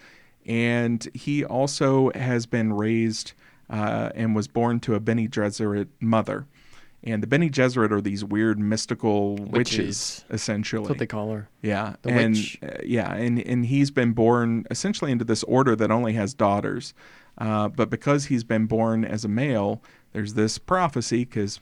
[0.47, 3.33] and he also has been raised
[3.71, 6.47] uh, and was born to a Bene Gesserit mother.
[7.05, 10.25] And the Bene Gesserit are these weird mystical witches, Witches.
[10.31, 10.83] essentially.
[10.83, 11.49] That's what they call her.
[11.63, 12.59] Yeah, The and witch.
[12.63, 16.95] uh, yeah, and and he's been born essentially into this order that only has daughters,
[17.39, 19.81] uh, but because he's been born as a male,
[20.13, 21.61] there's this prophecy because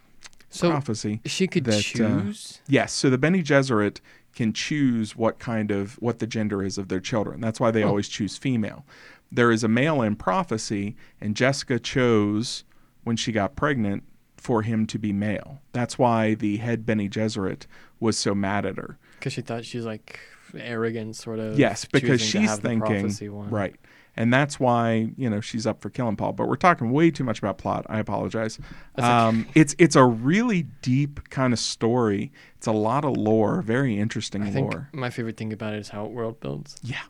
[0.48, 1.20] So prophecy.
[1.26, 2.62] she could that, uh, choose.
[2.66, 4.00] Yes, so the Bene Gesserit
[4.34, 7.40] can choose what kind of what the gender is of their children.
[7.42, 7.88] That's why they Oh.
[7.88, 8.86] always choose female.
[9.30, 12.64] There is a male in prophecy, and Jessica chose
[13.04, 14.02] when she got pregnant
[14.46, 15.58] for him to be male.
[15.72, 17.66] That's why the head Bene Gesserit
[17.98, 18.96] was so mad at her.
[19.18, 20.20] Because she thought she's like
[20.56, 21.58] arrogant, sort of.
[21.58, 23.12] Yes, because she's thinking
[23.50, 23.74] right,
[24.16, 26.32] and that's why you know she's up for killing Paul.
[26.32, 27.86] But we're talking way too much about plot.
[27.88, 28.60] I apologize.
[28.94, 29.08] That's okay.
[29.08, 32.30] Um, it's it's a really deep kind of story.
[32.56, 34.88] It's a lot of lore, very interesting I think lore.
[34.92, 36.76] my favorite thing about it is how it world builds.
[36.84, 37.02] Yeah,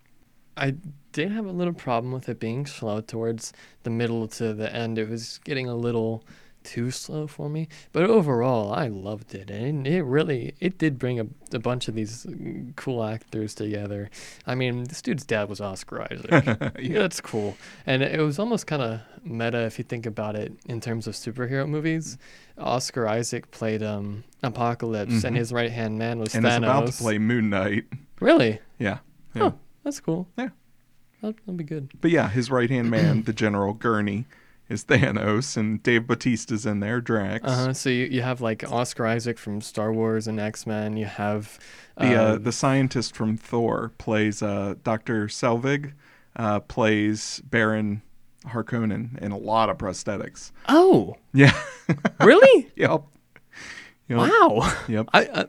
[0.56, 0.74] I
[1.12, 3.52] did have a little problem with it being slow towards
[3.82, 4.96] the middle to the end.
[4.96, 6.24] It was getting a little
[6.66, 11.18] too slow for me, but overall, I loved it, and it really it did bring
[11.20, 14.10] a, a bunch of these mm, cool actors together.
[14.46, 16.72] I mean, this dude's dad was Oscar Isaac.
[16.78, 16.98] yeah.
[16.98, 17.56] That's cool,
[17.86, 21.14] and it was almost kind of meta if you think about it in terms of
[21.14, 22.18] superhero movies.
[22.58, 25.38] Oscar Isaac played um Apocalypse, and Mhm.
[25.38, 26.50] his right hand man was and Thanos.
[26.50, 27.84] is about to play Moon Knight.
[28.20, 28.58] Really?
[28.78, 28.98] Yeah,
[29.34, 29.42] yeah.
[29.44, 30.28] Oh, that's cool.
[30.36, 30.48] Yeah.
[31.22, 31.90] That'll, that'll be good.
[32.00, 34.26] But yeah, his right hand man, the General Gurney,
[34.68, 37.44] is Thanos, and Dave Bautista's in there, Drax.
[37.44, 37.72] Uh-huh.
[37.72, 40.96] So you, you have like Oscar Isaac from Star Wars and X Men.
[40.96, 41.58] You have
[41.98, 45.92] The uh, uh, the scientist from Thor plays uh, Doctor Selvig,
[46.36, 48.02] uh, plays Baron
[48.46, 50.52] Harkonnen in a lot of prosthetics.
[50.68, 51.52] oh Yeah.
[52.20, 52.70] really?
[52.76, 53.02] yep.
[54.08, 54.18] Yep.
[54.18, 54.72] wow.
[54.88, 55.08] Yep.
[55.12, 55.46] I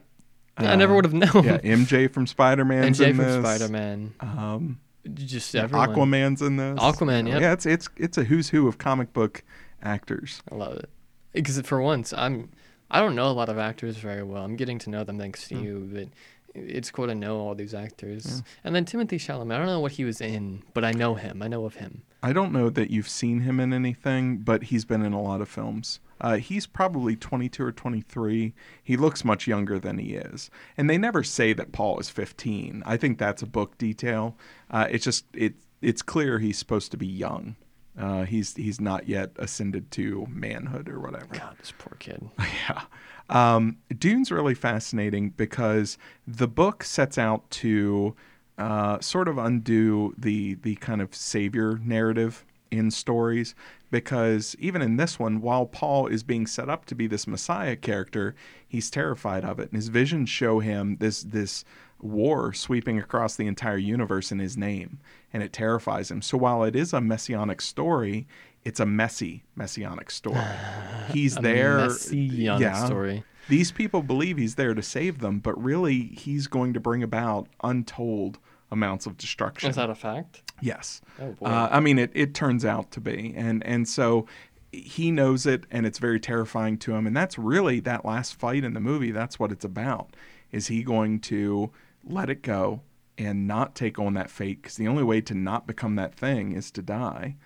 [0.57, 1.43] I, I never Uh, would have known.
[1.43, 1.59] Yeah.
[1.59, 2.85] MJ from Spider Man.
[2.85, 3.43] in from.
[3.43, 4.13] Spider Man.
[4.19, 4.79] Um,
[5.13, 5.89] Just everyone.
[5.89, 6.79] Aquaman's in this.
[6.79, 7.41] Aquaman, yep.
[7.41, 9.43] Yeah, it's it's it's a who's who of comic book
[9.81, 10.41] actors.
[10.51, 10.89] I love it.
[11.33, 12.49] Because for once, I'm
[12.89, 14.43] I don't know a lot of actors very well.
[14.43, 15.63] I'm getting to know them thanks to Mm.
[15.63, 16.07] you, but
[16.55, 18.41] it's cool to know all these actors.
[18.63, 19.53] And then Timothy Chalamet.
[19.53, 21.43] I don't know what he was in, but I know him.
[21.43, 22.01] I know of him.
[22.23, 25.39] I don't know that you've seen him in anything, but he's been in a lot
[25.41, 25.99] of films.
[26.19, 28.53] Uh, he's probably 22 or 23.
[28.83, 32.83] He looks much younger than he is, and they never say that Paul is 15.
[32.85, 34.37] I think that's a book detail.
[34.71, 37.55] Uh, it's just it it's clear he's supposed to be young.
[37.99, 41.27] Uh, he's he's not yet ascended to manhood or whatever.
[41.31, 42.29] God, this poor kid.
[42.69, 42.81] Yeah.
[43.29, 48.15] Um, Dune's really fascinating because the book sets out to
[48.57, 53.55] uh, sort of undo the the kind of savior narrative in stories
[53.89, 57.75] because even in this one, while Paul is being set up to be this Messiah
[57.75, 58.35] character,
[58.67, 61.63] he's terrified of it, and his visions show him this this
[61.99, 64.99] war sweeping across the entire universe in his name,
[65.33, 66.21] and it terrifies him.
[66.21, 68.27] So while it is a messianic story,
[68.63, 70.41] it's a messy messianic story.
[71.13, 71.77] He's there.
[71.77, 72.85] messianic yeah.
[72.85, 73.23] story.
[73.49, 77.47] These people believe he's there to save them, but really he's going to bring about
[77.63, 78.39] untold
[78.71, 79.69] amounts of destruction.
[79.69, 80.46] Is that a fact?
[80.61, 81.01] Yes.
[81.21, 81.35] Oh.
[81.41, 84.27] Uh, I mean, it, it turns out to be, and and so
[84.71, 87.07] he knows it, and it's very terrifying to him.
[87.07, 89.11] And that's really that last fight in the movie.
[89.11, 90.15] That's what it's about.
[90.51, 91.71] Is he going to
[92.03, 92.81] let it go
[93.17, 94.61] and not take on that fate?
[94.61, 97.37] Because the only way to not become that thing is to die,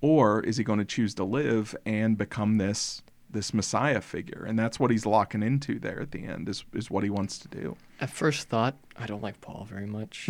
[0.00, 4.44] or is he going to choose to live and become this this Messiah figure?
[4.48, 6.48] And that's what he's locking into there at the end.
[6.48, 7.76] Is is what he wants to do.
[8.00, 10.28] At first thought, I don't like Paul very much.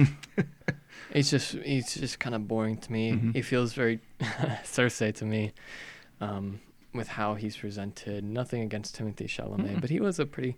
[1.12, 3.12] he's just he's just kind of boring to me.
[3.12, 3.34] Mhm.
[3.34, 4.00] He feels very
[4.64, 5.52] Sersi to me,
[6.20, 6.60] um,
[6.94, 8.24] with how he's presented.
[8.24, 9.80] Nothing against Timothy Chalamet, Mm.
[9.80, 10.56] but he was a pretty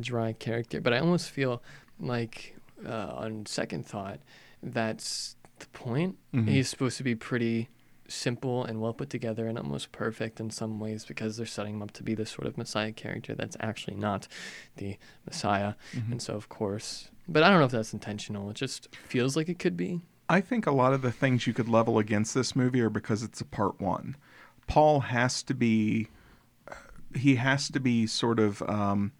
[0.00, 0.80] dry character.
[0.80, 1.62] But I almost feel
[2.00, 2.56] like,
[2.86, 4.20] uh, on second thought,
[4.62, 6.16] that's the point.
[6.34, 6.48] Mhm.
[6.48, 7.68] He's supposed to be pretty
[8.08, 11.82] simple and well put together and almost perfect in some ways because they're setting him
[11.82, 14.26] up to be this sort of messiah character that's actually not
[14.76, 16.12] the messiah Mhm.
[16.12, 19.48] and so of course but i don't know if that's intentional it just feels like
[19.48, 22.54] it could be I think a lot of the things you could level against this
[22.54, 24.14] movie are because it's a part one.
[24.66, 26.08] Paul has to be,
[27.16, 29.12] he has to be sort of um,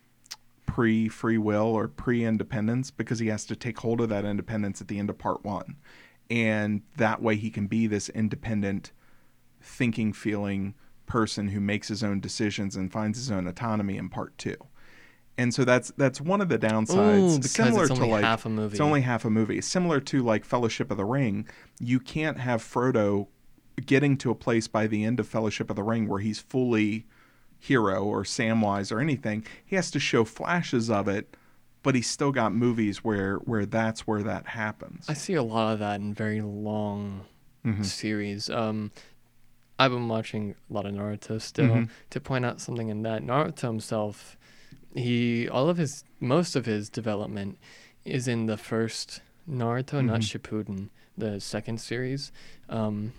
[0.66, 4.82] pre free will or pre independence because he has to take hold of that independence
[4.82, 5.76] at the end of part one.
[6.30, 8.92] And that way he can be this independent,
[9.60, 10.74] thinking, feeling
[11.06, 14.56] person who makes his own decisions and finds his own autonomy in part two.
[15.38, 17.34] And so that's that's one of the downsides.
[17.34, 19.60] Ooh, because similar it's only to like half a movie it's only half a movie.
[19.60, 21.48] Similar to like Fellowship of the Ring,
[21.78, 23.28] you can't have Frodo
[23.86, 27.06] getting to a place by the end of Fellowship of the Ring where he's fully
[27.58, 29.46] hero or Samwise or anything.
[29.64, 31.36] He has to show flashes of it,
[31.82, 35.06] but he's still got movies where where that's where that happens.
[35.08, 37.22] i see a lot of that in very long
[37.64, 37.84] Mhm.
[37.84, 38.90] series um
[39.78, 41.88] i've been watching a lot of naruto still Mhm.
[42.10, 44.36] to point out something in that naruto himself
[44.94, 47.58] he all of his most of his development
[48.04, 50.38] is in the first naruto not Mhm.
[50.38, 52.32] shippuden the second series
[52.68, 53.12] um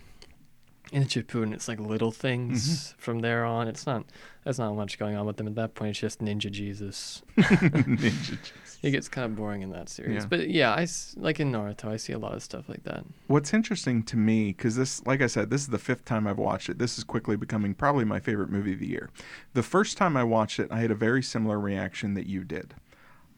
[0.92, 2.98] in Shippuden, it's like little things Mm-hmm.
[2.98, 3.68] from there on.
[3.68, 4.04] It's not,
[4.44, 5.90] there's not much going on with them at that point.
[5.90, 7.22] It's just Ninja Jesus.
[7.36, 8.78] Ninja Jesus.
[8.82, 10.22] It gets kind of boring in that series.
[10.22, 10.28] Yeah.
[10.28, 10.86] But yeah, I
[11.16, 13.04] like in Naruto, I see a lot of stuff like that.
[13.26, 16.38] What's interesting to me, because this, like I said, this is the fifth time I've
[16.38, 16.78] watched it.
[16.78, 19.10] This is quickly becoming probably my favorite movie of the year.
[19.52, 22.74] The first time I watched it, I had a very similar reaction that you did.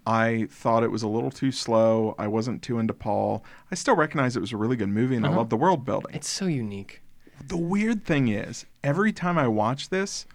[0.06, 2.14] I thought it was a little too slow.
[2.18, 3.44] I wasn't too into Paul.
[3.70, 5.38] I still recognize it was a really good movie, and I Uh-huh.
[5.38, 6.14] love the world building.
[6.14, 7.01] It's so unique.
[7.46, 10.26] The weird thing is, every time I watch this,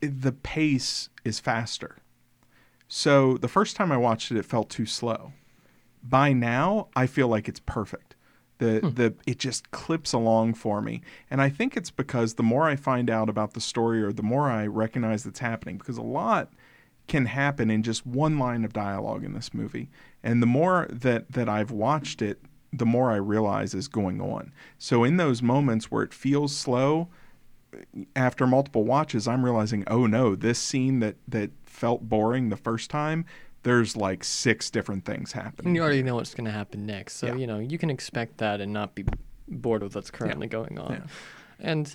[0.00, 1.96] the pace is faster.
[2.88, 5.32] So the first time I watched it, it felt too slow.
[6.02, 8.16] By now, I feel like it's perfect.
[8.58, 8.90] The hmm.
[8.90, 12.76] the it just clips along for me, and I think it's because the more I
[12.76, 16.52] find out about the story, or the more I recognize that's happening, because a lot
[17.08, 19.88] can happen in just one line of dialogue in this movie.
[20.22, 22.40] And the more that that I've watched it,
[22.72, 24.52] the more I realize is going on.
[24.78, 27.08] So in those moments where it feels slow,
[28.16, 32.90] after multiple watches, I'm realizing, oh no, this scene that that felt boring the first
[32.90, 33.24] time,
[33.62, 35.74] there's like six different things And happening.
[35.74, 37.14] you already know what's going to happen next.
[37.16, 37.34] So, Yeah.
[37.36, 39.04] you know, you can expect that and not be
[39.48, 40.92] bored with what's currently going on.
[40.92, 41.00] Yeah.
[41.60, 41.94] And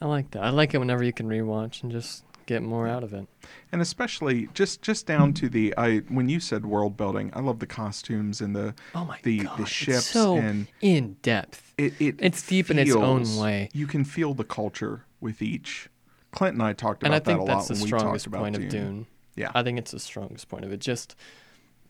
[0.00, 0.42] I like that.
[0.42, 3.26] I like it whenever you can rewatch and just get more out of it.
[3.72, 7.58] and especially just just down to the I when you said world building, I love
[7.58, 9.58] the costumes and the Oh my the god.
[9.58, 11.74] the ships it's so and in depth.
[11.76, 13.68] it, it It's deep in its own way.
[13.72, 15.88] You can feel the culture with each.
[16.32, 17.90] Clint and I talked And about I think that a that's lot the when we
[17.90, 18.64] talked strongest about point Dune.
[18.64, 19.06] of Dune.
[19.36, 19.50] Yeah.
[19.54, 20.80] I think it's the strongest point of it.
[20.80, 21.14] Just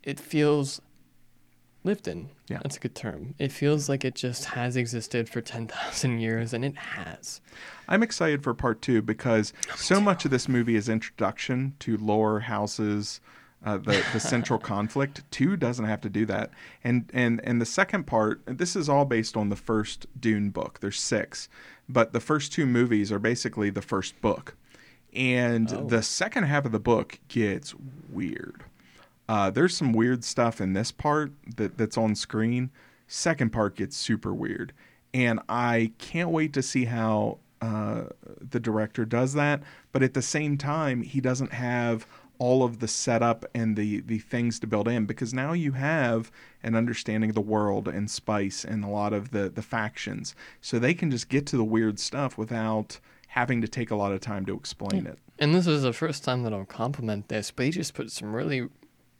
[0.02, 0.80] it feels
[1.86, 2.28] lived in.
[2.48, 2.58] Yeah.
[2.62, 3.34] That's a good term.
[3.38, 7.40] It feels like it just has existed for 10,000 years and it has.
[7.88, 12.40] I'm excited for part two because so much of this movie is introduction to lore,
[12.40, 13.20] houses,
[13.64, 15.22] uh, the the central conflict.
[15.30, 16.50] Two doesn't have to do that,
[16.84, 18.42] and and and the second part.
[18.46, 20.78] This is all based on the first Dune book.
[20.80, 21.48] There's six,
[21.88, 24.54] but the first two movies are basically the first book.
[25.14, 25.86] And Oh.
[25.86, 27.74] the second half of the book gets
[28.10, 28.62] weird.
[29.28, 32.70] Uh, there's some weird stuff in this part that, that's on screen.
[33.08, 34.72] Second part gets super weird.
[35.12, 38.04] And I can't wait to see how uh,
[38.50, 39.62] the director does that.
[39.92, 42.06] But at the same time, he doesn't have
[42.38, 46.30] all of the setup and the, the things to build in because now you have
[46.62, 50.34] an understanding of the world and spice and a lot of the, the factions.
[50.60, 54.12] So they can just get to the weird stuff without having to take a lot
[54.12, 55.18] of time to explain it.
[55.38, 58.34] And this is the first time that I'll compliment this, but he just put some
[58.34, 58.68] really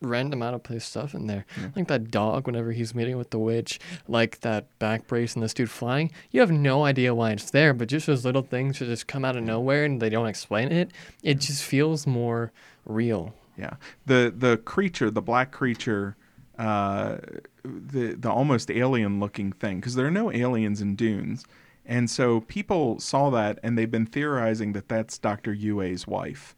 [0.01, 1.47] random out of place stuff in there.
[1.74, 5.55] Like that dog whenever he's meeting with the witch, like that back brace and this
[5.55, 6.10] dude flying.
[6.31, 9.24] You have no idea why it's there, but just those little things that just come
[9.24, 10.90] out of nowhere and they don't explain it.
[11.23, 12.52] It just feels more
[12.85, 13.35] real.
[13.59, 16.14] Yeah, the the creature, the black creature,
[16.59, 17.16] uh,
[17.64, 21.47] the the almost alien looking thing, because there are no aliens in Dunes,
[21.86, 26.55] and so people saw that and they've been theorizing that that's Doctor Yue's wife,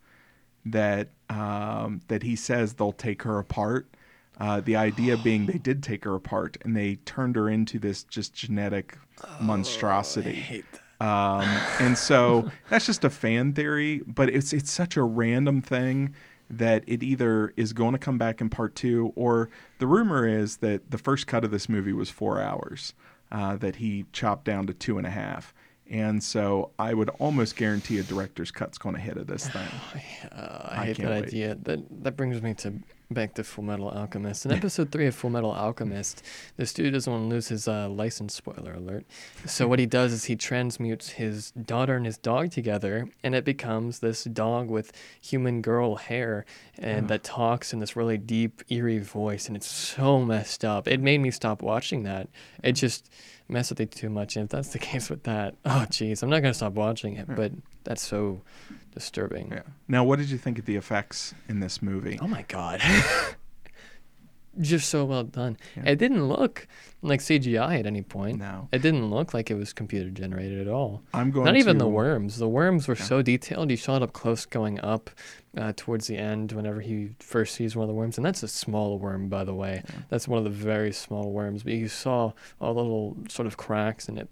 [0.64, 3.88] that um, that he says they'll take her apart.
[4.40, 8.04] Uh, the idea being they did take her apart and they turned her into this
[8.04, 8.96] just genetic
[9.40, 10.32] monstrosity.
[10.32, 10.80] hate that.
[11.00, 11.42] Um,
[11.80, 16.14] and so that's just a fan theory, but it's it's such a random thing
[16.50, 20.58] that it either is going to come back in part two, or the rumor is
[20.58, 22.94] that the first cut of this movie was four hours,
[23.30, 25.52] uh, that he chopped down to two and a half.
[25.90, 29.68] And so I would almost guarantee a director's cut's going to hit of this thing.
[30.30, 31.24] Uh, I, I hate that wait.
[31.26, 31.54] idea.
[31.62, 32.74] That that brings me to
[33.10, 34.44] back to Full Metal Alchemist.
[34.44, 36.22] In episode three of Full Metal Alchemist,
[36.58, 38.34] this dude doesn't want to lose his uh, license.
[38.34, 39.06] Spoiler alert.
[39.46, 43.44] So what he does is he transmutes his daughter and his dog together, and it
[43.44, 46.44] becomes this dog with human girl hair,
[46.78, 50.86] and that talks in this really deep, eerie voice, and it's so messed up.
[50.86, 52.28] It made me stop watching that.
[52.62, 53.10] It just
[53.48, 54.36] messed with it too much.
[54.36, 57.26] And if that's the case with that, oh jeez, I'm not gonna stop watching it.
[57.26, 57.34] Hmm.
[57.34, 57.52] But
[57.84, 58.42] that's so
[58.94, 59.50] disturbing.
[59.52, 59.62] Yeah.
[59.86, 62.18] Now, what did you think of the effects in this movie?
[62.20, 62.80] Oh my god.
[64.60, 65.56] Just so well done.
[65.76, 65.90] Yeah.
[65.90, 66.66] It didn't look
[67.00, 68.38] like CGI at any point.
[68.38, 68.68] No.
[68.72, 71.04] It didn't look like it was computer generated at all.
[71.14, 72.38] I'm going Not even the worms.
[72.38, 73.70] The worms were so detailed.
[73.70, 75.10] You saw it up close going up
[75.58, 78.16] uh, towards the end whenever he first sees one of the worms.
[78.16, 79.82] And that's a small worm, by the way.
[80.08, 81.62] That's one of the very small worms.
[81.64, 84.28] But you saw all the little sort of cracks in it.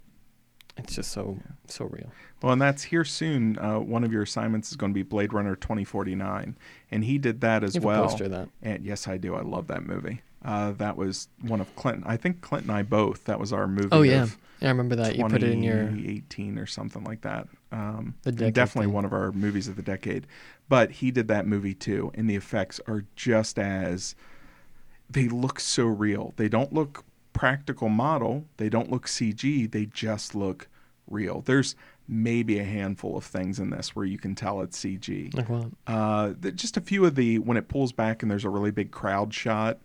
[0.79, 1.39] It's just so,
[1.69, 2.13] so real.
[2.43, 3.59] Well, and that's here soon.
[3.59, 6.55] Uh, one of your assignments is going to be Blade Runner 2049,
[6.91, 8.09] and he did that as You have a well.
[8.09, 8.49] poster that.
[8.63, 9.35] And yes, I do.
[9.35, 10.21] I love that movie.
[10.45, 12.05] Uh, that was one of Clinton.
[12.07, 13.25] I think Clint and I both.
[13.25, 13.89] That was our movie.
[13.91, 14.27] Oh, yeah.
[14.61, 15.17] Yeah, I remember that.
[15.17, 15.85] You put it in your.
[15.87, 17.49] 2018 or something like that.
[17.73, 18.93] Um, definitely thing.
[18.93, 20.27] one of our movies of the decade.
[20.69, 24.15] But he did that movie too, and the effects are just as
[25.11, 26.33] they look so real.
[26.37, 28.47] They don't look practical model.
[28.57, 29.71] They don't look CG.
[29.71, 30.69] They just look
[31.09, 31.43] real.
[31.43, 31.77] There's
[32.09, 35.35] maybe a handful of things in this where you can tell it's CG.
[35.35, 35.69] Like what?
[35.87, 38.91] Uh, just a few of the when it pulls back and there's a really big
[38.91, 39.79] crowd shot.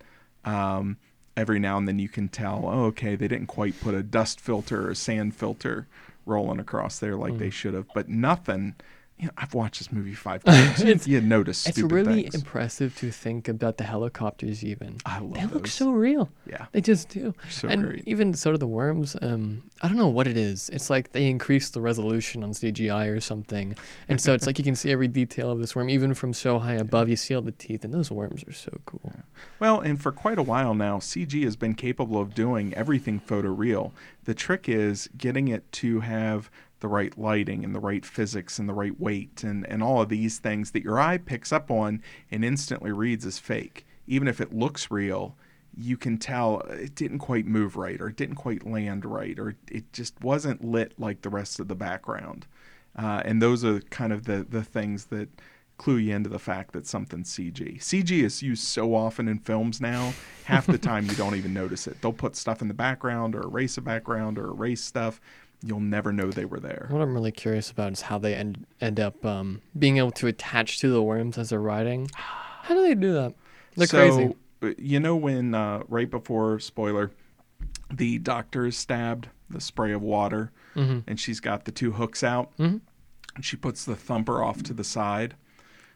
[0.45, 0.97] Um,
[1.37, 4.39] every now and then you can tell, oh, okay, they didn't quite put a dust
[4.39, 5.87] filter or a sand filter
[6.25, 7.39] rolling across there like Hmm.
[7.39, 7.87] they should have.
[7.93, 8.75] But nothing.
[9.21, 10.79] You know, I've watched this movie five times.
[10.83, 12.33] you, It's- you notice It's really things.
[12.35, 14.63] impressive to think about the helicopters.
[14.65, 15.39] Even I love it.
[15.41, 16.29] they look so real.
[16.47, 17.35] yeah, They just do.
[17.47, 18.03] so and great.
[18.07, 19.15] even so do the worms.
[19.21, 20.69] Um, I don't know what it is.
[20.69, 23.75] It's like they increased the resolution on CGI or something,
[24.09, 26.57] and so it's like you can see every detail of this worm, even from so
[26.57, 27.07] high above.
[27.07, 29.13] You see all the teeth, and those worms are so cool.
[29.59, 33.91] Well, and for quite a while now, CG has been capable of doing everything photoreal.
[34.23, 36.49] The trick is getting it to have
[36.81, 40.09] the right lighting and the right physics and the right weight and, and all of
[40.09, 43.85] these things that your eye picks up on and instantly reads as fake.
[44.07, 45.35] Even if it looks real,
[45.77, 49.55] you can tell it didn't quite move right or it didn't quite land right or
[49.69, 52.45] it just wasn't lit like the rest of the background.
[52.95, 55.29] Uh, and those are kind of the, the things that
[55.77, 57.79] clue you into the fact that something's CG.
[57.79, 60.13] CG is used so often in films now,
[60.45, 61.99] half the time you don't even notice it.
[62.01, 65.19] They'll put stuff in the background or erase a background or erase stuff.
[65.63, 66.87] You'll never know they were there.
[66.89, 70.27] What I'm really curious about is how they end end up um, being able to
[70.27, 72.09] attach to the worms as they're riding.
[72.15, 73.33] How do they do that?
[73.75, 74.35] They're so, crazy.
[74.63, 77.11] uh, You know when uh, right before spoiler,
[77.91, 82.23] the doctor is stabbed, the spray of water, hmm and she's got the two hooks
[82.23, 82.77] out, hmm
[83.35, 85.35] and she puts the thumper off to the side.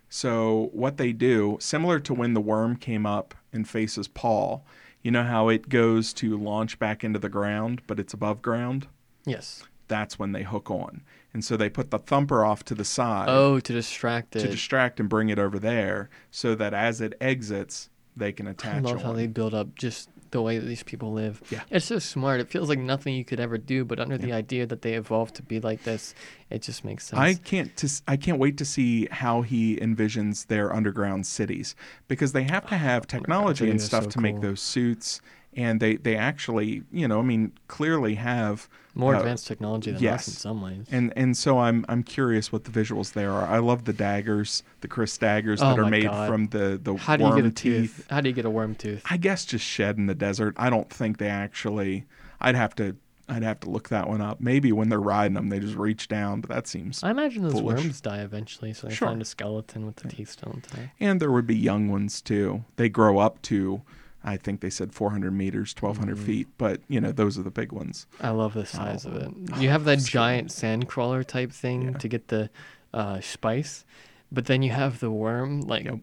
[0.09, 4.65] So what they do, similar to when the worm came up and faces Paul,
[5.01, 8.87] you know how it goes to launch back into the ground, but it's above ground.
[9.25, 9.63] Yes.
[9.87, 11.03] That's when they hook on,
[11.33, 14.39] and so they put the thumper off to the side Oh, to distract it.
[14.39, 18.77] to distract and bring it over there, so that as it exits, they can attach.
[18.77, 21.41] I love how they build up just the way that these people live.
[21.49, 21.61] Yeah.
[21.69, 22.39] It's so smart.
[22.41, 25.35] It feels like nothing you could ever do, but under the idea that they evolved
[25.35, 26.13] to be like this,
[26.49, 27.19] it just makes sense.
[27.19, 31.75] I can't to, I can't wait to see how he envisions their underground cities
[32.07, 35.21] because they have to oh, have technology dude, and stuff so to make those suits
[35.55, 40.01] and they they actually you know I mean clearly have More uh, advanced technology than
[40.01, 40.21] yes.
[40.21, 40.85] us in some ways.
[40.91, 43.47] and and so I'm I'm curious what the visuals there are.
[43.47, 46.27] I love the daggers, the Chris daggers Oh that are made God.
[46.29, 47.95] from the the How do you worm get a teeth.
[47.97, 48.07] tooth?
[48.09, 49.03] How do you get a worm tooth?
[49.09, 50.53] I guess just shed in the desert.
[50.57, 52.05] I don't think they actually.
[52.41, 52.95] I'd have to.
[53.27, 54.39] I'd have to look that one up.
[54.39, 57.03] Maybe when they're riding them, they just reach down, but that seems.
[57.03, 57.81] I imagine those foolish.
[57.83, 59.07] worms die eventually, so they Sure.
[59.07, 60.89] find a skeleton with the teeth still intact.
[60.99, 62.65] And there would be young ones too.
[62.75, 63.81] They grow up to,
[64.27, 66.25] I think they said 400 meters, 1,200 Mm-hmm.
[66.25, 66.47] feet.
[66.57, 68.07] But you know, those are the big ones.
[68.19, 69.09] I love the size Oh.
[69.11, 69.59] of it.
[69.61, 71.97] You have that giant sand crawler type thing Yeah.
[71.99, 72.49] to get the
[72.93, 73.85] uh, spice,
[74.31, 75.99] but then you have the worm like Yep.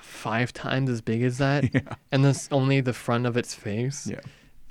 [0.00, 1.94] five times as big as that, Yeah.
[2.10, 4.06] and that's only the front of its face.
[4.06, 4.20] Yeah.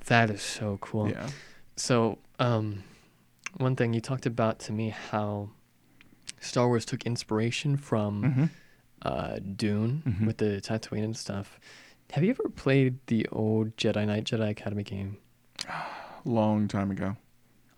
[0.06, 1.08] That is so cool.
[1.10, 1.28] Yeah.
[1.76, 2.82] So, um,
[3.58, 5.50] one thing you talked about to me how
[6.40, 8.44] Star Wars took inspiration from hmm
[9.02, 10.26] uh, Dune Mhm.
[10.26, 11.60] with the Tatooine and stuff.
[12.12, 15.18] Have you ever played the old Jedi Knight Jedi Academy game?
[16.24, 17.16] Long time ago.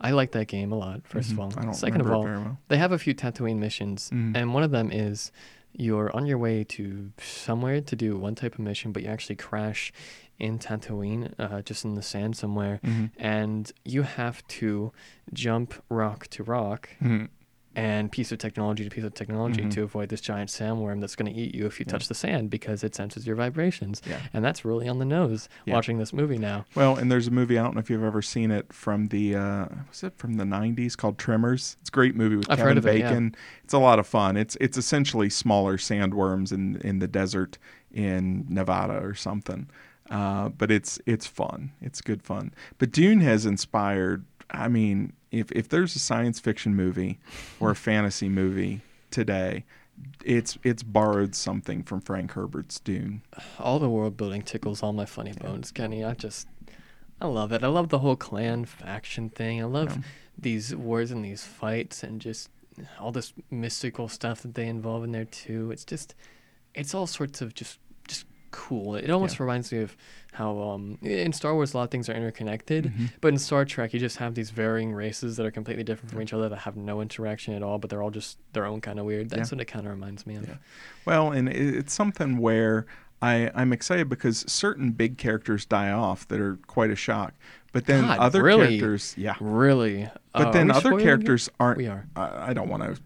[0.01, 1.03] I like that game a lot.
[1.07, 1.33] 1st Mhm.
[1.33, 2.59] of all, I don't second of all, very well.
[2.69, 4.35] they have a few Tatooine missions, Mhm.
[4.37, 5.31] and one of them is
[5.73, 9.37] you're on your way to somewhere to do one type of mission, but you actually
[9.37, 9.93] crash
[10.39, 13.11] in Tatooine, uh, just in the sand somewhere, Mhm.
[13.19, 14.91] and you have to
[15.35, 17.29] jump rock to rock Mhm.
[17.77, 19.71] And piece of technology to piece of technology Mhm.
[19.71, 21.93] to avoid this giant sandworm that's going to eat you if you Yeah.
[21.93, 24.03] touch the sand because it senses your vibrations.
[24.05, 24.19] Yeah.
[24.35, 25.75] And that's really on the nose Yeah.
[25.75, 26.65] watching this movie now.
[26.75, 29.37] Well, and there's a movie I don't know if you've ever seen it from the
[29.37, 31.77] uh, was it from the '90s called Tremors.
[31.81, 33.09] It's a great movie with I've Kevin of it, yeah.
[33.11, 33.35] Bacon.
[33.63, 34.37] It's a lot of fun.
[34.37, 37.57] It's it's essentially smaller sandworms in in the desert
[37.93, 39.69] in Nevada or something.
[40.11, 41.71] Uh, but it's it's fun.
[41.81, 42.53] It's good fun.
[42.79, 44.25] But Dune has inspired.
[44.53, 47.19] I mean, if if there's a science fiction movie
[47.61, 49.65] or a fantasy movie today,
[50.25, 53.23] it's it's borrowed something from Frank Herbert's Dune.
[53.59, 56.05] All the world building tickles all my funny bones, Kenny.
[56.05, 56.49] I just,
[57.21, 57.63] I love it.
[57.63, 59.61] I love the whole clan faction thing.
[59.61, 60.03] I love Yeah.
[60.39, 62.49] these wars and these fights and just
[62.99, 65.71] all this mystical stuff that they involve in there too.
[65.71, 66.15] It's just,
[66.75, 67.79] it's all sorts of just
[68.51, 68.97] cool.
[68.97, 69.43] It almost Yeah.
[69.45, 69.97] reminds me of
[70.33, 73.05] how um, in Star Wars a lot of things are interconnected, Mm-hmm.
[73.21, 76.23] but in Star Trek you just have these varying races that are completely different from
[76.23, 78.99] each other that have no interaction at all, but they're all just their own kind
[78.99, 79.31] of weird.
[79.31, 79.57] That's Yeah.
[79.57, 80.47] what it kind of reminds me of.
[80.49, 80.55] Yeah.
[81.05, 82.87] Well, and it's something where
[83.23, 87.35] I, I'm excited because certain big characters die off that are quite a shock.
[87.73, 88.79] But then God, other really?
[88.79, 89.35] characters, yeah.
[89.41, 90.09] Really?
[90.33, 91.03] But Uh, then other it?
[91.03, 91.77] characters aren't.
[91.79, 92.07] We are.
[92.17, 93.01] I I don't want to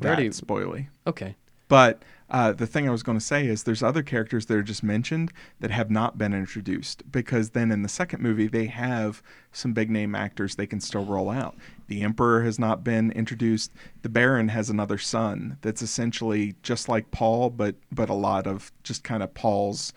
[0.00, 0.88] We already- that spoily.
[1.06, 1.34] Okay.
[1.72, 4.62] But uh, the thing I was going to say is there's other characters that are
[4.62, 9.22] just mentioned that have not been introduced because then in the second movie they have
[9.52, 11.56] some big name actors they can still roll out.
[11.86, 13.72] The Emperor has not been introduced.
[14.02, 18.70] The Baron has another son that's essentially just like Paul, but but a lot of
[18.82, 19.94] just kind of Paul's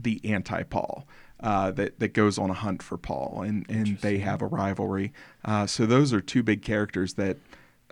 [0.00, 1.08] the anti-Paul.
[1.40, 5.12] Uh, that that goes on a hunt for Paul, and and they have a rivalry.
[5.44, 7.36] Uh, so those are two big characters that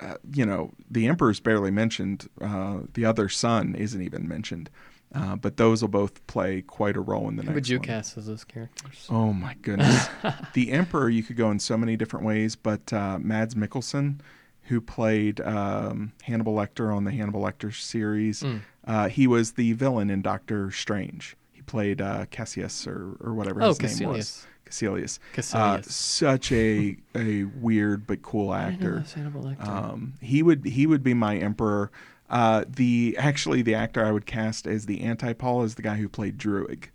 [0.01, 2.29] uh, you know, the emperor's barely mentioned.
[2.41, 4.71] Uh, the other son isn't even mentioned.
[5.15, 7.79] Uh, but those will both play quite a role in the Who next would you
[7.79, 7.87] one.
[7.87, 9.07] cast as those characters?
[9.09, 10.09] Oh my goodness,
[10.55, 12.57] the emperor you could go in so many different ways.
[12.57, 14.19] But uh, Mads Mikkelsen,
[14.63, 18.61] who played um, Hannibal Lecter on the Hannibal Lecter series, Mm.
[18.89, 21.37] uh, he was the villain in Doctor Strange.
[21.53, 24.45] He played uh, Cassius or or whatever Oh, his name was.
[25.35, 25.55] Kaecilius.
[25.55, 29.15] Uh, such a a weird but cool I didn't know actor.
[29.15, 29.69] Hannibal Lecter.
[29.69, 31.91] Um, he would he would be my emperor.
[32.31, 35.97] Uh, the actually the actor I would cast as the anti Paul is the guy
[35.97, 36.87] who played Druig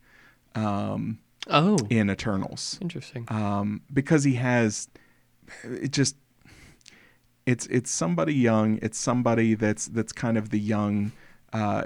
[0.55, 3.25] um, oh, in Eternals interesting.
[3.29, 4.89] um, because he has
[5.63, 6.15] it just
[7.45, 8.79] it's it's somebody young.
[8.81, 11.11] It's somebody that's that's kind of the young
[11.51, 11.83] uh,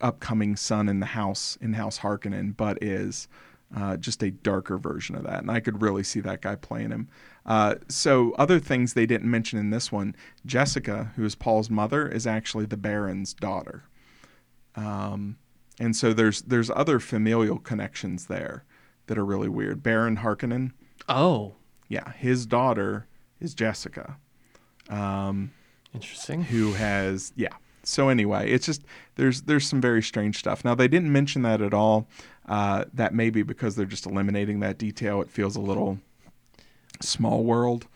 [0.00, 3.28] upcoming son in the house in House Harkonnen, but is
[3.74, 5.40] uh, just a darker version of that.
[5.40, 7.08] And I could really see that guy playing him.
[7.44, 10.14] Uh, so other things they didn't mention in this one,
[10.44, 13.84] Jessica, who is Paul's mother, is actually the Baron's daughter.
[14.76, 15.36] Um,
[15.78, 18.64] and so there's there's other familial connections there
[19.06, 19.82] that are really weird.
[19.82, 20.72] Baron Harkonnen,
[21.08, 21.54] oh,
[21.88, 23.06] yeah, his daughter
[23.40, 24.16] is Jessica,
[24.88, 25.52] um,
[25.94, 26.44] interesting.
[26.44, 27.54] who has yeah.
[27.82, 28.82] So anyway, it's just
[29.14, 30.64] there's there's some very strange stuff.
[30.64, 32.08] Now they didn't mention that at all.
[32.46, 35.20] Uh, that may be because they're just eliminating that detail.
[35.20, 35.98] It feels a little
[37.02, 37.86] small world,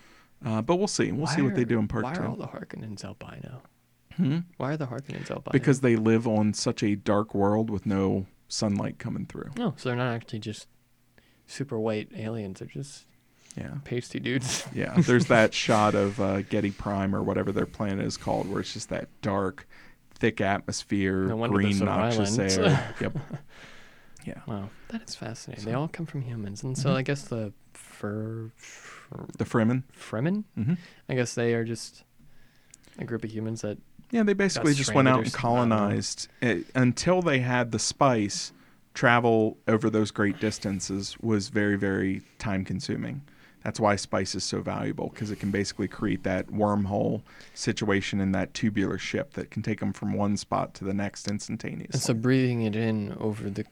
[0.45, 1.13] uh, but we'll see.
[1.13, 2.23] We'll see what they do in are- part Why two.
[2.23, 3.63] are all the Harkonnens albino?
[4.17, 4.39] Hmm?
[4.57, 5.53] Why are the Harkonnens albino?
[5.53, 9.51] Because they live on such a dark world with no sunlight coming through.
[9.57, 10.67] no, so they're not actually just
[11.47, 12.59] super white aliens.
[12.59, 13.07] They're just
[13.57, 13.75] Yeah.
[13.85, 14.67] pasty dudes.
[14.75, 18.61] Yeah, there's that shot of uh, Giedi Prime or whatever their planet is called, where
[18.61, 19.69] it's just that dark,
[20.15, 22.95] thick atmosphere, No green noxious air.
[23.01, 23.17] yep.
[24.25, 25.65] Yeah, Wow, that is fascinating.
[25.65, 26.97] they all come from humans, and so Mhm.
[26.97, 29.83] I guess the fur, fr- the Fremen.
[29.97, 30.45] Fremen.
[30.55, 30.75] hmm
[31.09, 32.05] I guess they are just
[32.99, 33.79] a group of humans that
[34.11, 35.77] Yeah, they basically just went out and something, I don't know.
[35.77, 38.53] colonized it, until they had the spice.
[38.93, 43.23] Travel over those great distances was very, very time consuming.
[43.63, 47.23] That's why spice is so valuable because it can basically create that wormhole
[47.55, 51.29] situation in that tubular ship that can take them from one spot to the next
[51.29, 51.91] instantaneously.
[51.93, 53.65] And so breathing it in over the,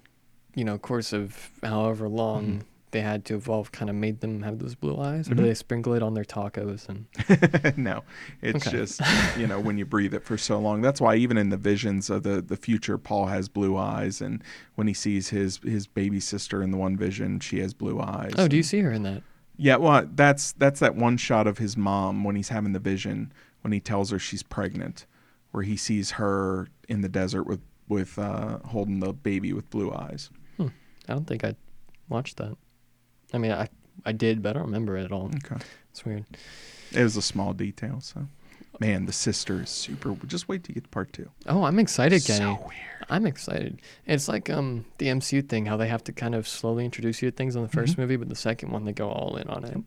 [0.58, 2.62] you know, course of however long Mhm.
[2.90, 5.46] they had to evolve, kind of made them have those blue eyes, or do Mhm.
[5.46, 6.88] they sprinkle it on their tacos?
[6.88, 7.06] And
[7.78, 8.02] no,
[8.42, 8.76] it's Okay.
[8.78, 9.00] just
[9.38, 10.80] you know when you breathe it for so long.
[10.80, 14.42] That's why even in the visions of the the future, Paul has blue eyes, and
[14.74, 18.32] when he sees his his baby sister in the one vision, she has blue eyes.
[18.36, 19.22] oh, do you see her in that?
[19.56, 23.32] Yeah, well, that's that's that one shot of his mom when he's having the vision
[23.62, 25.04] when he tells her she's pregnant,
[25.50, 29.92] where he sees her in the desert with with uh, holding the baby with blue
[29.92, 30.30] eyes.
[31.08, 31.54] I don't think I
[32.08, 32.56] watched that.
[33.32, 33.68] I mean, I
[34.04, 35.30] I did, but I don't remember it at all.
[35.44, 36.24] Okay, It's weird.
[36.92, 38.00] it was a small detail.
[38.00, 38.26] So,
[38.80, 40.14] man, the sister is super.
[40.26, 41.28] Just wait to get to part two.
[41.46, 42.38] Oh, I'm excited, Kenny.
[42.38, 43.06] So weird.
[43.10, 43.80] I'm excited.
[44.06, 47.30] It's like um the MCU thing, how they have to kind of slowly introduce you
[47.30, 47.98] to things on the 1st Mhm.
[47.98, 49.78] movie, but the second one they go all in on it.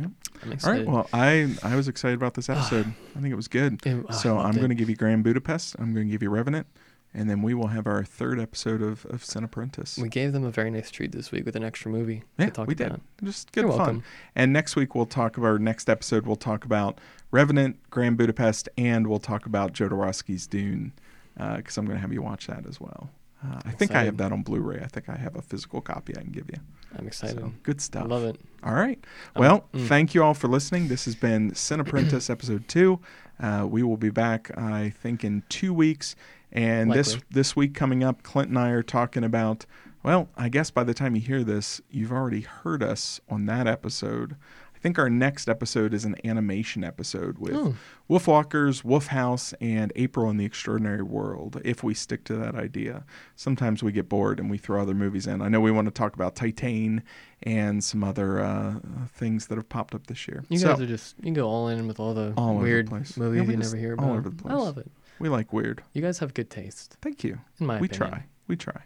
[0.00, 0.10] Yep.
[0.52, 0.86] Excited.
[0.86, 0.86] right.
[0.86, 2.86] Well, I I was excited about this episode.
[3.16, 3.84] I think it was good.
[3.84, 5.74] It- oh, so I'm going to give you Grand Budapest.
[5.80, 6.66] I'm going to give you Revenant,
[7.14, 9.98] and then we will have our third episode of of Cinepprentice.
[9.98, 12.50] We gave them a very nice treat this week with an extra movie yeah, to
[12.52, 13.00] talk we about.
[13.18, 13.26] did.
[13.26, 13.78] Just good You're fun.
[13.78, 14.04] welcome.
[14.34, 16.26] And next week we'll talk about our next episode.
[16.26, 20.92] We'll talk about Revenant, Grand Budapest, and we'll talk about Jodorowsky's Dune
[21.36, 23.10] because I'm going to have you watch that as well.
[23.44, 24.80] Uh, I think I have that on Blu-ray.
[24.82, 26.58] I think I have a physical copy I can give you.
[26.98, 27.38] I'm excited.
[27.38, 28.08] So good I stuff.
[28.08, 28.40] love it.
[28.64, 28.98] All right.
[29.36, 29.86] Um, Well, mm.
[29.86, 30.88] thank you all for listening.
[30.88, 32.98] This has been Cinepprentice episode two.
[33.40, 36.16] Uh, we will be back, I think, in two weeks.
[36.52, 37.26] And this Likely.
[37.30, 39.66] this week coming up, Clint and I are talking about.
[40.02, 43.66] Well, I guess by the time you hear this, you've already heard us on that
[43.66, 44.36] episode.
[44.74, 47.74] I think our next episode is an animation episode with Oh.
[48.08, 53.04] Wolfwalkers, Wolf House, and April in the Extraordinary World, if we stick to that idea.
[53.34, 55.42] Sometimes we get bored and we throw other movies in.
[55.42, 57.02] I know we want to talk about Titane
[57.42, 58.74] and some other uh,
[59.08, 60.44] things that have popped up this year.
[60.48, 62.86] You so, guys are just you go all in with all the All the weird
[62.88, 63.16] place.
[63.16, 64.16] movies Yeah, you never hear all about.
[64.18, 64.90] over the I love it.
[65.20, 65.82] We like weird.
[65.92, 67.38] You guys have good taste, Thank you.
[67.60, 68.10] in my we opinion.
[68.10, 68.24] try.
[68.46, 68.82] We try.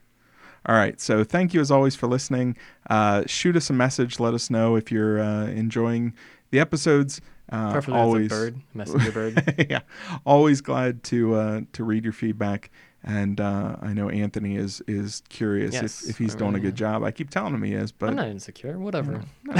[0.66, 1.00] All right.
[1.00, 2.56] So thank you as always for listening.
[2.88, 4.20] Uh, shoot us a message.
[4.20, 6.14] Let us know if you're uh, enjoying
[6.50, 7.20] the episodes.
[7.50, 9.66] Uh, Preferably always, bird, messenger bird.
[9.68, 9.80] yeah,
[10.24, 12.70] always glad to uh, to read your feedback.
[13.04, 16.60] And uh, I know Anthony is is curious Yes, if, if he's I doing a
[16.60, 17.02] good job.
[17.02, 18.78] I keep telling him he is, but I'm not insecure.
[18.78, 19.22] Whatever.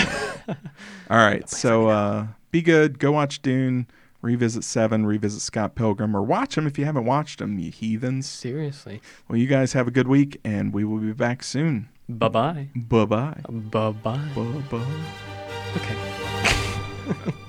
[0.49, 0.55] all
[1.11, 1.49] right.
[1.51, 2.99] So uh, be good.
[3.01, 3.89] Go watch Dune.
[4.23, 5.05] Revisit Seven.
[5.05, 8.29] Revisit Scott Pilgrim, or watch them if you haven't watched them, you heathens.
[8.29, 9.03] Seriously.
[9.29, 11.89] Well, you guys have a good week, and we will be back soon.
[12.09, 12.69] Bye bye.
[12.75, 13.41] Bye bye.
[13.49, 14.29] Bye bye.
[14.35, 14.85] Bye bye.
[15.77, 17.33] Okay.